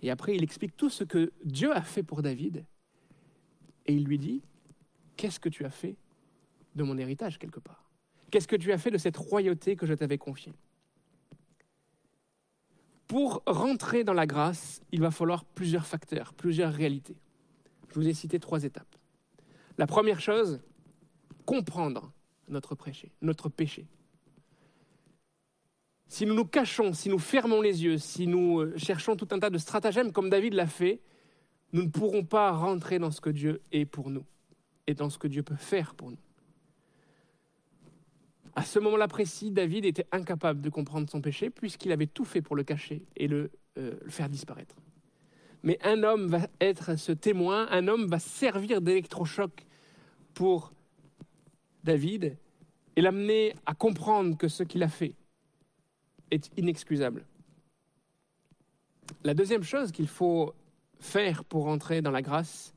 Et 0.02 0.12
après, 0.12 0.36
il 0.36 0.44
explique 0.44 0.76
tout 0.76 0.90
ce 0.90 1.04
que 1.04 1.32
Dieu 1.46 1.72
a 1.76 1.82
fait 1.82 2.04
pour 2.04 2.22
David. 2.22 2.66
Et 3.86 3.94
il 3.94 4.06
lui 4.06 4.18
dit, 4.18 4.42
qu'est-ce 5.18 5.40
que 5.40 5.50
tu 5.50 5.66
as 5.66 5.70
fait 5.70 5.96
de 6.76 6.84
mon 6.84 6.98
héritage 6.98 7.38
quelque 7.38 7.60
part? 7.60 7.84
Qu'est-ce 8.32 8.48
que 8.48 8.56
tu 8.56 8.72
as 8.72 8.78
fait 8.78 8.92
de 8.92 8.98
cette 8.98 9.18
royauté 9.18 9.76
que 9.76 9.86
je 9.86 9.94
t'avais 9.94 10.18
confiée? 10.18 10.54
Pour 13.08 13.44
rentrer 13.46 14.04
dans 14.04 14.14
la 14.14 14.26
grâce, 14.26 14.82
il 14.92 15.02
va 15.02 15.12
falloir 15.12 15.46
plusieurs 15.46 15.86
facteurs, 15.86 16.34
plusieurs 16.34 16.74
réalités. 16.74 17.18
Je 17.90 17.96
vous 17.96 18.08
ai 18.08 18.14
cité 18.14 18.40
trois 18.40 18.64
étapes. 18.64 18.96
La 19.78 19.86
première 19.86 20.20
chose, 20.20 20.62
comprendre 21.46 22.12
notre 22.48 22.76
péché, 22.76 23.12
notre 23.22 23.50
péché. 23.50 23.86
Si 26.08 26.26
nous 26.26 26.34
nous 26.36 26.46
cachons, 26.46 26.94
si 26.94 27.10
nous 27.10 27.20
fermons 27.20 27.62
les 27.62 27.84
yeux, 27.84 27.98
si 27.98 28.28
nous 28.28 28.60
euh, 28.60 28.78
cherchons 28.78 29.16
tout 29.16 29.28
un 29.32 29.40
tas 29.40 29.50
de 29.50 29.58
stratagèmes 29.58 30.12
comme 30.12 30.30
David 30.30 30.54
l'a 30.54 30.68
fait, 30.68 31.02
nous 31.74 31.84
ne 31.84 31.90
pourrons 31.90 32.24
pas 32.24 32.52
rentrer 32.52 33.00
dans 33.00 33.12
ce 33.12 33.20
que 33.20 33.32
Dieu 33.32 33.62
est 33.72 33.86
pour 33.86 34.10
nous 34.10 34.24
et 34.88 34.94
dans 34.94 35.10
ce 35.10 35.18
que 35.18 35.28
Dieu 35.28 35.44
peut 35.44 35.56
faire 35.56 35.96
pour 35.96 36.12
nous. 36.12 36.18
À 38.56 38.64
ce 38.64 38.78
moment-là 38.78 39.08
précis, 39.08 39.50
David 39.50 39.84
était 39.84 40.06
incapable 40.12 40.62
de 40.62 40.70
comprendre 40.70 41.10
son 41.10 41.20
péché 41.20 41.50
puisqu'il 41.50 41.92
avait 41.92 42.06
tout 42.08 42.26
fait 42.26 42.44
pour 42.44 42.56
le 42.56 42.64
cacher 42.64 43.04
et 43.16 43.28
le, 43.28 43.50
euh, 43.80 43.96
faire 44.08 44.30
disparaître. 44.30 44.76
Mais 45.64 45.80
un 45.82 46.04
homme 46.04 46.28
va 46.28 46.48
être 46.62 46.96
ce 46.96 47.12
témoin, 47.12 47.68
un 47.72 47.88
homme 47.88 48.06
va 48.06 48.20
servir 48.20 48.82
d'électrochoc 48.82 49.66
pour 50.36 50.74
David 51.84 52.38
et 52.96 53.02
l'amener 53.02 53.56
à 53.66 53.74
comprendre 53.74 54.38
que 54.38 54.48
ce 54.48 54.62
qu'il 54.62 54.84
a 54.84 54.90
fait 54.90 55.16
est 56.30 56.52
inexcusable. 56.58 57.26
La 59.24 59.34
deuxième 59.34 59.64
chose 59.64 59.92
qu'il 59.92 60.08
faut 60.08 60.54
faire 61.04 61.44
pour 61.44 61.68
entrer 61.68 62.02
dans 62.02 62.12
la 62.12 62.22
grâce, 62.22 62.74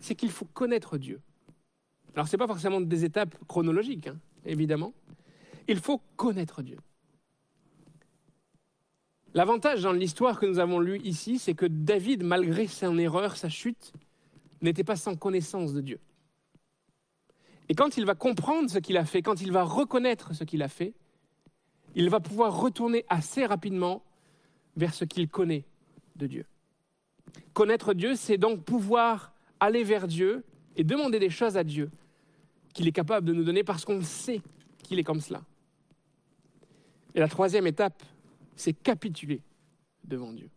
c'est 0.00 0.14
qu'il 0.14 0.30
faut 0.30 0.46
connaître 0.46 0.98
Dieu. 0.98 1.20
Alors, 2.14 2.28
ce 2.28 2.36
n'est 2.36 2.38
pas 2.38 2.46
forcément 2.46 2.80
des 2.80 3.04
étapes 3.04 3.36
chronologiques, 3.46 4.08
hein, 4.08 4.18
évidemment. 4.44 4.92
Il 5.68 5.80
faut 5.80 6.00
connaître 6.16 6.62
Dieu. 6.62 6.78
L'avantage 9.32 9.82
dans 9.82 9.92
l'histoire 9.92 10.38
que 10.38 10.46
nous 10.46 10.58
avons 10.58 10.78
lue 10.78 11.00
ici, 11.00 11.38
c'est 11.38 11.54
que 11.54 11.66
David, 11.66 12.22
malgré 12.22 12.66
son 12.66 12.98
erreur, 12.98 13.36
sa 13.36 13.48
chute, 13.48 13.92
n'était 14.60 14.84
pas 14.84 14.96
sans 14.96 15.16
connaissance 15.16 15.72
de 15.72 15.80
Dieu. 15.80 16.00
Et 17.68 17.74
quand 17.74 17.96
il 17.96 18.04
va 18.04 18.14
comprendre 18.14 18.70
ce 18.70 18.78
qu'il 18.78 18.96
a 18.96 19.04
fait, 19.04 19.22
quand 19.22 19.40
il 19.40 19.50
va 19.50 19.64
reconnaître 19.64 20.34
ce 20.34 20.44
qu'il 20.44 20.62
a 20.62 20.68
fait, 20.68 20.94
il 21.94 22.10
va 22.10 22.20
pouvoir 22.20 22.60
retourner 22.60 23.04
assez 23.08 23.46
rapidement 23.46 24.04
vers 24.76 24.94
ce 24.94 25.04
qu'il 25.04 25.28
connaît 25.28 25.64
de 26.16 26.26
Dieu. 26.26 26.46
Connaître 27.52 27.94
Dieu, 27.94 28.14
c'est 28.16 28.38
donc 28.38 28.64
pouvoir 28.64 29.32
aller 29.60 29.84
vers 29.84 30.06
Dieu 30.06 30.44
et 30.76 30.84
demander 30.84 31.18
des 31.18 31.30
choses 31.30 31.56
à 31.56 31.64
Dieu 31.64 31.90
qu'il 32.72 32.88
est 32.88 32.92
capable 32.92 33.26
de 33.26 33.32
nous 33.32 33.44
donner 33.44 33.62
parce 33.62 33.84
qu'on 33.84 34.02
sait 34.02 34.40
qu'il 34.82 34.98
est 34.98 35.04
comme 35.04 35.20
cela. 35.20 35.42
Et 37.14 37.20
la 37.20 37.28
troisième 37.28 37.66
étape, 37.66 38.02
c'est 38.56 38.72
capituler 38.72 39.40
devant 40.02 40.32
Dieu. 40.32 40.50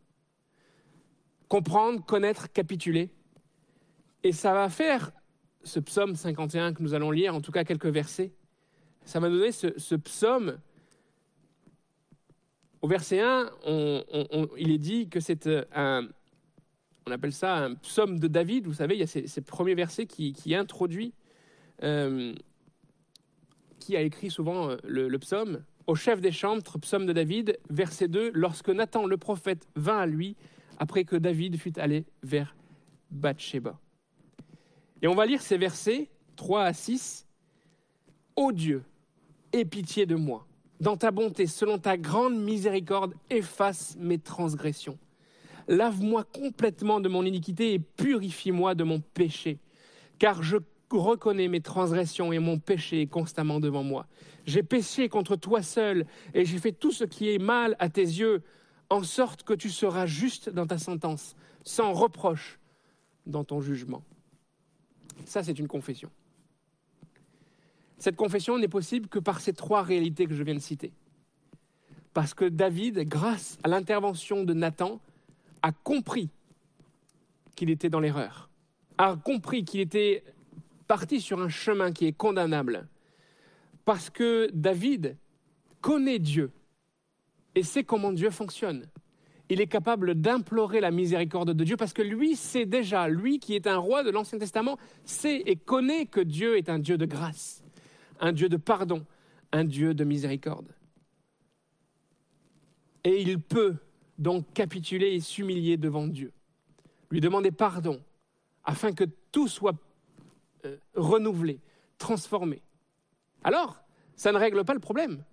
Comprendre, 1.47 2.03
connaître, 2.03 2.51
capituler. 2.51 3.09
Et 4.23 4.31
ça 4.31 4.53
va 4.53 4.67
faire 4.69 5.11
ce 5.63 5.79
psaume 5.79 6.15
51 6.15 6.73
que 6.73 6.81
nous 6.81 6.93
allons 6.93 7.11
lire, 7.11 7.35
en 7.35 7.41
tout 7.41 7.51
cas 7.51 7.63
quelques 7.63 7.85
versets. 7.87 8.31
Ça 9.05 9.19
va 9.19 9.29
donner 9.29 9.51
ce, 9.51 9.95
psaume. 9.95 10.57
Au 12.81 12.87
verset 12.87 13.21
1, 13.21 13.49
on- 13.65 14.03
on- 14.11 14.27
on- 14.31 14.49
il 14.57 14.71
est 14.71 14.77
dit 14.77 15.07
que 15.09 15.19
c'est 15.19 15.47
un, 15.73 16.09
on 17.07 17.11
appelle 17.11 17.33
ça 17.33 17.55
un 17.55 17.75
psaume 17.75 18.19
de 18.19 18.27
David. 18.27 18.67
Vous 18.67 18.73
savez, 18.73 18.95
il 18.95 18.99
y 18.99 19.03
a 19.03 19.07
ces, 19.07 19.41
premiers 19.41 19.75
versets 19.75 20.05
qui, 20.05 20.33
qui 20.33 20.53
introduit 20.53 21.13
euh, 21.83 22.33
qui 23.79 23.95
a 23.95 24.01
écrit 24.01 24.29
souvent 24.29 24.69
euh, 24.69 24.77
le, 24.83 25.07
le 25.07 25.19
psaume 25.19 25.63
Au 25.85 25.95
chef 25.95 26.19
des 26.19 26.31
chantres, 26.31 26.79
psaume 26.79 27.05
de 27.05 27.13
David, 27.13 27.57
verset 27.69 28.07
2 28.07 28.31
Lorsque 28.33 28.69
Nathan 28.69 29.05
le 29.05 29.17
prophète 29.17 29.67
vint 29.75 29.99
à 29.99 30.05
lui, 30.05 30.35
après 30.79 31.05
que 31.05 31.15
David 31.15 31.57
fut 31.57 31.79
allé 31.79 32.05
vers 32.23 32.55
Bathsheba. 33.09 33.79
Et 35.01 35.07
on 35.07 35.15
va 35.15 35.25
lire 35.25 35.41
ces 35.41 35.57
versets 35.57 36.09
3 36.35 36.63
à 36.63 36.73
6. 36.73 37.25
Ô 38.35 38.51
Dieu, 38.51 38.83
aie 39.53 39.65
pitié 39.65 40.05
de 40.05 40.15
moi. 40.15 40.45
Dans 40.79 40.97
ta 40.97 41.11
bonté, 41.11 41.47
selon 41.47 41.79
ta 41.79 41.97
grande 41.97 42.37
miséricorde, 42.37 43.13
efface 43.29 43.95
mes 43.97 44.19
transgressions. 44.19 44.97
Lave-moi 45.67 46.23
complètement 46.23 46.99
de 46.99 47.09
mon 47.09 47.25
iniquité 47.25 47.73
et 47.73 47.79
purifie-moi 47.79 48.75
de 48.75 48.83
mon 48.83 48.99
péché. 48.99 49.59
Car 50.19 50.41
je 50.41 50.57
reconnais 50.89 51.47
mes 51.47 51.61
transgressions 51.61 52.31
et 52.31 52.39
mon 52.39 52.59
péché 52.59 53.01
est 53.01 53.07
constamment 53.07 53.59
devant 53.59 53.83
moi. 53.83 54.07
J'ai 54.45 54.63
péché 54.63 55.09
contre 55.09 55.35
toi 55.35 55.61
seul 55.61 56.05
et 56.33 56.45
j'ai 56.45 56.57
fait 56.57 56.71
tout 56.71 56.91
ce 56.91 57.03
qui 57.03 57.29
est 57.29 57.39
mal 57.39 57.75
à 57.79 57.89
tes 57.89 58.01
yeux, 58.01 58.43
en 58.89 59.03
sorte 59.03 59.43
que 59.43 59.53
tu 59.53 59.69
seras 59.69 60.05
juste 60.05 60.49
dans 60.49 60.65
ta 60.65 60.77
sentence, 60.77 61.35
sans 61.63 61.91
reproche 61.91 62.57
dans 63.25 63.43
ton 63.43 63.59
jugement. 63.59 64.03
Ça, 65.25 65.43
c'est 65.43 65.59
une 65.59 65.67
confession. 65.67 66.09
Cette 67.97 68.15
confession 68.15 68.57
n'est 68.57 68.67
possible 68.69 69.09
que 69.09 69.19
par 69.19 69.41
ces 69.41 69.53
trois 69.53 69.81
réalités 69.81 70.25
que 70.27 70.33
je 70.33 70.43
viens 70.43 70.55
de 70.55 70.59
citer. 70.59 70.93
Parce 72.13 72.33
que 72.33 72.45
David, 72.45 72.99
grâce 73.07 73.57
à 73.63 73.67
l'intervention 73.67 74.43
de 74.43 74.53
Nathan, 74.53 75.01
a 75.61 75.71
compris 75.71 76.29
qu'il 77.55 77.69
était 77.69 77.89
dans 77.89 77.99
l'erreur, 77.99 78.49
a 78.97 79.15
compris 79.15 79.63
qu'il 79.65 79.79
était 79.79 80.23
parti 80.87 81.21
sur 81.21 81.41
un 81.41 81.49
chemin 81.49 81.91
qui 81.91 82.05
est 82.05 82.13
condamnable. 82.13 82.87
Parce 83.85 84.09
que 84.09 84.49
David 84.53 85.17
connaît 85.81 86.19
Dieu 86.19 86.51
et 87.55 87.63
sait 87.63 87.83
comment 87.83 88.11
Dieu 88.11 88.29
fonctionne. 88.29 88.87
Il 89.49 89.61
est 89.61 89.67
capable 89.67 90.15
d'implorer 90.15 90.81
la 90.81 90.91
miséricorde 90.91 91.53
de 91.53 91.63
Dieu 91.63 91.77
parce 91.77 91.93
que 91.93 92.01
lui 92.01 92.35
sait 92.35 92.65
déjà, 92.65 93.07
lui 93.07 93.39
qui 93.39 93.55
est 93.55 93.65
un 93.65 93.77
roi 93.77 94.03
de 94.03 94.09
l'Ancien 94.09 94.37
Testament, 94.39 94.77
sait 95.05 95.41
et 95.45 95.55
connaît 95.55 96.05
que 96.05 96.19
Dieu 96.19 96.57
est 96.57 96.69
un 96.69 96.79
Dieu 96.79 96.97
de 96.97 97.05
grâce, 97.05 97.63
un 98.19 98.33
Dieu 98.33 98.49
de 98.49 98.57
pardon, 98.57 99.05
un 99.53 99.63
Dieu 99.63 99.93
de 99.93 100.03
miséricorde. 100.03 100.67
Et 103.05 103.21
il 103.21 103.39
peut 103.39 103.77
donc 104.17 104.51
capituler 104.53 105.13
et 105.13 105.19
s'humilier 105.19 105.77
devant 105.77 106.07
Dieu, 106.07 106.31
lui 107.11 107.21
demander 107.21 107.51
pardon, 107.51 108.01
afin 108.63 108.93
que 108.93 109.05
tout 109.31 109.47
soit 109.47 109.75
euh, 110.65 110.77
renouvelé, 110.95 111.59
transformé. 111.97 112.61
Alors, 113.43 113.77
ça 114.15 114.31
ne 114.31 114.37
règle 114.37 114.65
pas 114.65 114.73
le 114.73 114.79
problème. 114.79 115.23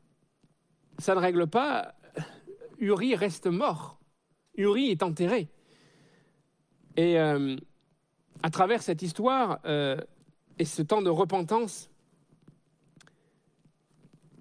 Ça 0.98 1.14
ne 1.14 1.20
règle 1.20 1.46
pas 1.46 1.94
euh, 2.18 2.22
Uri 2.78 3.14
reste 3.14 3.46
mort. 3.46 3.98
Uri 4.56 4.90
est 4.90 5.02
enterré. 5.02 5.48
Et 6.96 7.18
euh, 7.18 7.56
à 8.42 8.50
travers 8.50 8.82
cette 8.82 9.02
histoire 9.02 9.58
et 10.58 10.64
ce 10.64 10.82
temps 10.82 11.02
de 11.02 11.10
repentance, 11.10 11.90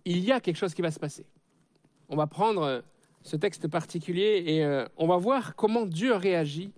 il 0.05 0.19
y 0.19 0.31
a 0.31 0.39
quelque 0.39 0.57
chose 0.57 0.73
qui 0.73 0.81
va 0.81 0.91
se 0.91 0.99
passer. 0.99 1.25
On 2.09 2.15
va 2.15 2.27
prendre 2.27 2.83
ce 3.23 3.37
texte 3.37 3.67
particulier 3.67 4.43
et 4.45 4.63
euh, 4.63 4.85
on 4.97 5.07
va 5.07 5.17
voir 5.17 5.55
comment 5.55 5.85
Dieu 5.85 6.13
réagit 6.13 6.71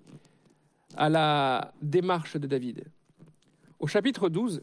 à 0.96 1.10
la 1.10 1.74
démarche 1.82 2.38
de 2.38 2.48
David. 2.48 2.86
Au 3.80 3.88
chapitre 3.88 4.30
12, 4.30 4.62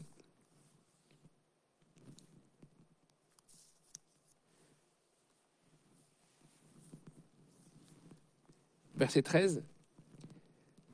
verset 8.95 9.21
13, 9.21 9.63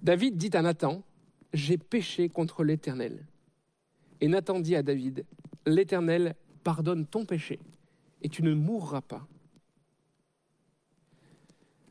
David 0.02 0.38
dit 0.38 0.50
à 0.54 0.62
Nathan, 0.62 1.04
J'ai 1.54 1.78
péché 1.78 2.30
contre 2.30 2.64
l'Éternel. 2.64 3.26
Et 4.22 4.28
Nathan 4.28 4.60
dit 4.60 4.76
à 4.76 4.84
David, 4.84 5.26
L'Éternel 5.66 6.36
pardonne 6.64 7.06
ton 7.06 7.26
péché 7.26 7.60
et 8.22 8.30
tu 8.30 8.44
ne 8.44 8.54
mourras 8.54 9.02
pas. 9.02 9.28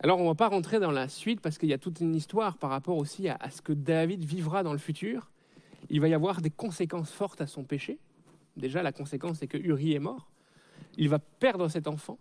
Alors 0.01 0.21
on 0.21 0.23
ne 0.23 0.29
va 0.29 0.35
pas 0.37 0.49
rentrer 0.49 0.79
dans 0.79 0.93
la 0.93 1.09
suite 1.09 1.41
parce 1.41 1.59
qu'il 1.59 1.69
y 1.69 1.73
a 1.73 1.79
toute 1.79 2.01
une 2.01 2.15
histoire 2.15 2.57
par 2.57 2.71
rapport 2.71 2.97
aussi 2.97 3.29
à, 3.29 3.39
ce 3.51 3.61
que 3.61 3.73
David 3.73 4.25
vivra 4.25 4.63
dans 4.63 4.73
le 4.73 4.79
futur. 4.79 5.31
Il 5.91 6.01
va 6.01 6.09
y 6.09 6.15
avoir 6.15 6.41
des 6.41 6.51
conséquences 6.51 7.11
fortes 7.11 7.41
à 7.41 7.47
son 7.47 7.65
péché. 7.65 7.99
Déjà, 8.57 8.83
la 8.83 8.93
conséquence, 8.93 9.39
c'est 9.39 9.49
que 9.49 9.59
Uri 9.59 9.95
est 9.95 9.99
mort. 9.99 10.29
Il 10.97 11.09
va 11.09 11.19
perdre 11.19 11.69
cet 11.69 11.89
enfant. 11.89 12.19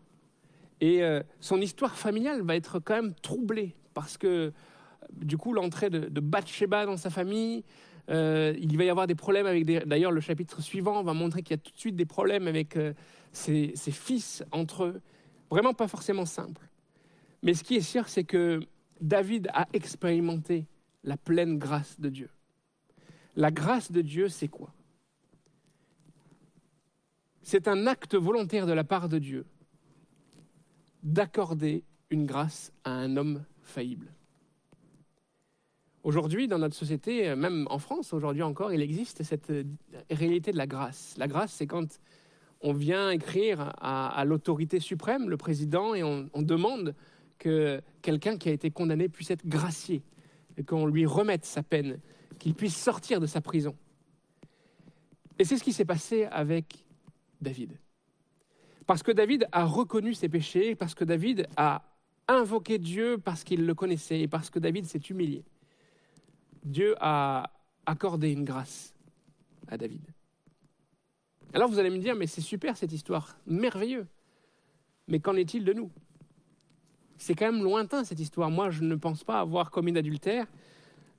Et 0.82 1.04
euh, 1.04 1.22
son 1.40 1.62
histoire 1.62 1.96
familiale 1.96 2.42
va 2.42 2.56
être 2.56 2.80
quand 2.80 2.96
même 2.96 3.14
troublée 3.22 3.76
parce 3.94 4.18
que, 4.18 4.54
du 5.14 5.38
coup, 5.38 5.54
l'entrée 5.54 5.90
de, 5.90 6.20
Bathsheba 6.20 6.86
dans 6.86 6.98
sa 6.98 7.10
famille, 7.10 7.64
euh, 8.10 8.56
il 8.60 8.76
va 8.78 8.86
y 8.86 8.90
avoir 8.90 9.08
des 9.08 9.16
problèmes 9.16 9.48
avec. 9.48 9.66
D'ailleurs, 9.66 10.12
le 10.12 10.22
chapitre 10.22 10.62
suivant 10.62 11.04
va 11.04 11.14
montrer 11.14 11.42
qu'il 11.42 11.56
y 11.56 11.60
a 11.60 11.62
tout 11.62 11.74
de 11.74 11.80
suite 11.80 11.96
des 11.96 12.06
problèmes 12.06 12.48
avec 12.48 12.76
euh, 12.78 12.94
ses, 13.32 13.72
ses 13.76 13.92
fils 13.92 14.44
entre 14.52 14.86
eux. 14.86 15.02
Vraiment 15.50 15.74
pas 15.74 15.88
forcément 15.88 16.26
simple. 16.26 16.68
Mais 17.44 17.54
ce 17.54 17.64
qui 17.64 17.76
est 17.76 17.82
sûr, 17.82 18.08
c'est 18.08 18.24
que 18.24 18.60
David 19.02 19.50
a 19.54 19.68
expérimenté 19.74 20.66
la 21.04 21.18
pleine 21.18 21.58
grâce 21.58 22.00
de 22.00 22.10
Dieu. 22.10 22.30
La 23.36 23.52
grâce 23.52 23.92
de 23.92 24.02
Dieu, 24.02 24.30
c'est 24.30 24.48
quoi? 24.48 24.74
C'est 27.44 27.68
un 27.68 27.88
acte 27.88 28.16
volontaire 28.16 28.66
de 28.66 28.74
la 28.74 28.84
part 28.84 29.08
de 29.08 29.20
Dieu 29.20 29.46
d'accorder 31.04 31.84
une 32.10 32.26
grâce 32.26 32.74
à 32.84 32.92
un 32.92 33.16
homme 33.16 33.46
faillible. 33.62 34.12
Aujourd'hui, 36.04 36.48
dans 36.48 36.58
notre 36.58 36.76
société, 36.76 37.36
même 37.36 37.68
en 37.70 37.80
France, 37.80 38.14
aujourd'hui 38.14 38.42
encore, 38.42 38.74
il 38.74 38.82
existe 38.82 39.24
cette 39.24 39.50
euh, 39.50 39.64
réalité 40.10 40.52
de 40.52 40.58
la 40.58 40.68
grâce. 40.68 41.16
La 41.18 41.28
grâce, 41.28 41.54
c'est 41.54 41.68
quand 41.68 42.00
on 42.62 42.74
vient 42.74 43.12
écrire 43.12 43.74
à, 43.78 44.24
l'autorité 44.26 44.80
suprême, 44.80 45.30
le 45.30 45.38
président, 45.38 45.94
et 45.94 46.04
on 46.04 46.42
demande 46.42 46.96
que 47.38 47.82
quelqu'un 48.02 48.38
qui 48.38 48.50
a 48.50 48.52
été 48.52 48.72
condamné 48.72 49.10
puisse 49.10 49.32
être 49.32 49.46
gracié, 49.46 50.04
qu'on 50.68 50.86
lui 50.86 51.06
remette 51.06 51.46
sa 51.46 51.64
peine, 51.64 52.00
qu'il 52.40 52.54
puisse 52.54 52.76
sortir 52.76 53.20
de 53.20 53.26
sa 53.26 53.42
prison. 53.42 53.76
Et 55.40 55.44
c'est 55.44 55.58
ce 55.58 55.64
qui 55.64 55.74
s'est 55.74 55.86
passé 55.86 56.26
avec 56.26 56.84
David. 57.42 57.78
Parce 58.86 59.04
que 59.04 59.12
David 59.12 59.48
a 59.52 59.66
reconnu 59.66 60.14
ses 60.14 60.30
péchés, 60.30 60.76
parce 60.76 60.96
que 60.96 61.04
David 61.04 61.48
a 61.58 61.84
invoqué 62.28 62.78
Dieu 62.78 63.18
parce 63.18 63.44
qu'il 63.44 63.66
le 63.66 63.74
connaissait 63.74 64.22
et 64.22 64.28
parce 64.28 64.50
que 64.50 64.60
David 64.60 64.86
s'est 64.86 64.98
humilié. 64.98 65.44
Dieu 66.64 66.96
a 67.00 67.52
accordé 67.86 68.32
une 68.32 68.44
grâce 68.44 68.94
à 69.68 69.78
David. 69.78 70.06
Alors 71.54 71.70
vous 71.70 71.80
allez 71.80 71.90
me 71.90 72.00
dire, 72.00 72.16
mais 72.16 72.28
c'est 72.28 72.42
super 72.42 72.76
cette 72.76 72.92
histoire, 72.92 73.38
merveilleux. 73.46 74.08
Mais 75.08 75.20
qu'en 75.20 75.36
est-il 75.36 75.64
de 75.64 75.74
nous? 75.74 75.92
C'est 77.18 77.34
quand 77.34 77.51
même 77.51 77.63
lointain 77.63 78.03
cette 78.03 78.20
histoire. 78.20 78.51
Moi, 78.51 78.70
je 78.70 78.84
ne 78.84 78.95
pense 78.95 79.24
pas 79.24 79.39
avoir 79.39 79.72
commis 79.72 79.91
d'adultère. 79.91 80.45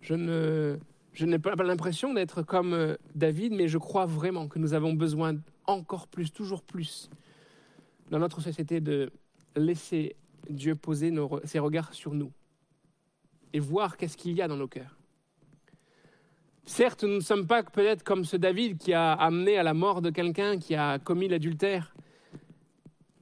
Je 0.01 0.15
ne, 0.15 0.79
je 1.13 1.27
n'ai 1.27 1.39
pas 1.39 1.55
l'impression 1.57 2.15
d'être 2.15 2.43
comme 2.43 2.73
euh, 2.73 2.97
David, 3.15 3.53
mais 3.53 3.69
je 3.69 3.79
crois 3.79 4.07
vraiment 4.07 4.47
que 4.47 4.59
nous 4.59 4.75
avons 4.75 4.93
besoin 4.93 5.37
encore 5.67 6.07
plus, 6.07 6.33
toujours 6.33 6.63
plus, 6.63 7.11
dans 8.11 8.19
notre 8.19 8.41
société, 8.41 8.81
de 8.81 9.11
laisser 9.57 10.17
Dieu 10.49 10.77
poser 10.77 11.13
ses 11.45 11.59
regards 11.59 11.93
sur 11.93 12.15
nous 12.15 12.33
et 13.53 13.61
voir 13.61 13.97
qu'est-ce 13.97 14.17
qu'il 14.17 14.33
y 14.33 14.43
a 14.43 14.49
dans 14.49 14.57
nos 14.57 14.69
cœurs. 14.69 14.97
Certes, 16.65 17.03
nous 17.03 17.15
ne 17.15 17.21
sommes 17.21 17.47
pas 17.47 17.63
peut-être 17.63 18.03
comme 18.03 18.25
ce 18.25 18.37
David 18.37 18.79
qui 18.79 18.93
a 18.93 19.13
amené 19.13 19.57
à 19.57 19.63
la 19.63 19.75
mort 19.75 20.03
de 20.03 20.11
quelqu'un 20.11 20.59
qui 20.59 20.75
a 20.75 20.99
commis 20.99 21.27
l'adultère, 21.27 21.95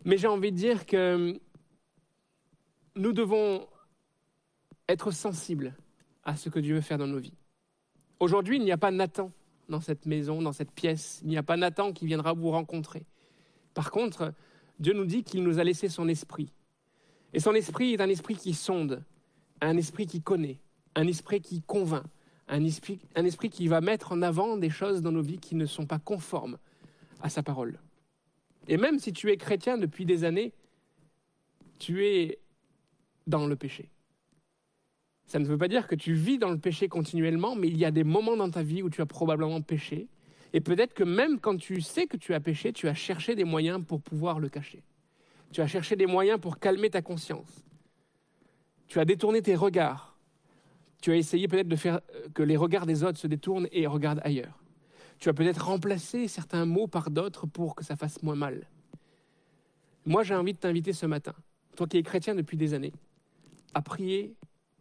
mais 0.04 0.18
j'ai 0.18 0.26
envie 0.26 0.52
de 0.52 0.56
dire 0.56 0.84
que 0.84 1.40
nous 2.97 3.12
devons 3.12 3.66
être 4.88 5.11
sensibles 5.11 5.74
à 6.24 6.36
ce 6.36 6.49
que 6.49 6.59
Dieu 6.59 6.76
veut 6.76 6.80
faire 6.80 6.99
dans 6.99 7.07
nos 7.07 7.18
vies. 7.18 7.36
Aujourd'hui, 8.18 8.57
il 8.57 8.64
n'y 8.64 8.72
a 8.72 8.78
pas 8.78 8.90
Nathan 8.90 9.30
dans 9.68 9.80
cette 9.80 10.07
maison, 10.07 10.40
dans 10.42 10.53
cette 10.53 10.70
pièce. 10.70 11.20
Il 11.22 11.28
n'y 11.28 11.36
a 11.36 11.42
pas 11.42 11.57
Nathan 11.57 11.92
qui 11.92 12.07
viendra 12.07 12.32
vous 12.32 12.51
rencontrer. 12.51 13.05
Par 13.74 13.90
contre, 13.90 14.32
Dieu 14.78 14.94
nous 14.94 15.05
dit 15.05 15.22
qu'il 15.22 15.42
nous 15.42 15.59
a 15.59 15.64
laissé 15.64 15.88
son 15.88 16.09
esprit. 16.09 16.53
Et 17.32 17.40
son 17.40 17.53
esprit 17.55 17.92
est 17.92 18.01
un 18.01 18.09
esprit 18.09 18.36
qui 18.36 18.55
sonde, 18.55 19.05
un 19.61 19.76
esprit 19.76 20.07
qui 20.07 20.22
connaît, 20.22 20.61
un 20.94 21.07
esprit 21.07 21.40
qui 21.40 21.61
convainc, 21.62 22.05
un 22.49 22.64
esprit, 22.64 23.01
un 23.14 23.24
esprit 23.24 23.51
qui 23.51 23.68
va 23.68 23.80
mettre 23.80 24.12
en 24.12 24.22
avant 24.22 24.57
des 24.57 24.70
choses 24.70 25.03
dans 25.03 25.12
nos 25.12 25.22
vies 25.22 25.38
qui 25.38 25.55
ne 25.55 25.66
sont 25.66 25.86
pas 25.86 25.99
conformes 25.99 26.59
à 27.20 27.28
sa 27.28 27.42
parole. 27.42 27.78
Et 28.68 28.76
même 28.76 28.99
si 28.99 29.12
tu 29.12 29.30
es 29.30 29.36
chrétien 29.36 29.76
depuis 29.78 30.07
des 30.07 30.24
années, 30.24 30.53
tu 31.78 32.07
es 32.07 32.38
dans 33.26 33.46
le 33.46 33.56
péché. 33.56 33.90
Ça 35.26 35.38
ne 35.38 35.44
veut 35.44 35.58
pas 35.58 35.68
dire 35.68 35.88
que 35.88 35.94
tu 35.94 36.12
vis 36.12 36.38
dans 36.38 36.50
le 36.50 36.58
péché 36.58 36.88
continuellement, 36.88 37.56
mais 37.56 37.68
il 37.68 37.76
y 37.76 37.84
a 37.84 37.90
des 37.90 38.04
moments 38.04 38.36
dans 38.36 38.50
ta 38.50 38.62
vie 38.62 38.82
où 38.82 38.90
tu 38.90 39.00
as 39.02 39.06
probablement 39.06 39.60
péché. 39.60 40.06
Et 40.52 40.60
peut-être 40.60 40.94
que 40.94 41.02
même 41.02 41.40
quand 41.40 41.56
tu 41.56 41.80
sais 41.80 42.06
que 42.06 42.16
tu 42.16 42.32
as 42.32 42.40
péché, 42.40 42.72
tu 42.72 42.88
as 42.88 42.94
cherché 42.94 43.34
des 43.34 43.44
moyens 43.44 43.84
pour 43.84 44.00
pouvoir 44.00 44.38
le 44.38 44.48
cacher. 44.48 44.82
Tu 45.52 45.60
as 45.60 45.66
cherché 45.66 45.96
des 45.96 46.06
moyens 46.06 46.40
pour 46.40 46.58
calmer 46.58 46.90
ta 46.90 47.02
conscience. 47.02 47.64
Tu 48.86 49.00
as 49.00 49.04
détourné 49.04 49.42
tes 49.42 49.56
regards. 49.56 50.16
Tu 51.00 51.10
as 51.10 51.16
essayé 51.16 51.48
peut-être 51.48 51.68
de 51.68 51.76
faire 51.76 52.00
euh, 52.14 52.28
que 52.32 52.42
les 52.42 52.56
regards 52.56 52.86
des 52.86 53.02
autres 53.04 53.18
se 53.18 53.26
détournent 53.26 53.68
et 53.72 53.86
regardent 53.86 54.22
ailleurs. 54.24 54.58
Tu 55.18 55.28
as 55.28 55.34
peut-être 55.34 55.66
remplacé 55.66 56.28
certains 56.28 56.64
mots 56.64 56.86
par 56.86 57.10
d'autres 57.10 57.46
pour 57.46 57.74
que 57.74 57.84
ça 57.84 57.96
fasse 57.96 58.22
moins 58.22 58.36
mal. 58.36 58.68
Moi, 60.04 60.22
j'ai 60.22 60.34
envie 60.34 60.52
de 60.52 60.58
t'inviter 60.58 60.92
ce 60.92 61.06
matin, 61.06 61.34
toi 61.74 61.86
qui 61.86 61.98
es 61.98 62.02
chrétien 62.02 62.34
depuis 62.34 62.56
des 62.56 62.74
années, 62.74 62.92
à 63.76 63.82
prier 63.82 64.34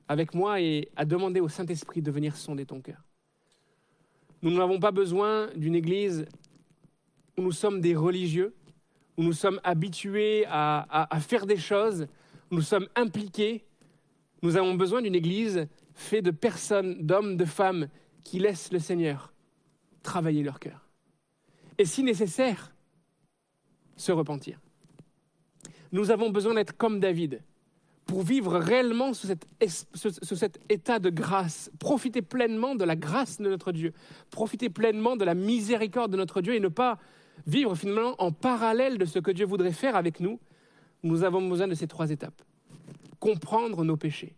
avec 0.08 0.34
moi 0.34 0.62
et 0.62 0.90
à 0.96 1.04
demander 1.04 1.42
au 1.42 1.50
Saint-Esprit 1.50 2.02
de 2.02 2.10
venir 2.12 2.38
sonder 2.38 2.66
ton 2.66 2.80
cœur. 2.80 3.04
Nous 4.42 4.52
n'avons 4.52 4.80
pas 4.80 4.92
besoin 4.92 5.50
d'une 5.54 5.76
église 5.76 6.26
où 7.38 7.42
nous 7.42 7.52
sommes 7.52 7.82
des 7.82 7.94
religieux, 7.94 8.56
où 9.18 9.24
nous 9.24 9.34
sommes 9.34 9.60
habitués 9.66 10.46
à, 10.48 11.20
faire 11.20 11.46
des 11.46 11.58
choses, 11.58 12.08
où 12.50 12.56
nous 12.56 12.62
sommes 12.62 12.88
impliqués. 12.96 13.66
Nous 14.42 14.56
avons 14.56 14.76
besoin 14.76 15.02
d'une 15.02 15.16
église 15.16 15.68
faite 15.94 16.24
de 16.24 16.32
personnes, 16.32 17.06
d'hommes, 17.06 17.36
de 17.36 17.46
femmes 17.46 17.90
qui 18.24 18.40
laissent 18.40 18.72
le 18.72 18.80
Seigneur 18.80 19.34
travailler 20.04 20.42
leur 20.42 20.62
cœur. 20.62 20.88
Et 21.78 21.84
si 21.84 22.02
nécessaire, 22.02 22.74
se 23.98 24.14
repentir. 24.14 24.62
Nous 25.92 26.12
avons 26.12 26.30
besoin 26.30 26.54
d'être 26.54 26.78
comme 26.78 27.02
David 27.02 27.42
pour 28.06 28.22
vivre 28.22 28.58
réellement 28.58 29.14
sous, 29.14 29.28
cet 29.28 30.60
état 30.70 31.00
de 31.00 31.10
grâce, 31.10 31.72
profiter 31.80 32.22
pleinement 32.22 32.76
de 32.76 32.84
la 32.84 32.96
grâce 32.96 33.40
de 33.40 33.50
notre 33.50 33.72
Dieu, 33.72 33.94
profiter 34.30 34.70
pleinement 34.70 35.16
de 35.16 35.26
la 35.26 35.34
miséricorde 35.34 36.12
de 36.12 36.18
notre 36.18 36.42
Dieu 36.42 36.54
et 36.54 36.60
ne 36.60 36.68
pas 36.68 37.00
vivre 37.48 37.76
finalement 37.76 38.16
en 38.20 38.32
parallèle 38.32 38.98
de 38.98 39.06
ce 39.06 39.20
que 39.20 39.32
Dieu 39.32 39.46
voudrait 39.46 39.72
faire 39.72 39.96
avec 39.96 40.20
nous. 40.20 40.40
Nous 41.04 41.24
avons 41.24 41.48
besoin 41.48 41.68
de 41.68 41.74
ces 41.74 41.88
trois 41.88 42.12
étapes. 42.12 42.42
Comprendre 43.20 43.84
nos 43.84 43.98
péchés, 43.98 44.36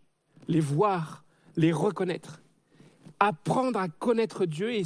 les 0.48 0.60
voir, 0.60 1.24
les 1.56 1.72
reconnaître, 1.72 2.42
apprendre 3.20 3.78
à 3.78 3.88
connaître 3.88 4.46
Dieu 4.46 4.72
et, 4.72 4.82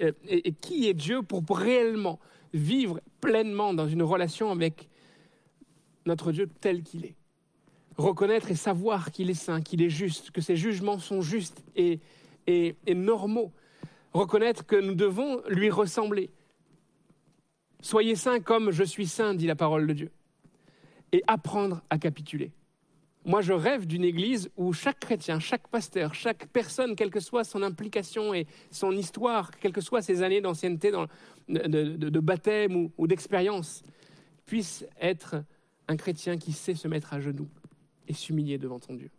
euh, 0.00 0.12
et 0.28 0.52
qui 0.52 0.86
est 0.86 0.94
Dieu 0.94 1.22
pour 1.22 1.44
réellement 1.50 2.20
vivre 2.54 3.00
pleinement 3.20 3.74
dans 3.74 3.88
une 3.88 4.02
relation 4.02 4.52
avec 4.52 4.88
notre 6.06 6.30
Dieu 6.30 6.48
tel 6.60 6.82
qu'il 6.82 7.04
est 7.04 7.16
reconnaître 7.96 8.50
et 8.50 8.54
savoir 8.54 9.10
qu'il 9.10 9.30
est 9.30 9.34
saint, 9.34 9.60
qu'il 9.60 9.82
est 9.82 9.90
juste, 9.90 10.30
que 10.30 10.40
ses 10.40 10.56
jugements 10.56 10.98
sont 10.98 11.22
justes 11.22 11.62
et, 11.74 12.00
normaux. 12.88 13.52
Reconnaître 14.12 14.64
que 14.64 14.76
nous 14.76 14.94
devons 14.94 15.42
lui 15.48 15.70
ressembler. 15.70 16.30
Soyez 17.80 18.14
saints 18.14 18.40
comme 18.40 18.70
je 18.70 18.84
suis 18.84 19.06
saint, 19.06 19.34
dit 19.34 19.46
la 19.46 19.56
parole 19.56 19.86
de 19.86 19.92
Dieu. 19.92 20.10
Et 21.12 21.22
apprendre 21.26 21.82
à 21.90 21.98
capituler. 21.98 22.52
Moi, 23.24 23.42
je 23.42 23.52
rêve 23.52 23.86
d'une 23.86 24.04
église 24.04 24.50
où 24.56 24.72
chaque 24.72 25.00
chrétien, 25.00 25.40
chaque 25.40 25.66
pasteur, 25.66 26.14
chaque 26.14 26.46
personne, 26.46 26.94
quelle 26.94 27.10
que 27.10 27.18
soit 27.18 27.42
son 27.42 27.62
implication 27.62 28.32
et 28.32 28.46
son 28.70 28.92
histoire, 28.92 29.50
quelles 29.50 29.72
que 29.72 29.80
soient 29.80 30.02
ses 30.02 30.22
années 30.22 30.40
d'ancienneté, 30.40 30.92
de, 31.48 32.20
baptême 32.20 32.90
ou 32.96 33.06
d'expérience, 33.08 33.82
puisse 34.46 34.86
être 35.00 35.42
un 35.88 35.96
chrétien 35.96 36.36
qui 36.38 36.52
sait 36.52 36.74
se 36.74 36.88
mettre 36.88 37.14
à 37.14 37.20
genoux 37.20 37.48
et 38.08 38.14
s'humilier 38.14 38.58
devant 38.58 38.78
ton 38.78 38.94
Dieu. 38.94 39.10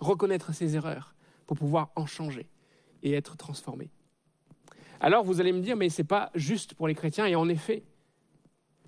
Reconnaître 0.00 0.52
ses 0.54 0.76
erreurs 0.76 1.14
pour 1.46 1.56
pouvoir 1.56 1.90
en 1.96 2.06
changer 2.06 2.48
et 3.02 3.12
être 3.12 3.36
transformé. 3.36 3.90
Alors 5.00 5.24
vous 5.24 5.40
allez 5.40 5.52
me 5.52 5.60
dire, 5.60 5.76
mais 5.76 5.88
ce 5.88 6.02
n'est 6.02 6.06
pas 6.06 6.30
juste 6.34 6.74
pour 6.74 6.86
les 6.86 6.94
chrétiens, 6.94 7.26
et 7.26 7.34
en 7.34 7.48
effet, 7.48 7.82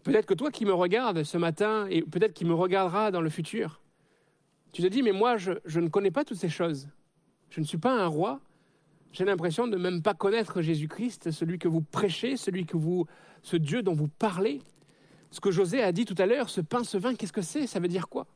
peut-être 0.05 0.27
que 0.27 0.35
toi 0.35 0.51
qui 0.51 0.65
me 0.65 0.73
regardes 0.73 1.25
ce 1.25 1.37
matin, 1.39 1.87
et 1.91 2.03
peut-être 2.03 2.35
qui 2.35 2.45
me 2.45 2.55
regardera 2.55 3.11
dans 3.11 3.21
le 3.21 3.31
futur, 3.31 3.81
tu 4.75 4.83
te 4.83 4.87
dis, 4.89 5.03
mais 5.03 5.13
moi, 5.13 5.37
je, 5.37 5.53
ne 5.79 5.89
connais 5.89 6.11
pas 6.11 6.25
toutes 6.25 6.39
ces 6.39 6.49
choses. 6.49 6.89
Je 7.49 7.61
ne 7.61 7.65
suis 7.65 7.79
pas 7.79 7.93
un 7.93 8.09
roi. 8.09 8.41
J'ai 9.13 9.25
l'impression 9.25 9.69
de 9.69 9.77
même 9.77 10.03
pas 10.03 10.15
connaître 10.15 10.63
Jésus-Christ, 10.63 11.31
celui 11.31 11.61
que 11.61 11.69
vous 11.69 11.81
prêchez, 11.81 12.37
celui 12.37 12.67
que 12.67 12.77
vous, 12.77 13.07
ce 13.43 13.57
Dieu 13.57 13.83
dont 13.83 13.95
vous 13.95 14.09
parlez. 14.09 14.63
Ce 15.31 15.39
que 15.39 15.53
José 15.53 15.81
a 15.81 15.93
dit 15.93 16.05
tout 16.05 16.17
à 16.19 16.27
l'heure, 16.27 16.49
ce 16.49 16.61
pain, 16.61 16.83
ce 16.83 16.99
vin, 16.99 17.15
qu'est-ce 17.15 17.33
que 17.33 17.43
c'est? 17.43 17.69
Ça 17.69 17.79
veut 17.79 17.89
dire 17.89 18.09
quoi? 18.09 18.27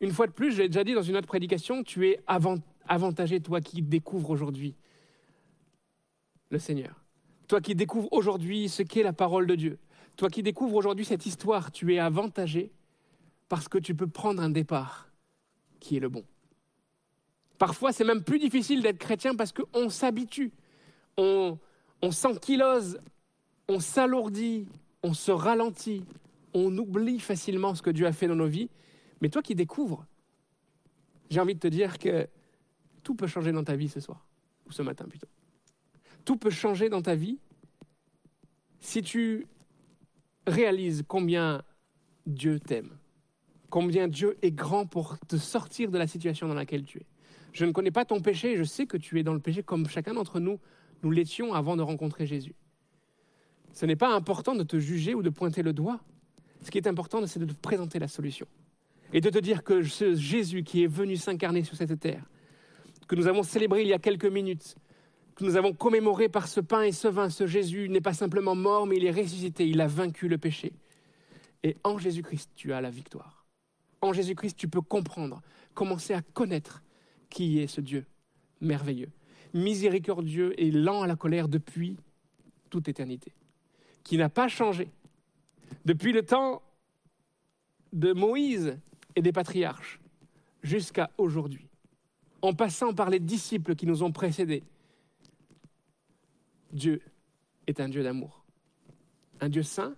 Une 0.00 0.12
fois 0.12 0.26
de 0.26 0.32
plus, 0.32 0.52
je 0.52 0.62
l'ai 0.62 0.68
déjà 0.68 0.84
dit 0.84 0.94
dans 0.94 1.02
une 1.02 1.16
autre 1.16 1.26
prédication, 1.26 1.82
tu 1.82 2.08
es 2.08 2.20
avant- 2.26 2.58
avantagé, 2.88 3.40
toi 3.40 3.60
qui 3.60 3.82
découvres 3.82 4.30
aujourd'hui 4.30 4.74
le 6.50 6.58
Seigneur. 6.58 6.94
Toi 7.48 7.60
qui 7.60 7.74
découvres 7.74 8.08
aujourd'hui 8.12 8.68
ce 8.68 8.82
qu'est 8.82 9.02
la 9.02 9.12
parole 9.12 9.46
de 9.46 9.54
Dieu. 9.54 9.78
Toi 10.16 10.30
qui 10.30 10.42
découvres 10.42 10.74
aujourd'hui 10.76 11.04
cette 11.04 11.26
histoire, 11.26 11.70
tu 11.70 11.94
es 11.94 11.98
avantagé 11.98 12.70
parce 13.48 13.68
que 13.68 13.78
tu 13.78 13.94
peux 13.94 14.06
prendre 14.06 14.42
un 14.42 14.50
départ 14.50 15.08
qui 15.80 15.96
est 15.96 16.00
le 16.00 16.08
bon. 16.08 16.24
Parfois, 17.58 17.92
c'est 17.92 18.04
même 18.04 18.22
plus 18.22 18.38
difficile 18.38 18.82
d'être 18.82 18.98
chrétien 18.98 19.34
parce 19.34 19.52
qu'on 19.52 19.90
s'habitue, 19.90 20.50
on, 21.18 21.58
on 22.00 22.10
s'ankylose, 22.10 22.98
on 23.68 23.80
s'alourdit, 23.80 24.66
on 25.02 25.12
se 25.12 25.30
ralentit, 25.30 26.04
on 26.54 26.76
oublie 26.78 27.20
facilement 27.20 27.74
ce 27.74 27.82
que 27.82 27.90
Dieu 27.90 28.06
a 28.06 28.12
fait 28.12 28.28
dans 28.28 28.34
nos 28.36 28.46
vies. 28.46 28.70
Mais 29.20 29.28
toi 29.28 29.42
qui 29.42 29.54
découvres, 29.54 30.06
j'ai 31.30 31.40
envie 31.40 31.54
de 31.54 31.60
te 31.60 31.68
dire 31.68 31.98
que 31.98 32.28
tout 33.02 33.14
peut 33.14 33.26
changer 33.26 33.52
dans 33.52 33.64
ta 33.64 33.76
vie 33.76 33.88
ce 33.88 34.00
soir, 34.00 34.26
ou 34.66 34.72
ce 34.72 34.82
matin 34.82 35.06
plutôt. 35.06 35.28
Tout 36.24 36.36
peut 36.36 36.50
changer 36.50 36.88
dans 36.88 37.02
ta 37.02 37.14
vie 37.14 37.38
si 38.80 39.02
tu 39.02 39.46
réalises 40.46 41.04
combien 41.06 41.62
Dieu 42.26 42.60
t'aime, 42.60 42.96
combien 43.68 44.08
Dieu 44.08 44.36
est 44.42 44.50
grand 44.50 44.86
pour 44.86 45.18
te 45.20 45.36
sortir 45.36 45.90
de 45.90 45.98
la 45.98 46.06
situation 46.06 46.48
dans 46.48 46.54
laquelle 46.54 46.84
tu 46.84 46.98
es. 46.98 47.06
Je 47.52 47.64
ne 47.64 47.72
connais 47.72 47.90
pas 47.90 48.04
ton 48.04 48.20
péché, 48.20 48.56
je 48.56 48.64
sais 48.64 48.86
que 48.86 48.96
tu 48.96 49.18
es 49.18 49.22
dans 49.22 49.34
le 49.34 49.40
péché 49.40 49.62
comme 49.62 49.88
chacun 49.88 50.14
d'entre 50.14 50.40
nous, 50.40 50.60
nous 51.02 51.10
l'étions 51.10 51.54
avant 51.54 51.76
de 51.76 51.82
rencontrer 51.82 52.26
Jésus. 52.26 52.54
Ce 53.72 53.86
n'est 53.86 53.96
pas 53.96 54.14
important 54.14 54.54
de 54.54 54.62
te 54.62 54.78
juger 54.78 55.14
ou 55.14 55.22
de 55.22 55.30
pointer 55.30 55.62
le 55.62 55.72
doigt. 55.72 56.00
Ce 56.62 56.70
qui 56.70 56.78
est 56.78 56.86
important, 56.86 57.26
c'est 57.26 57.40
de 57.40 57.46
te 57.46 57.54
présenter 57.54 57.98
la 57.98 58.08
solution. 58.08 58.46
Et 59.12 59.20
de 59.20 59.30
te 59.30 59.38
dire 59.38 59.64
que 59.64 59.82
ce 59.82 60.14
Jésus 60.14 60.62
qui 60.62 60.84
est 60.84 60.86
venu 60.86 61.16
s'incarner 61.16 61.64
sur 61.64 61.76
cette 61.76 61.98
terre, 61.98 62.24
que 63.08 63.16
nous 63.16 63.26
avons 63.26 63.42
célébré 63.42 63.82
il 63.82 63.88
y 63.88 63.92
a 63.92 63.98
quelques 63.98 64.26
minutes, 64.26 64.76
que 65.34 65.44
nous 65.44 65.56
avons 65.56 65.72
commémoré 65.72 66.28
par 66.28 66.46
ce 66.46 66.60
pain 66.60 66.82
et 66.82 66.92
ce 66.92 67.08
vin, 67.08 67.28
ce 67.30 67.46
Jésus 67.46 67.88
n'est 67.88 68.00
pas 68.00 68.12
simplement 68.12 68.54
mort, 68.54 68.86
mais 68.86 68.96
il 68.96 69.04
est 69.04 69.10
ressuscité, 69.10 69.66
il 69.66 69.80
a 69.80 69.88
vaincu 69.88 70.28
le 70.28 70.38
péché. 70.38 70.72
Et 71.62 71.76
en 71.82 71.98
Jésus-Christ, 71.98 72.50
tu 72.54 72.72
as 72.72 72.80
la 72.80 72.90
victoire. 72.90 73.44
En 74.00 74.12
Jésus-Christ, 74.12 74.56
tu 74.56 74.68
peux 74.68 74.80
comprendre, 74.80 75.42
commencer 75.74 76.14
à 76.14 76.22
connaître 76.22 76.82
qui 77.28 77.58
est 77.58 77.66
ce 77.66 77.80
Dieu 77.80 78.06
merveilleux. 78.60 79.10
miséricordieux 79.52 80.54
et 80.60 80.70
lent 80.70 81.02
à 81.02 81.06
la 81.06 81.16
colère 81.16 81.48
depuis 81.48 81.96
toute 82.68 82.88
éternité, 82.88 83.32
qui 84.04 84.16
n'a 84.16 84.28
pas 84.28 84.48
changé. 84.48 84.88
Depuis 85.84 86.12
le 86.12 86.22
temps 86.22 86.62
de 87.92 88.12
Moïse 88.12 88.78
et 89.16 89.22
des 89.22 89.32
patriarches 89.32 90.00
jusqu'à 90.62 91.10
aujourd'hui, 91.18 91.68
en 92.42 92.54
passant 92.54 92.94
par 92.94 93.10
les 93.10 93.20
disciples 93.20 93.74
qui 93.74 93.86
nous 93.86 94.02
ont 94.02 94.12
précédés, 94.12 94.62
Dieu 96.72 97.02
est 97.66 97.80
un 97.80 97.88
Dieu 97.88 98.02
d'amour, 98.02 98.44
un 99.40 99.48
Dieu 99.48 99.62
saint 99.62 99.96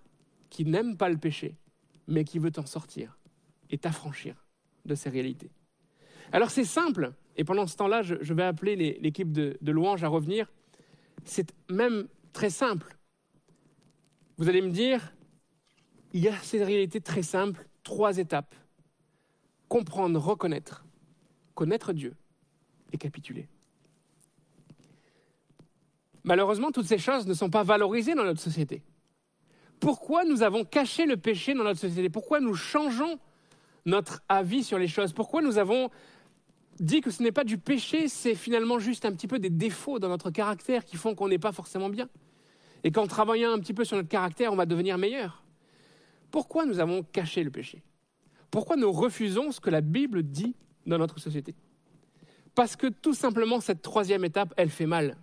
qui 0.49 0.65
n'aime 0.65 0.97
pas 0.97 1.09
le 1.09 1.17
péché, 1.17 1.55
mais 2.07 2.23
qui 2.23 2.39
veut 2.39 2.51
t'en 2.51 2.65
sortir 2.65 3.17
et 3.69 3.77
t'affranchir 3.77 4.45
de 4.85 4.95
ces 4.95 5.09
réalités. 5.09 5.51
Alors 6.31 6.49
c'est 6.49 6.65
simple, 6.65 7.13
et 7.35 7.43
pendant 7.43 7.67
ce 7.67 7.75
temps-là, 7.77 8.01
je, 8.01 8.33
vais 8.33 8.43
appeler 8.43 8.75
l'équipe 8.75 9.31
de, 9.31 9.57
de 9.61 9.71
louanges 9.71 10.03
à 10.03 10.07
revenir. 10.07 10.51
C'est 11.25 11.53
même 11.69 12.07
très 12.33 12.49
simple. 12.49 12.97
Vous 14.37 14.49
allez 14.49 14.61
me 14.61 14.71
dire, 14.71 15.13
il 16.11 16.21
y 16.21 16.27
a 16.27 16.37
ces 16.37 16.63
réalités 16.63 17.01
très 17.01 17.23
simples, 17.23 17.67
trois 17.83 18.17
étapes. 18.17 18.55
Comprendre, 19.67 20.19
reconnaître, 20.19 20.85
connaître 21.55 21.93
Dieu 21.93 22.15
et 22.91 22.97
capituler. 22.97 23.47
Malheureusement, 26.23 26.71
toutes 26.71 26.85
ces 26.85 26.97
choses 26.97 27.27
ne 27.27 27.33
sont 27.33 27.49
pas 27.49 27.63
valorisées 27.63 28.15
dans 28.15 28.23
notre 28.23 28.39
société. 28.39 28.81
Pourquoi 29.79 30.23
nous 30.23 30.43
avons 30.43 30.63
caché 30.63 31.05
le 31.05 31.17
péché 31.17 31.53
dans 31.53 31.63
notre 31.63 31.79
société? 31.79 32.09
Pourquoi 32.09 32.39
nous 32.39 32.55
changeons 32.55 33.19
notre 33.85 34.21
avis 34.29 34.63
sur 34.63 34.79
les 34.79 34.87
choses? 34.87 35.11
Pourquoi 35.11 35.41
nous 35.41 35.57
avons 35.57 35.89
dit 36.79 37.01
que 37.01 37.11
ce 37.11 37.21
n'est 37.21 37.33
pas 37.33 37.43
du 37.43 37.57
péché, 37.57 38.07
c'est 38.07 38.35
finalement 38.35 38.79
juste 38.79 39.05
un 39.05 39.11
petit 39.11 39.27
peu 39.27 39.39
des 39.39 39.49
défauts 39.49 39.99
dans 39.99 40.07
notre 40.07 40.31
caractère 40.31 40.85
qui 40.85 40.95
font 40.95 41.15
qu'on 41.15 41.27
n'est 41.27 41.39
pas 41.39 41.51
forcément 41.51 41.89
bien? 41.89 42.07
Et 42.85 42.91
qu'en 42.91 43.07
travaillant 43.07 43.51
un 43.51 43.59
petit 43.59 43.73
peu 43.73 43.83
sur 43.83 43.97
notre 43.97 44.09
caractère, 44.09 44.53
on 44.53 44.55
va 44.55 44.65
devenir 44.65 44.97
meilleur? 44.97 45.43
Pourquoi 46.31 46.65
nous 46.65 46.79
avons 46.79 47.03
caché 47.03 47.43
le 47.43 47.51
péché? 47.51 47.83
Pourquoi 48.53 48.75
nous 48.75 48.91
refusons 48.91 49.51
ce 49.51 49.59
que 49.59 49.71
la 49.71 49.81
Bible 49.81 50.21
dit 50.21 50.55
dans 50.85 50.99
notre 50.99 51.19
société? 51.19 51.55
Parce 52.53 52.75
que 52.75 52.85
tout 52.85 53.15
simplement, 53.15 53.59
cette 53.59 53.81
troisième 53.81 54.23
étape, 54.23 54.53
elle 54.57 54.69
fait 54.69 54.85
mal. 54.85 55.17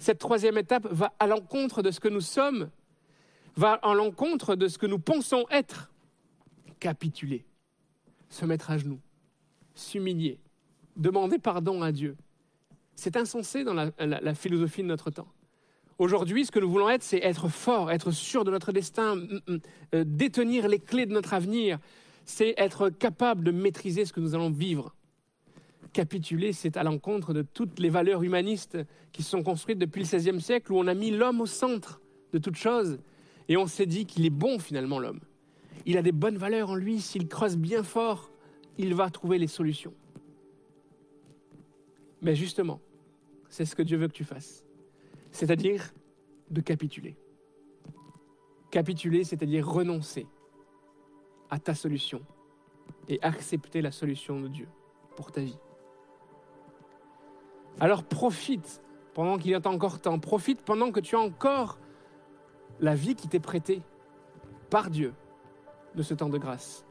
Cette 0.00 0.18
troisième 0.18 0.58
étape 0.58 0.88
va 0.90 1.12
à 1.20 1.28
l'encontre 1.28 1.82
de 1.82 1.92
ce 1.92 2.00
que 2.00 2.08
nous 2.08 2.20
sommes, 2.20 2.68
va 3.54 3.74
à 3.74 3.94
l'encontre 3.94 4.56
de 4.56 4.66
ce 4.66 4.76
que 4.76 4.86
nous 4.86 4.98
pensons 4.98 5.44
être. 5.52 5.92
Capituler, 6.80 7.44
se 8.28 8.44
mettre 8.44 8.72
à 8.72 8.78
genoux, 8.78 8.98
s'humilier, 9.76 10.40
demander 10.96 11.38
pardon 11.38 11.80
à 11.80 11.92
Dieu. 11.92 12.16
C'est 12.96 13.16
insensé 13.16 13.62
dans 13.62 13.74
la, 13.74 14.34
philosophie 14.34 14.82
de 14.82 14.88
notre 14.88 15.12
temps. 15.12 15.28
Aujourd'hui, 15.96 16.44
ce 16.44 16.50
que 16.50 16.58
nous 16.58 16.68
voulons 16.68 16.90
être, 16.90 17.04
c'est 17.04 17.22
être 17.22 17.48
fort, 17.48 17.92
être 17.92 18.10
sûr 18.10 18.42
de 18.42 18.50
notre 18.50 18.72
destin, 18.72 19.16
euh, 19.94 20.04
détenir 20.04 20.66
les 20.66 20.80
clés 20.80 21.06
de 21.06 21.12
notre 21.12 21.34
avenir. 21.34 21.78
C'est 22.24 22.54
être 22.56 22.88
capable 22.90 23.44
de 23.44 23.50
maîtriser 23.50 24.04
ce 24.04 24.12
que 24.12 24.20
nous 24.20 24.34
allons 24.34 24.50
vivre. 24.50 24.94
Capituler, 25.92 26.52
c'est 26.52 26.76
à 26.76 26.82
l'encontre 26.82 27.34
de 27.34 27.42
toutes 27.42 27.78
les 27.78 27.90
valeurs 27.90 28.22
humanistes 28.22 28.78
qui 29.12 29.22
se 29.22 29.30
sont 29.30 29.42
construites 29.42 29.78
depuis 29.78 30.02
le 30.02 30.06
XVIe 30.06 30.40
siècle, 30.40 30.72
où 30.72 30.78
on 30.78 30.86
a 30.86 30.94
mis 30.94 31.10
l'homme 31.10 31.40
au 31.40 31.46
centre 31.46 32.00
de 32.32 32.38
toute 32.38 32.56
chose, 32.56 32.98
et 33.48 33.56
on 33.56 33.66
s'est 33.66 33.86
dit 33.86 34.06
qu'il 34.06 34.24
est 34.24 34.30
bon 34.30 34.58
finalement 34.58 34.98
l'homme. 34.98 35.20
Il 35.84 35.98
a 35.98 36.02
des 36.02 36.12
bonnes 36.12 36.38
valeurs 36.38 36.70
en 36.70 36.74
lui, 36.74 37.00
s'il 37.00 37.28
creuse 37.28 37.56
bien 37.56 37.82
fort, 37.82 38.30
il 38.78 38.94
va 38.94 39.10
trouver 39.10 39.38
les 39.38 39.48
solutions. 39.48 39.92
Mais 42.22 42.34
justement, 42.34 42.80
c'est 43.48 43.64
ce 43.64 43.74
que 43.74 43.82
Dieu 43.82 43.98
veut 43.98 44.08
que 44.08 44.12
tu 44.12 44.24
fasses. 44.24 44.64
C'est-à-dire 45.32 45.92
de 46.50 46.60
capituler. 46.60 47.16
Capituler, 48.70 49.24
c'est-à-dire 49.24 49.68
renoncer 49.68 50.26
à 51.52 51.58
ta 51.58 51.74
solution 51.74 52.22
et 53.08 53.20
accepter 53.22 53.82
la 53.82 53.92
solution 53.92 54.40
de 54.40 54.48
Dieu 54.48 54.68
pour 55.16 55.30
ta 55.30 55.42
vie. 55.42 55.58
Alors 57.78 58.04
profite 58.04 58.82
pendant 59.12 59.36
qu'il 59.36 59.50
y 59.50 59.54
a 59.54 59.60
encore 59.66 60.00
temps, 60.00 60.18
profite 60.18 60.62
pendant 60.62 60.90
que 60.90 61.00
tu 61.00 61.14
as 61.14 61.20
encore 61.20 61.78
la 62.80 62.94
vie 62.94 63.14
qui 63.14 63.28
t'est 63.28 63.38
prêtée 63.38 63.82
par 64.70 64.88
Dieu 64.88 65.12
de 65.94 66.02
ce 66.02 66.14
temps 66.14 66.30
de 66.30 66.38
grâce. 66.38 66.86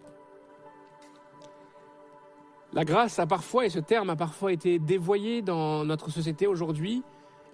La 2.73 2.85
grâce 2.85 3.17
a 3.17 3.25
parfois, 3.25 3.65
et 3.65 3.69
ce 3.69 3.79
terme 3.79 4.11
a 4.11 4.15
parfois 4.15 4.53
été 4.53 4.77
dévoyé 4.77 5.41
dans 5.41 5.83
notre 5.83 6.11
société 6.11 6.45
aujourd'hui, 6.45 7.03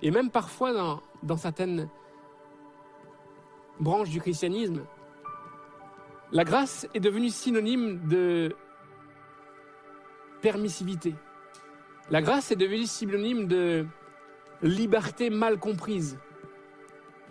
et 0.01 0.11
même 0.11 0.29
parfois 0.29 0.73
dans, 0.73 1.01
dans 1.23 1.37
certaines 1.37 1.87
branches 3.79 4.09
du 4.09 4.19
christianisme. 4.19 4.83
La 6.33 6.43
grâce 6.43 6.87
est 6.93 6.99
devenue 6.99 7.29
synonyme 7.29 8.05
de 8.07 8.53
permissivité. 10.41 11.15
La 12.09 12.21
grâce 12.21 12.51
est 12.51 12.57
devenue 12.57 12.85
synonyme 12.85 13.47
de 13.47 13.85
liberté 14.61 15.29
mal 15.29 15.57
comprise. 15.57 16.17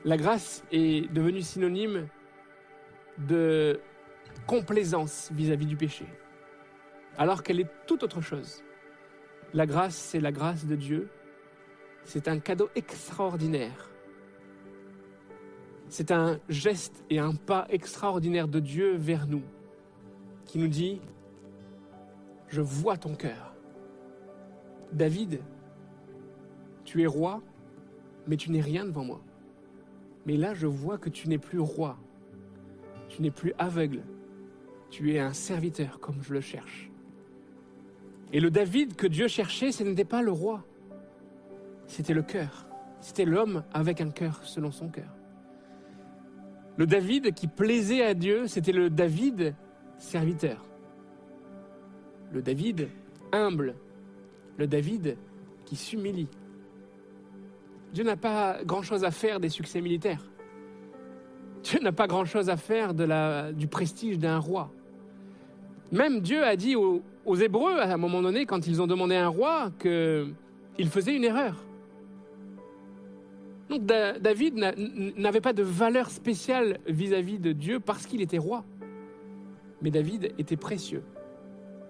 La 0.07 0.17
grâce 0.17 0.65
est 0.73 1.13
devenue 1.13 1.43
synonyme 1.43 2.09
de 3.19 3.81
complaisance 4.47 5.31
vis-à-vis 5.33 5.67
du 5.67 5.77
péché, 5.77 6.07
alors 7.19 7.43
qu'elle 7.43 7.61
est 7.61 7.71
tout 7.87 8.03
autre 8.03 8.21
chose. 8.23 8.63
La 9.53 9.67
grâce, 9.67 9.97
c'est 9.97 10.21
la 10.21 10.33
grâce 10.33 10.65
de 10.65 10.77
Dieu. 10.77 11.09
C'est 12.05 12.29
un 12.29 12.39
cadeau 12.39 12.71
extraordinaire. 12.75 13.91
C'est 15.89 16.11
un 16.11 16.39
geste 16.49 17.05
et 17.11 17.19
un 17.19 17.35
pas 17.35 17.67
extraordinaire 17.71 18.49
de 18.49 18.61
Dieu 18.61 18.97
vers 18.97 19.27
nous, 19.27 19.43
qui 20.45 20.59
nous 20.59 20.69
dit, 20.69 21.01
je 22.49 22.61
vois 22.61 22.97
ton 22.97 23.15
cœur. 23.15 23.55
David, 24.93 25.41
tu 26.85 27.03
es 27.03 27.07
roi, 27.07 27.43
mais 28.27 28.37
tu 28.37 28.51
n'es 28.51 28.61
rien 28.61 28.85
devant 28.85 29.05
moi. 29.05 29.21
Mais 30.25 30.37
là, 30.37 30.55
je 30.55 30.67
vois 30.67 30.99
que 30.99 31.09
tu 31.09 31.29
n'es 31.29 31.39
plus 31.39 31.61
roi. 31.61 31.97
Tu 33.09 33.23
n'es 33.23 33.31
plus 33.31 33.53
aveugle. 33.59 34.03
Tu 34.91 35.15
es 35.15 35.21
un 35.21 35.33
serviteur 35.33 36.01
comme 36.01 36.23
je 36.23 36.33
le 36.33 36.41
cherche. 36.41 36.91
Et 38.33 38.41
le 38.41 38.51
David 38.51 38.97
que 38.97 39.07
Dieu 39.07 39.29
cherchait, 39.29 39.71
ce 39.71 39.85
n'était 39.85 40.05
pas 40.05 40.23
le 40.23 40.33
roi. 40.33 40.65
C'était 41.87 42.15
le 42.15 42.23
cœur. 42.23 42.67
C'était 43.01 43.25
l'homme 43.25 43.63
avec 43.73 44.01
un 44.01 44.11
cœur 44.11 44.41
selon 44.43 44.73
son 44.73 44.89
cœur. 44.89 45.16
Le 46.77 46.87
David 46.87 47.33
qui 47.35 47.47
plaisait 47.47 48.03
à 48.03 48.15
Dieu, 48.15 48.47
c'était 48.47 48.73
le 48.73 48.91
David 48.91 49.55
serviteur. 49.99 50.63
Le 52.33 52.43
David 52.43 52.89
humble. 53.33 53.75
Le 54.59 54.67
David 54.67 55.17
qui 55.65 55.77
s'humilie. 55.77 56.29
Dieu 57.93 58.05
n'a 58.05 58.17
pas 58.17 58.59
grand-chose 58.65 59.05
à 59.05 59.11
faire 59.11 59.41
des 59.41 59.49
succès 59.49 59.81
militaires. 59.81 60.23
Dieu 61.63 61.81
n'a 61.81 61.93
pas 61.93 62.07
grand-chose 62.07 62.51
à 62.51 62.57
faire 62.57 62.95
du 62.95 63.67
prestige 63.67 64.19
d'un 64.19 64.39
roi. 64.39 64.71
Même 65.93 66.21
Dieu 66.21 66.45
a 66.45 66.57
dit 66.57 66.77
aux, 66.77 67.03
Hébreux, 67.35 67.79
à 67.79 67.95
un 67.95 67.97
moment 67.97 68.23
donné, 68.23 68.47
quand 68.47 68.67
ils 68.67 68.83
ont 68.83 68.87
demandé 68.87 69.17
un 69.17 69.29
roi, 69.29 69.71
qu'il 69.81 70.89
faisait 70.89 71.17
une 71.17 71.25
erreur. 71.25 71.66
Donc 73.69 73.85
Da- 73.85 74.19
David 74.19 74.55
n'a- 74.57 74.75
n'avait 75.17 75.41
pas 75.41 75.53
de 75.53 75.63
valeur 75.63 76.11
spéciale 76.11 76.79
vis-à-vis 76.87 77.39
de 77.39 77.53
Dieu 77.53 77.81
parce 77.81 78.07
qu'il 78.07 78.23
était 78.23 78.39
roi. 78.39 78.65
Mais 79.83 79.91
David 79.91 80.33
était 80.39 80.57
précieux 80.57 81.03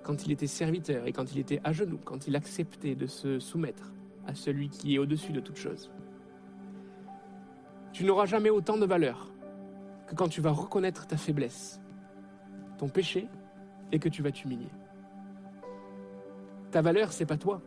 quand 0.02 0.24
il 0.26 0.32
était 0.32 0.46
serviteur 0.46 1.06
et 1.06 1.12
quand 1.12 1.32
il 1.32 1.38
était 1.38 1.60
à 1.64 1.72
genoux, 1.72 1.98
quand 2.04 2.26
il 2.26 2.36
acceptait 2.36 2.94
de 2.94 3.06
se 3.06 3.38
soumettre 3.38 3.92
à 4.26 4.34
celui 4.34 4.68
qui 4.68 4.94
est 4.94 4.98
au-dessus 4.98 5.32
de 5.32 5.40
toute 5.40 5.56
chose. 5.56 5.90
Tu 7.92 8.04
n'auras 8.04 8.26
jamais 8.26 8.50
autant 8.50 8.76
de 8.76 8.86
valeur 8.86 9.30
que 10.06 10.14
quand 10.14 10.28
tu 10.28 10.40
vas 10.40 10.50
reconnaître 10.50 11.06
ta 11.06 11.16
faiblesse, 11.16 11.80
ton 12.78 12.88
péché, 12.88 13.28
et 13.92 13.98
que 13.98 14.08
tu 14.08 14.20
vas 14.22 14.30
t'humilier. 14.32 14.68
Ta 16.72 16.82
valeur, 16.82 17.12
c'est 17.12 17.24
pas 17.26 17.36
toi. 17.36 17.62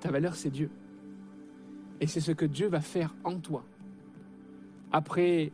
Ta 0.00 0.10
valeur, 0.10 0.34
c'est 0.34 0.50
Dieu. 0.50 0.70
Et 2.02 2.08
c'est 2.08 2.20
ce 2.20 2.32
que 2.32 2.44
Dieu 2.44 2.66
va 2.66 2.80
faire 2.80 3.14
en 3.22 3.38
toi. 3.38 3.64
Après 4.90 5.52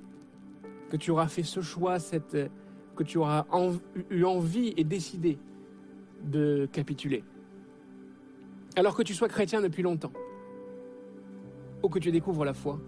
que 0.88 0.96
tu 0.96 1.10
auras 1.10 1.28
fait 1.28 1.42
ce 1.42 1.60
choix, 1.60 1.98
que 2.96 3.02
tu 3.04 3.18
auras 3.18 3.44
eu 4.08 4.24
envie 4.24 4.72
et 4.78 4.82
décidé 4.82 5.38
de 6.24 6.66
capituler. 6.72 7.22
Alors 8.76 8.96
que 8.96 9.02
tu 9.02 9.12
sois 9.12 9.28
chrétien 9.28 9.60
depuis 9.60 9.82
longtemps, 9.82 10.12
ou 11.82 11.90
que 11.90 11.98
tu 11.98 12.10
découvres 12.10 12.46
la 12.46 12.54
foi, 12.54 12.80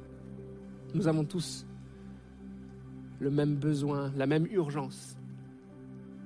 nous 0.94 1.06
avons 1.06 1.26
tous 1.26 1.66
le 3.18 3.30
même 3.30 3.56
besoin, 3.56 4.10
la 4.16 4.26
même 4.26 4.46
urgence. 4.46 5.18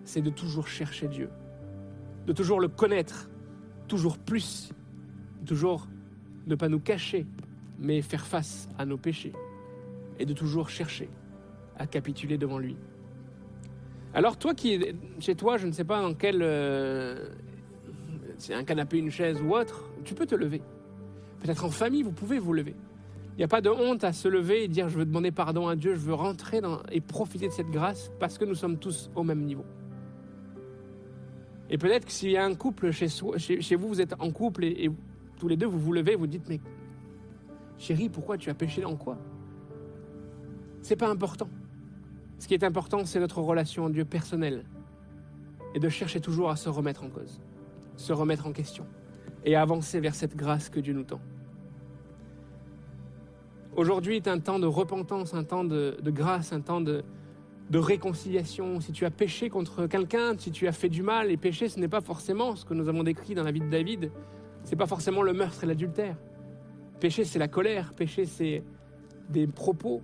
C'est 0.04 0.22
de 0.22 0.30
toujours 0.30 0.68
chercher 0.68 1.08
Dieu, 1.08 1.30
de 2.28 2.32
toujours 2.32 2.60
le 2.60 2.68
connaître, 2.68 3.28
toujours 3.88 4.18
plus, 4.18 4.70
toujours 5.44 5.88
ne 6.46 6.54
pas 6.54 6.68
nous 6.68 6.80
cacher, 6.80 7.26
mais 7.78 8.02
faire 8.02 8.26
face 8.26 8.68
à 8.78 8.86
nos 8.86 8.96
péchés 8.96 9.32
et 10.18 10.26
de 10.26 10.32
toujours 10.32 10.68
chercher 10.68 11.08
à 11.76 11.86
capituler 11.86 12.38
devant 12.38 12.58
lui. 12.58 12.76
Alors 14.14 14.36
toi 14.36 14.54
qui 14.54 14.74
es 14.74 14.94
chez 15.18 15.34
toi, 15.34 15.56
je 15.56 15.66
ne 15.66 15.72
sais 15.72 15.84
pas 15.84 16.00
dans 16.00 16.14
quel... 16.14 16.40
euh, 16.42 17.28
c'est 18.38 18.54
un 18.54 18.64
canapé, 18.64 18.98
une 18.98 19.10
chaise 19.10 19.40
ou 19.42 19.54
autre, 19.54 19.90
tu 20.04 20.14
peux 20.14 20.26
te 20.26 20.34
lever. 20.34 20.62
Peut-être 21.40 21.64
en 21.64 21.70
famille, 21.70 22.02
vous 22.02 22.12
pouvez 22.12 22.38
vous 22.38 22.52
lever. 22.52 22.74
Il 23.34 23.38
n'y 23.38 23.44
a 23.44 23.48
pas 23.48 23.60
de 23.60 23.70
honte 23.70 24.04
à 24.04 24.12
se 24.12 24.28
lever 24.28 24.64
et 24.64 24.68
dire 24.68 24.88
je 24.88 24.98
veux 24.98 25.04
demander 25.04 25.32
pardon 25.32 25.66
à 25.66 25.74
Dieu, 25.74 25.94
je 25.94 26.00
veux 26.00 26.14
rentrer 26.14 26.60
dans, 26.60 26.80
et 26.92 27.00
profiter 27.00 27.48
de 27.48 27.52
cette 27.52 27.70
grâce 27.70 28.12
parce 28.20 28.38
que 28.38 28.44
nous 28.44 28.54
sommes 28.54 28.78
tous 28.78 29.10
au 29.16 29.24
même 29.24 29.40
niveau. 29.40 29.64
Et 31.70 31.78
peut-être 31.78 32.06
que 32.06 32.12
s'il 32.12 32.30
y 32.30 32.36
a 32.36 32.44
un 32.44 32.54
couple 32.54 32.92
chez, 32.92 33.08
vous, 33.76 33.88
vous 33.88 34.00
êtes 34.00 34.14
en 34.20 34.30
couple 34.30 34.64
et, 34.64 34.84
et 34.84 34.90
tous 35.36 35.48
les 35.48 35.56
deux 35.56 35.66
vous 35.66 35.78
vous 35.78 35.92
levez, 35.92 36.16
vous 36.16 36.26
dites 36.26 36.48
mais 36.48 36.60
chérie, 37.78 38.08
pourquoi 38.08 38.38
tu 38.38 38.50
as 38.50 38.54
péché 38.54 38.84
en 38.84 38.96
quoi? 38.96 39.18
C'est 40.82 40.96
pas 40.96 41.08
important. 41.08 41.48
Ce 42.38 42.46
qui 42.46 42.54
est 42.54 42.64
important, 42.64 43.04
c'est 43.04 43.20
notre 43.20 43.40
relation 43.40 43.84
en 43.84 43.90
Dieu 43.90 44.04
personnelle 44.04 44.64
et 45.74 45.80
de 45.80 45.88
chercher 45.88 46.20
toujours 46.20 46.50
à 46.50 46.56
se 46.56 46.68
remettre 46.68 47.04
en 47.04 47.08
cause, 47.08 47.40
se 47.96 48.12
remettre 48.12 48.46
en 48.46 48.52
question 48.52 48.86
et 49.44 49.56
à 49.56 49.62
avancer 49.62 50.00
vers 50.00 50.14
cette 50.14 50.36
grâce 50.36 50.68
que 50.68 50.80
Dieu 50.80 50.92
nous 50.92 51.04
tend. 51.04 51.20
Aujourd'hui 53.76 54.16
est 54.16 54.28
un 54.28 54.38
temps 54.38 54.58
de 54.58 54.66
repentance, 54.66 55.34
un 55.34 55.42
temps 55.42 55.64
de, 55.64 55.96
de 56.00 56.10
grâce, 56.10 56.52
un 56.52 56.60
temps 56.60 56.80
de, 56.80 57.02
de 57.70 57.78
réconciliation. 57.78 58.80
Si 58.80 58.92
tu 58.92 59.04
as 59.04 59.10
péché 59.10 59.50
contre 59.50 59.86
quelqu'un, 59.86 60.38
si 60.38 60.52
tu 60.52 60.68
as 60.68 60.72
fait 60.72 60.88
du 60.88 61.02
mal, 61.02 61.30
et 61.30 61.36
péché, 61.36 61.68
ce 61.68 61.80
n'est 61.80 61.88
pas 61.88 62.00
forcément 62.00 62.56
ce 62.56 62.64
que 62.64 62.74
nous 62.74 62.88
avons 62.88 63.02
décrit 63.02 63.34
dans 63.34 63.42
la 63.42 63.50
vie 63.50 63.60
de 63.60 63.70
David. 63.70 64.12
C'est 64.64 64.76
pas 64.76 64.86
forcément 64.86 65.22
le 65.22 65.32
meurtre 65.32 65.64
et 65.64 65.66
l'adultère. 65.66 66.16
Péché, 67.00 67.24
c'est 67.24 67.38
la 67.38 67.48
colère. 67.48 67.92
Péché, 67.94 68.24
c'est 68.24 68.62
des 69.28 69.46
propos. 69.46 70.02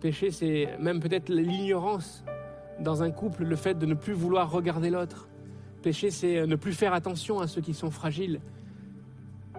Péché, 0.00 0.30
c'est 0.30 0.68
même 0.78 1.00
peut-être 1.00 1.28
l'ignorance 1.28 2.24
dans 2.80 3.02
un 3.02 3.10
couple, 3.10 3.44
le 3.44 3.56
fait 3.56 3.74
de 3.74 3.86
ne 3.86 3.94
plus 3.94 4.12
vouloir 4.12 4.50
regarder 4.50 4.90
l'autre. 4.90 5.28
Péché, 5.82 6.10
c'est 6.10 6.46
ne 6.46 6.56
plus 6.56 6.72
faire 6.72 6.92
attention 6.92 7.40
à 7.40 7.46
ceux 7.46 7.60
qui 7.60 7.74
sont 7.74 7.90
fragiles. 7.90 8.40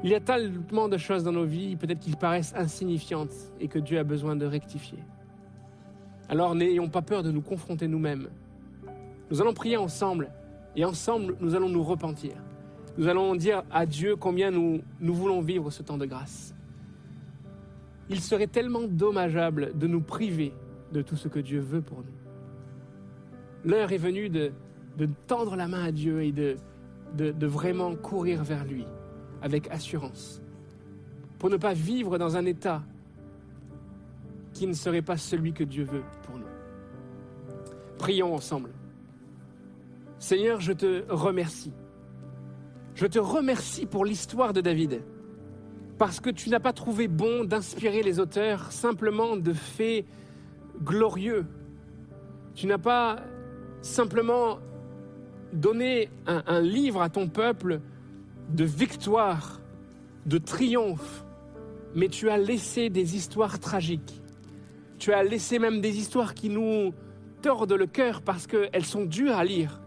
Il 0.04 0.12
y 0.12 0.16
a 0.16 0.20
tellement 0.20 0.90
de 0.90 0.98
choses 0.98 1.24
dans 1.24 1.32
nos 1.32 1.46
vies, 1.46 1.76
peut-être 1.76 2.00
qu'ils 2.00 2.18
paraissent 2.18 2.54
insignifiantes 2.56 3.34
et 3.60 3.68
que 3.68 3.80
Dieu 3.80 3.98
a 3.98 4.04
besoin 4.04 4.36
de 4.36 4.46
rectifier. 4.46 5.00
Alors 6.30 6.54
n'ayons 6.54 6.90
pas 6.90 7.02
peur 7.02 7.24
de 7.24 7.32
nous 7.32 7.42
confronter 7.42 7.88
nous-mêmes. 7.88 8.28
Nous 9.32 9.42
allons 9.42 9.54
prier 9.54 9.78
ensemble 9.78 10.30
et 10.76 10.86
ensemble 10.86 11.36
nous 11.40 11.56
allons 11.56 11.70
nous 11.70 11.84
repentir. 11.84 12.34
Nous 12.98 13.08
allons 13.08 13.36
dire 13.36 13.64
à 13.72 13.86
Dieu 13.86 14.16
combien 14.16 14.52
nous, 14.52 14.82
voulons 15.02 15.42
vivre 15.42 15.72
ce 15.72 15.84
temps 15.84 15.98
de 15.98 16.06
grâce. 16.06 16.54
Il 18.10 18.22
serait 18.22 18.48
tellement 18.48 18.84
dommageable 18.88 19.78
de 19.78 19.88
nous 19.88 20.02
priver 20.02 20.54
de 20.94 21.02
tout 21.02 21.16
ce 21.16 21.28
que 21.28 21.40
Dieu 21.40 21.60
veut 21.60 21.82
pour 21.82 22.00
nous. 22.00 23.70
L'heure 23.70 23.92
est 23.92 23.98
venue 23.98 24.30
de, 24.30 24.52
tendre 25.28 25.56
la 25.56 25.68
main 25.68 25.84
à 25.84 25.92
Dieu 25.92 26.24
et 26.24 26.32
de 26.32 27.46
vraiment 27.46 27.96
courir 27.96 28.44
vers 28.44 28.66
lui 28.66 28.86
avec 29.42 29.70
assurance, 29.70 30.42
pour 31.40 31.50
ne 31.50 31.58
pas 31.58 31.74
vivre 31.74 32.18
dans 32.18 32.38
un 32.38 32.46
état 32.46 32.82
qui 34.54 34.68
ne 34.68 34.74
serait 34.74 35.02
pas 35.02 35.18
celui 35.18 35.54
que 35.54 35.64
Dieu 35.64 35.84
veut 35.84 36.04
pour 36.24 36.38
nous. 36.38 36.46
Prions 37.98 38.34
ensemble. 38.34 38.72
Seigneur, 40.20 40.60
je 40.60 40.74
te 40.74 41.04
remercie. 41.10 41.72
Je 42.98 43.06
te 43.06 43.20
remercie 43.20 43.86
pour 43.86 44.06
l'histoire 44.06 44.54
de 44.54 44.60
David, 44.60 45.04
parce 46.00 46.20
que 46.20 46.32
tu 46.32 46.50
n'as 46.50 46.60
pas 46.60 46.74
trouvé 46.74 47.08
bon 47.08 47.44
d'inspirer 47.44 48.02
les 48.02 48.20
auteurs 48.20 48.72
simplement 48.72 49.38
de 49.38 49.54
faits 49.54 50.04
glorieux. 50.82 51.46
Tu 52.56 52.66
n'as 52.66 52.80
pas 52.80 53.18
simplement 53.82 54.58
donné 55.54 56.10
un, 56.26 56.60
livre 56.60 57.04
à 57.04 57.10
ton 57.10 57.28
peuple 57.28 57.82
de 58.50 58.64
victoire, 58.64 59.62
de 60.26 60.40
triomphe, 60.40 61.24
mais 61.94 62.08
tu 62.08 62.32
as 62.32 62.40
laissé 62.40 62.90
des 62.90 63.16
histoires 63.16 63.60
tragiques. 63.60 64.24
Tu 64.98 65.14
as 65.14 65.22
laissé 65.22 65.60
même 65.60 65.82
des 65.82 66.00
histoires 66.00 66.34
qui 66.34 66.50
nous 66.50 66.96
tordent 67.44 67.74
le 67.74 67.86
cœur 67.86 68.24
parce 68.24 68.48
qu'elles 68.48 68.86
sont 68.86 69.06
dures 69.06 69.38
à 69.38 69.46
lire. 69.46 69.82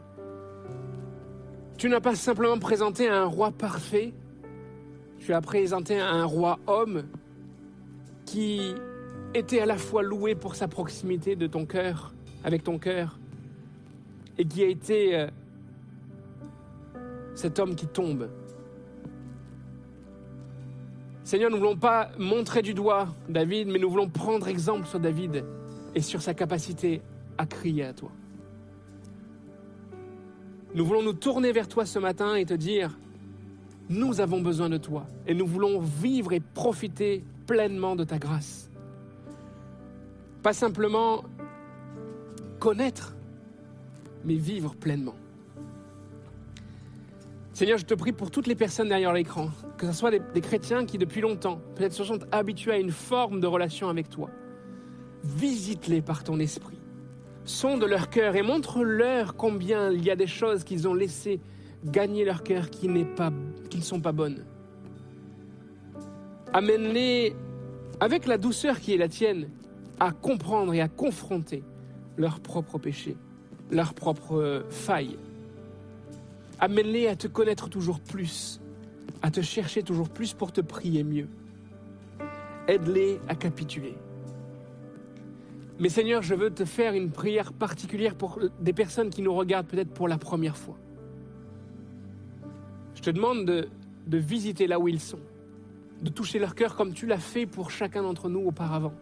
Tu 1.80 1.88
n'as 1.88 2.00
pas 2.00 2.14
simplement 2.14 2.58
présenté 2.58 3.08
un 3.08 3.24
roi 3.24 3.52
parfait, 3.52 4.12
tu 5.18 5.32
as 5.32 5.40
présenté 5.40 5.98
un 5.98 6.26
roi 6.26 6.58
homme 6.66 7.04
qui 8.26 8.74
était 9.32 9.60
à 9.60 9.64
la 9.64 9.78
fois 9.78 10.02
loué 10.02 10.34
pour 10.34 10.56
sa 10.56 10.68
proximité 10.68 11.36
de 11.36 11.46
ton 11.46 11.64
cœur, 11.64 12.12
avec 12.44 12.64
ton 12.64 12.78
cœur, 12.78 13.18
et 14.36 14.44
qui 14.44 14.62
a 14.62 14.66
été 14.66 15.16
euh, 15.16 15.28
cet 17.34 17.58
homme 17.58 17.74
qui 17.74 17.86
tombe. 17.86 18.28
Seigneur, 21.24 21.48
nous 21.48 21.56
ne 21.56 21.62
voulons 21.62 21.78
pas 21.78 22.10
montrer 22.18 22.60
du 22.60 22.74
doigt 22.74 23.08
David, 23.26 23.68
mais 23.68 23.78
nous 23.78 23.88
voulons 23.88 24.10
prendre 24.10 24.48
exemple 24.48 24.86
sur 24.86 25.00
David 25.00 25.46
et 25.94 26.02
sur 26.02 26.20
sa 26.20 26.34
capacité 26.34 27.00
à 27.38 27.46
crier 27.46 27.84
à 27.84 27.94
toi. 27.94 28.10
Nous 30.74 30.84
voulons 30.84 31.02
nous 31.02 31.12
tourner 31.12 31.52
vers 31.52 31.68
toi 31.68 31.84
ce 31.84 31.98
matin 31.98 32.36
et 32.36 32.46
te 32.46 32.54
dire, 32.54 32.96
nous 33.88 34.20
avons 34.20 34.40
besoin 34.40 34.68
de 34.68 34.76
toi 34.76 35.06
et 35.26 35.34
nous 35.34 35.46
voulons 35.46 35.80
vivre 35.80 36.32
et 36.32 36.40
profiter 36.40 37.24
pleinement 37.46 37.96
de 37.96 38.04
ta 38.04 38.18
grâce. 38.18 38.70
Pas 40.42 40.52
simplement 40.52 41.24
connaître, 42.60 43.16
mais 44.24 44.36
vivre 44.36 44.74
pleinement. 44.74 45.16
Seigneur, 47.52 47.78
je 47.78 47.84
te 47.84 47.94
prie 47.94 48.12
pour 48.12 48.30
toutes 48.30 48.46
les 48.46 48.54
personnes 48.54 48.88
derrière 48.88 49.12
l'écran, 49.12 49.50
que 49.76 49.86
ce 49.86 49.92
soit 49.92 50.10
des, 50.10 50.40
chrétiens 50.40 50.86
qui 50.86 50.96
depuis 50.96 51.20
longtemps, 51.20 51.60
peut-être 51.74 51.92
se 51.92 52.04
sont 52.04 52.20
habitués 52.32 52.72
à 52.72 52.78
une 52.78 52.92
forme 52.92 53.40
de 53.40 53.46
relation 53.46 53.88
avec 53.88 54.08
toi. 54.08 54.30
Visite-les 55.24 56.00
par 56.00 56.24
ton 56.24 56.38
esprit. 56.38 56.79
Sonde 57.44 57.84
leur 57.84 58.10
cœur 58.10 58.36
et 58.36 58.42
montre-leur 58.42 59.36
combien 59.36 59.90
il 59.90 60.04
y 60.04 60.10
a 60.10 60.16
des 60.16 60.26
choses 60.26 60.64
qu'ils 60.64 60.86
ont 60.86 60.94
laissées 60.94 61.40
gagner 61.84 62.24
leur 62.24 62.42
cœur 62.42 62.70
qui, 62.70 62.88
pas, 63.16 63.32
qui 63.70 63.78
ne 63.78 63.82
sont 63.82 64.00
pas 64.00 64.12
bonnes. 64.12 64.44
Amène-les 66.52 67.34
avec 68.00 68.26
la 68.26 68.38
douceur 68.38 68.80
qui 68.80 68.94
est 68.94 68.98
la 68.98 69.08
tienne 69.08 69.48
à 69.98 70.10
comprendre 70.10 70.74
et 70.74 70.80
à 70.80 70.88
confronter 70.88 71.62
leurs 72.16 72.40
propres 72.40 72.78
péchés, 72.78 73.16
leurs 73.70 73.94
propres 73.94 74.64
failles. 74.68 75.16
Amène-les 76.58 77.08
à 77.08 77.16
te 77.16 77.26
connaître 77.26 77.68
toujours 77.68 78.00
plus, 78.00 78.60
à 79.22 79.30
te 79.30 79.40
chercher 79.40 79.82
toujours 79.82 80.08
plus 80.08 80.34
pour 80.34 80.52
te 80.52 80.60
prier 80.60 81.04
mieux. 81.04 81.28
Aide-les 82.68 83.20
à 83.28 83.34
capituler. 83.34 83.96
Mais 85.80 85.88
Seigneur, 85.88 86.20
je 86.20 86.34
veux 86.34 86.50
te 86.50 86.66
faire 86.66 86.92
une 86.92 87.10
prière 87.10 87.54
particulière 87.54 88.14
pour 88.14 88.38
des 88.60 88.74
personnes 88.74 89.08
qui 89.08 89.22
nous 89.22 89.32
regardent 89.34 89.66
peut-être 89.66 89.88
pour 89.88 90.08
la 90.08 90.18
première 90.18 90.58
fois. 90.58 90.76
Je 92.94 93.00
te 93.00 93.08
demande 93.08 93.46
de, 93.46 93.68
visiter 94.18 94.66
là 94.66 94.78
où 94.78 94.88
ils 94.88 95.00
sont, 95.00 95.20
de 96.02 96.10
toucher 96.10 96.38
leur 96.38 96.54
cœur 96.54 96.76
comme 96.76 96.92
tu 96.92 97.06
l'as 97.06 97.18
fait 97.18 97.46
pour 97.46 97.70
chacun 97.70 98.02
d'entre 98.02 98.28
nous 98.28 98.40
auparavant. 98.40 98.92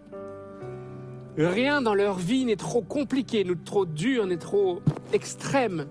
Rien 1.37 1.83
dans 1.83 1.95
leur 1.95 2.17
vie 2.17 2.45
n'est 2.45 2.57
trop 2.57 2.83
compliqué, 2.83 3.43
n'est 3.43 3.57
trop 3.57 3.85
dur, 3.85 4.27
n'est 4.27 4.39
trop 4.39 4.81
extrême 5.13 5.89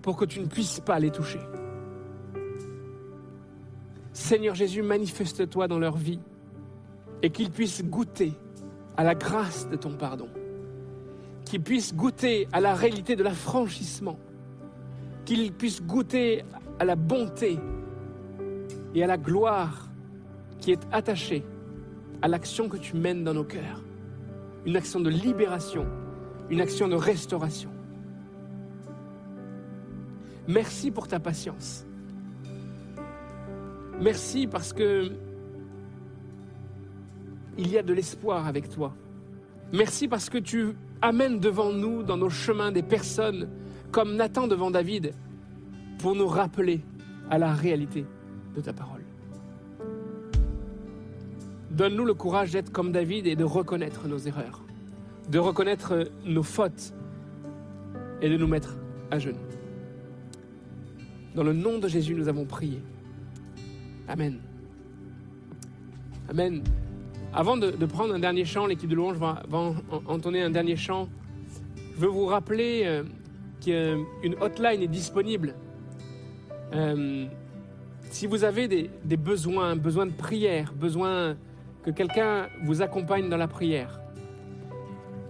pour 0.00 0.16
que 0.16 0.24
tu 0.24 0.40
ne 0.40 0.46
puisses 0.46 0.80
pas 0.80 0.98
les 0.98 1.12
toucher. 1.12 1.40
Seigneur 4.12 4.56
Jésus, 4.56 4.82
manifeste-toi 4.82 5.68
dans 5.68 5.78
leur 5.78 5.96
vie 5.96 6.18
et 7.22 7.30
qu'ils 7.30 7.50
puissent 7.50 7.84
goûter 7.84 8.32
à 8.96 9.04
la 9.04 9.14
grâce 9.14 9.68
de 9.68 9.76
ton 9.76 9.92
pardon, 9.92 10.28
qu'ils 11.44 11.62
puissent 11.62 11.94
goûter 11.94 12.48
à 12.52 12.60
la 12.60 12.74
réalité 12.74 13.16
de 13.16 13.22
l'affranchissement, 13.22 14.18
qu'ils 15.24 15.52
puissent 15.52 15.82
goûter 15.82 16.44
à 16.78 16.84
la 16.84 16.96
bonté 16.96 17.58
et 18.94 19.02
à 19.02 19.06
la 19.06 19.16
gloire 19.16 19.88
qui 20.58 20.72
est 20.72 20.86
attachée 20.92 21.44
à 22.22 22.28
l'action 22.28 22.68
que 22.68 22.76
tu 22.76 22.96
mènes 22.96 23.24
dans 23.24 23.34
nos 23.34 23.44
cœurs, 23.44 23.82
une 24.64 24.76
action 24.76 25.00
de 25.00 25.10
libération, 25.10 25.86
une 26.50 26.60
action 26.60 26.88
de 26.88 26.94
restauration. 26.94 27.70
Merci 30.46 30.90
pour 30.90 31.08
ta 31.08 31.18
patience. 31.18 31.84
Merci 34.00 34.46
parce 34.46 34.72
que 34.72 35.12
il 37.58 37.70
y 37.70 37.78
a 37.78 37.82
de 37.82 37.92
l'espoir 37.92 38.46
avec 38.46 38.68
toi. 38.68 38.94
Merci 39.72 40.08
parce 40.08 40.28
que 40.28 40.38
tu 40.38 40.74
amènes 41.00 41.40
devant 41.40 41.72
nous, 41.72 42.02
dans 42.02 42.16
nos 42.16 42.30
chemins, 42.30 42.72
des 42.72 42.82
personnes 42.82 43.48
comme 43.90 44.16
Nathan 44.16 44.46
devant 44.46 44.70
David 44.70 45.12
pour 45.98 46.14
nous 46.14 46.26
rappeler 46.26 46.80
à 47.30 47.38
la 47.38 47.52
réalité 47.52 48.04
de 48.54 48.60
ta 48.60 48.72
parole. 48.72 49.02
Donne-nous 51.70 52.04
le 52.04 52.14
courage 52.14 52.50
d'être 52.52 52.70
comme 52.70 52.92
David 52.92 53.26
et 53.26 53.36
de 53.36 53.44
reconnaître 53.44 54.06
nos 54.06 54.18
erreurs, 54.18 54.62
de 55.30 55.38
reconnaître 55.38 56.10
nos 56.24 56.42
fautes 56.42 56.92
et 58.20 58.28
de 58.28 58.36
nous 58.36 58.46
mettre 58.46 58.76
à 59.10 59.18
genoux. 59.18 59.38
Dans 61.34 61.42
le 61.42 61.54
nom 61.54 61.78
de 61.78 61.88
Jésus, 61.88 62.14
nous 62.14 62.28
avons 62.28 62.44
prié. 62.44 62.82
Amen. 64.06 64.38
Amen. 66.28 66.62
Avant 67.34 67.56
de, 67.56 67.70
prendre 67.86 68.14
un 68.14 68.18
dernier 68.18 68.44
chant, 68.44 68.66
l'équipe 68.66 68.88
de 68.90 68.94
louange 68.94 69.16
va, 69.16 69.42
va 69.48 69.58
en- 69.58 69.74
en- 69.90 70.02
entonner 70.06 70.42
un 70.42 70.50
dernier 70.50 70.76
chant. 70.76 71.08
Je 71.94 72.00
veux 72.00 72.08
vous 72.08 72.26
rappeler 72.26 72.82
euh, 72.84 73.04
qu'une 73.62 74.34
hotline 74.40 74.82
est 74.82 74.86
disponible. 74.88 75.54
Euh, 76.74 77.26
si 78.10 78.26
vous 78.26 78.44
avez 78.44 78.68
des, 78.68 78.90
des 79.04 79.16
besoins, 79.16 79.76
besoin 79.76 80.04
de 80.06 80.12
prière, 80.12 80.72
besoin 80.74 81.36
que 81.84 81.90
quelqu'un 81.90 82.48
vous 82.64 82.82
accompagne 82.82 83.28
dans 83.30 83.36
la 83.38 83.48
prière, 83.48 84.00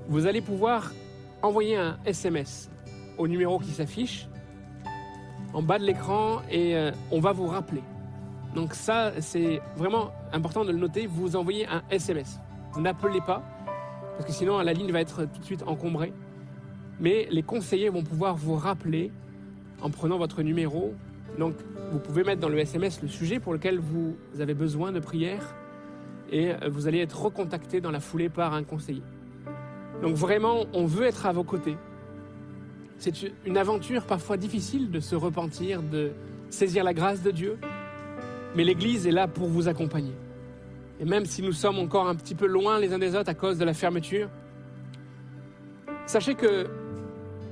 vous 0.09 0.27
allez 0.27 0.41
pouvoir 0.41 0.93
envoyer 1.41 1.77
un 1.77 1.99
SMS 2.05 2.69
au 3.17 3.29
numéro 3.29 3.59
qui 3.61 3.71
s'affiche 3.71 4.27
en 5.55 5.63
bas 5.63 5.79
de 5.79 5.85
l'écran 5.85 6.43
et 6.51 6.75
euh, 6.77 6.91
on 7.13 7.21
va 7.21 7.33
vous 7.33 7.47
rappeler. 7.47 7.83
Donc 8.55 8.75
ça, 8.75 9.13
c'est 9.21 9.61
vraiment 9.77 10.13
important 10.33 10.65
de 10.65 10.73
le 10.73 10.79
noter. 10.79 11.07
Vous 11.07 11.37
envoyez 11.37 11.67
un 11.67 11.83
SMS. 11.91 12.39
Vous 12.73 12.81
n'appelez 12.81 13.21
pas, 13.21 13.43
parce 14.17 14.27
que 14.27 14.33
sinon 14.33 14.59
la 14.59 14.73
ligne 14.73 14.91
va 14.93 15.01
être 15.01 15.25
tout 15.25 15.41
de 15.41 15.45
suite 15.45 15.63
encombrée. 15.67 16.13
Mais 17.01 17.27
les 17.31 17.43
conseillers 17.43 17.89
vont 17.89 18.03
pouvoir 18.03 18.37
vous 18.37 18.55
rappeler 18.55 19.11
en 19.81 19.91
prenant 19.91 20.19
votre 20.19 20.43
numéro. 20.43 20.95
Donc 21.39 21.55
vous 21.91 21.99
pouvez 21.99 22.25
mettre 22.25 22.41
dans 22.41 22.49
le 22.49 22.59
SMS 22.59 23.03
le 23.03 23.09
sujet 23.09 23.41
pour 23.41 23.53
lequel 23.53 23.79
vous 23.79 24.17
avez 24.39 24.55
besoin 24.55 24.93
de 24.93 25.01
prière 25.01 25.55
et 26.31 26.53
vous 26.71 26.87
allez 26.87 27.01
être 27.01 27.21
recontacté 27.21 27.81
dans 27.81 27.91
la 27.91 28.01
foulée 28.01 28.29
par 28.29 28.55
un 28.55 28.65
conseiller. 28.65 29.03
Donc 30.03 30.15
vraiment, 30.15 30.65
on 30.73 30.87
veut 30.87 31.07
être 31.07 31.27
à 31.27 31.33
vos 31.33 31.45
côtés. 31.45 31.77
C'est 32.99 33.15
une 33.45 33.57
aventure 33.57 34.05
parfois 34.05 34.37
difficile 34.37 34.91
de 34.91 35.01
se 35.01 35.15
repentir, 35.15 35.83
de 35.83 36.13
saisir 36.51 36.85
la 36.85 36.95
grâce 36.95 37.23
de 37.23 37.31
Dieu, 37.31 37.59
mais 38.55 38.65
l'Église 38.65 39.07
est 39.07 39.13
là 39.13 39.29
pour 39.29 39.49
vous 39.49 39.69
accompagner. 39.69 40.15
Et 41.01 41.05
même 41.05 41.25
si 41.25 41.43
nous 41.43 41.53
sommes 41.53 41.79
encore 41.79 42.07
un 42.07 42.15
petit 42.15 42.35
peu 42.35 42.47
loin 42.47 42.79
les 42.79 42.93
uns 42.93 42.99
des 42.99 43.17
autres 43.17 43.31
à 43.31 43.35
cause 43.35 43.59
de 43.59 43.65
la 43.65 43.75
fermeture, 43.75 44.29
sachez 46.07 46.35
que 46.35 46.69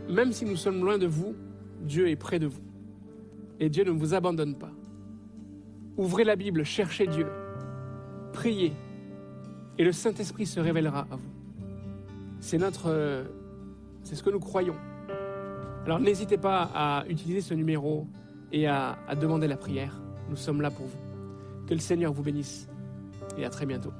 même 0.08 0.32
si 0.32 0.44
nous 0.44 0.56
sommes 0.56 0.84
loin 0.84 0.98
de 0.98 1.06
vous, 1.06 1.34
Dieu 1.80 2.08
est 2.08 2.16
près 2.16 2.38
de 2.38 2.46
vous. 2.46 2.62
Et 3.58 3.68
Dieu 3.68 3.84
ne 3.84 3.90
vous 3.90 4.14
abandonne 4.14 4.56
pas. 4.56 4.72
Ouvrez 5.96 6.24
la 6.24 6.36
Bible, 6.36 6.64
cherchez 6.64 7.06
Dieu, 7.06 7.26
priez, 8.32 8.72
et 9.78 9.84
le 9.84 9.92
Saint-Esprit 9.92 10.46
se 10.46 10.60
révélera 10.60 11.06
à 11.10 11.16
vous. 11.16 11.30
C'est 12.40 12.58
notre, 12.58 12.90
euh, 12.90 13.24
c'est 14.02 14.14
ce 14.14 14.22
que 14.22 14.30
nous 14.30 14.40
croyons. 14.40 14.76
Alors 15.84 16.00
n'hésitez 16.00 16.38
pas 16.38 16.70
à 16.74 17.04
utiliser 17.08 17.40
ce 17.40 17.54
numéro 17.54 18.06
et 18.52 18.66
à, 18.66 18.98
à 19.08 19.14
demander 19.14 19.46
la 19.46 19.56
prière. 19.56 20.00
Nous 20.30 20.36
sommes 20.36 20.62
là 20.62 20.70
pour 20.70 20.86
vous. 20.86 21.66
Que 21.66 21.74
le 21.74 21.80
Seigneur 21.80 22.12
vous 22.12 22.22
bénisse 22.22 22.68
et 23.36 23.44
à 23.44 23.50
très 23.50 23.66
bientôt. 23.66 23.92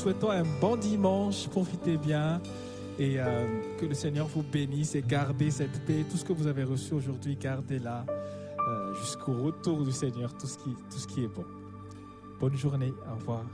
Souhaitons 0.00 0.30
un 0.30 0.44
bon 0.60 0.76
dimanche. 0.76 1.46
Profitez 1.48 1.98
bien 1.98 2.40
et 2.98 3.16
euh, 3.18 3.46
que 3.78 3.84
le 3.84 3.94
Seigneur 3.94 4.26
vous 4.28 4.42
bénisse 4.42 4.94
et 4.94 5.02
gardez 5.06 5.50
cette 5.50 5.84
paix. 5.84 6.04
Tout 6.10 6.16
ce 6.16 6.24
que 6.24 6.32
vous 6.32 6.46
avez 6.46 6.64
reçu 6.64 6.94
aujourd'hui, 6.94 7.36
gardez-la. 7.36 8.06
Euh, 8.08 8.94
jusqu'au 8.94 9.34
retour 9.42 9.84
du 9.84 9.92
Seigneur, 9.92 10.32
tout 10.36 10.46
ce 10.46 10.58
qui, 10.58 10.70
tout 10.90 10.98
ce 10.98 11.06
qui 11.06 11.24
est 11.24 11.28
bon. 11.28 11.44
Bonne 12.38 12.56
journée, 12.56 12.92
au 13.10 13.18
revoir. 13.18 13.44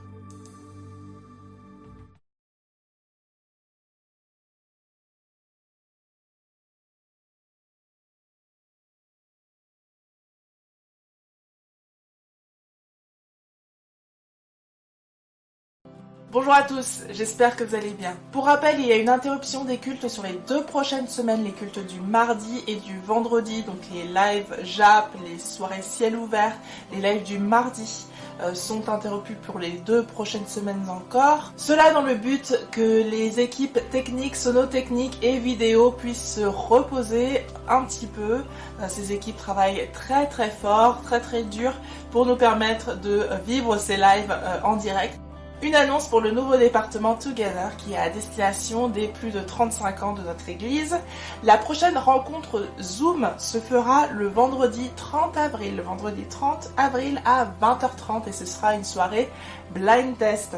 Bonjour 16.29 16.51
à 16.51 16.63
tous, 16.63 17.03
j'espère 17.09 17.55
que 17.55 17.63
vous 17.63 17.73
allez 17.73 17.91
bien. 17.91 18.13
Pour 18.33 18.47
rappel, 18.47 18.81
il 18.81 18.85
y 18.85 18.91
a 18.91 18.97
une 18.97 19.07
interruption 19.07 19.63
des 19.63 19.77
cultes 19.77 20.09
sur 20.09 20.23
les 20.23 20.37
deux 20.45 20.61
prochaines 20.61 21.07
semaines, 21.07 21.45
les 21.45 21.53
cultes 21.53 21.79
du 21.87 22.01
mardi 22.01 22.65
et 22.67 22.75
du 22.75 22.99
vendredi, 22.99 23.63
donc 23.63 23.77
les 23.93 24.03
lives 24.03 24.53
JAP, 24.61 25.09
les 25.25 25.39
soirées 25.39 25.81
ciel 25.81 26.17
ouvert, 26.17 26.51
les 26.91 26.99
lives 26.99 27.23
du 27.23 27.39
mardi 27.39 28.07
euh, 28.41 28.53
sont 28.53 28.89
interrompus 28.89 29.37
pour 29.41 29.57
les 29.57 29.71
deux 29.71 30.03
prochaines 30.03 30.47
semaines 30.47 30.89
encore. 30.89 31.53
Cela 31.55 31.93
dans 31.93 32.01
le 32.01 32.15
but 32.15 32.59
que 32.71 33.09
les 33.09 33.39
équipes 33.39 33.79
techniques, 33.89 34.35
sonotechniques 34.35 35.17
et 35.21 35.37
vidéo 35.37 35.91
puissent 35.91 36.35
se 36.35 36.41
reposer 36.41 37.45
un 37.69 37.85
petit 37.85 38.05
peu. 38.05 38.43
Euh, 38.81 38.89
ces 38.89 39.13
équipes 39.13 39.37
travaillent 39.37 39.89
très 39.93 40.27
très 40.27 40.49
fort, 40.49 41.01
très 41.03 41.21
très 41.21 41.43
dur 41.43 41.71
pour 42.11 42.25
nous 42.25 42.35
permettre 42.35 42.99
de 42.99 43.27
vivre 43.45 43.77
ces 43.77 43.95
lives 43.95 44.29
euh, 44.29 44.59
en 44.65 44.75
direct. 44.75 45.17
Une 45.63 45.73
annonce 45.73 46.07
pour 46.07 46.21
le 46.21 46.29
nouveau 46.29 46.55
département 46.55 47.15
Together 47.15 47.75
qui 47.77 47.93
est 47.93 47.97
à 47.97 48.11
destination 48.11 48.89
des 48.89 49.07
plus 49.07 49.31
de 49.31 49.39
35 49.39 50.03
ans 50.03 50.13
de 50.13 50.21
notre 50.21 50.47
église. 50.49 50.99
La 51.43 51.57
prochaine 51.57 51.97
rencontre 51.97 52.67
Zoom 52.79 53.27
se 53.39 53.57
fera 53.57 54.05
le 54.13 54.27
vendredi 54.27 54.91
30 54.95 55.35
avril, 55.35 55.81
vendredi 55.81 56.25
30 56.29 56.69
avril 56.77 57.19
à 57.25 57.47
20h30 57.59 58.27
et 58.27 58.33
ce 58.33 58.45
sera 58.45 58.75
une 58.75 58.83
soirée 58.83 59.31
blind 59.71 60.15
test. 60.19 60.57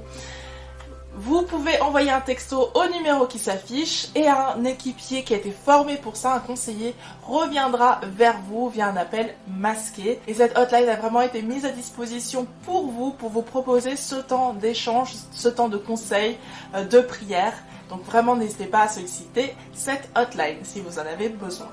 Vous 1.16 1.42
pouvez 1.42 1.82
envoyer 1.82 2.12
un 2.12 2.22
texto 2.22 2.70
au 2.74 2.88
numéro 2.94 3.26
qui 3.26 3.40
s'affiche 3.40 4.08
et 4.16 4.28
un 4.28 4.64
équipier 4.64 5.24
qui 5.24 5.34
a 5.34 5.38
été 5.38 5.52
formé 5.52 5.98
pour 5.98 6.16
ça, 6.16 6.34
un 6.34 6.40
conseiller, 6.40 6.96
reviendra 7.24 8.00
vers 8.16 8.38
vous 8.48 8.70
via 8.70 8.88
un 8.88 8.96
appel 8.96 9.34
masqué. 9.48 10.20
Et 10.28 10.36
cette 10.36 10.58
hotline 10.58 10.88
a 10.88 10.96
vraiment 10.96 11.22
été 11.22 11.42
mise 11.42 11.66
à 11.66 11.72
disposition 11.72 12.48
pour 12.64 12.88
vous, 12.88 13.12
pour 13.12 13.32
vous 13.32 13.42
proposer 13.42 13.98
ce 13.98 14.16
temps 14.16 14.54
d'échange, 14.54 15.14
ce 15.32 15.50
temps 15.50 15.68
de 15.68 15.78
conseil, 15.78 16.38
euh, 16.76 16.86
de 16.86 17.02
prière. 17.02 17.54
Donc 17.90 18.04
vraiment 18.04 18.36
n'hésitez 18.36 18.66
pas 18.66 18.84
à 18.84 18.88
solliciter 18.88 19.54
cette 19.74 20.10
hotline 20.16 20.60
si 20.64 20.82
vous 20.82 21.00
en 21.00 21.06
avez 21.06 21.30
besoin. 21.30 21.70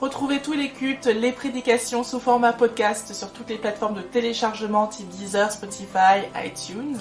Retrouvez 0.00 0.40
tous 0.42 0.52
les 0.52 0.70
cultes, 0.70 1.06
les 1.06 1.32
prédications 1.32 2.02
sous 2.02 2.18
format 2.18 2.52
podcast 2.52 3.14
sur 3.14 3.32
toutes 3.32 3.48
les 3.48 3.56
plateformes 3.56 3.94
de 3.94 4.02
téléchargement 4.02 4.88
type 4.88 5.08
Deezer, 5.08 5.50
Spotify, 5.50 6.26
iTunes. 6.44 6.98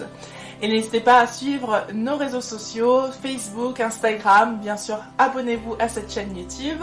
Et 0.62 0.68
n'hésitez 0.68 1.02
pas 1.02 1.20
à 1.20 1.28
suivre 1.28 1.86
nos 1.94 2.16
réseaux 2.16 2.40
sociaux, 2.40 3.02
Facebook, 3.22 3.80
Instagram, 3.80 4.60
bien 4.62 4.78
sûr 4.78 5.00
abonnez-vous 5.18 5.76
à 5.80 5.90
cette 5.90 6.12
chaîne 6.14 6.38
YouTube 6.38 6.82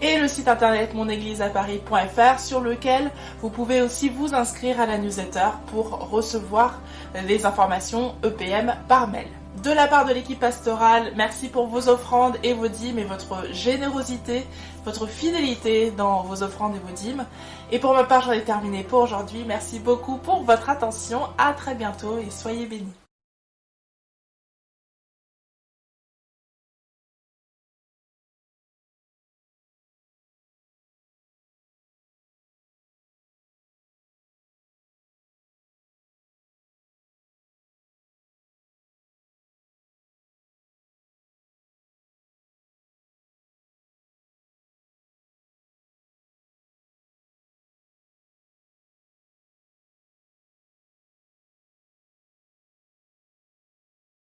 et 0.00 0.18
le 0.18 0.26
site 0.26 0.48
internet 0.48 0.94
monégliseaparis.fr 0.94 2.40
sur 2.40 2.60
lequel 2.60 3.10
vous 3.40 3.50
pouvez 3.50 3.80
aussi 3.80 4.08
vous 4.08 4.34
inscrire 4.34 4.80
à 4.80 4.86
la 4.86 4.98
newsletter 4.98 5.50
pour 5.68 6.10
recevoir 6.10 6.80
les 7.26 7.46
informations 7.46 8.14
EPM 8.24 8.74
par 8.88 9.08
mail 9.08 9.28
de 9.62 9.70
la 9.70 9.86
part 9.86 10.04
de 10.04 10.12
l'équipe 10.12 10.40
pastorale, 10.40 11.12
merci 11.16 11.48
pour 11.48 11.68
vos 11.68 11.88
offrandes 11.88 12.36
et 12.42 12.52
vos 12.52 12.68
dîmes 12.68 12.98
et 12.98 13.04
votre 13.04 13.52
générosité, 13.52 14.44
votre 14.84 15.06
fidélité 15.06 15.90
dans 15.90 16.22
vos 16.22 16.42
offrandes 16.42 16.74
et 16.76 16.80
vos 16.80 16.94
dîmes. 16.94 17.24
Et 17.70 17.78
pour 17.78 17.94
ma 17.94 18.04
part, 18.04 18.22
j'en 18.22 18.32
ai 18.32 18.42
terminé 18.42 18.82
pour 18.82 19.00
aujourd'hui. 19.00 19.44
Merci 19.46 19.78
beaucoup 19.78 20.16
pour 20.16 20.42
votre 20.42 20.68
attention. 20.70 21.20
À 21.38 21.52
très 21.52 21.74
bientôt 21.74 22.18
et 22.18 22.30
soyez 22.30 22.66
bénis. 22.66 23.03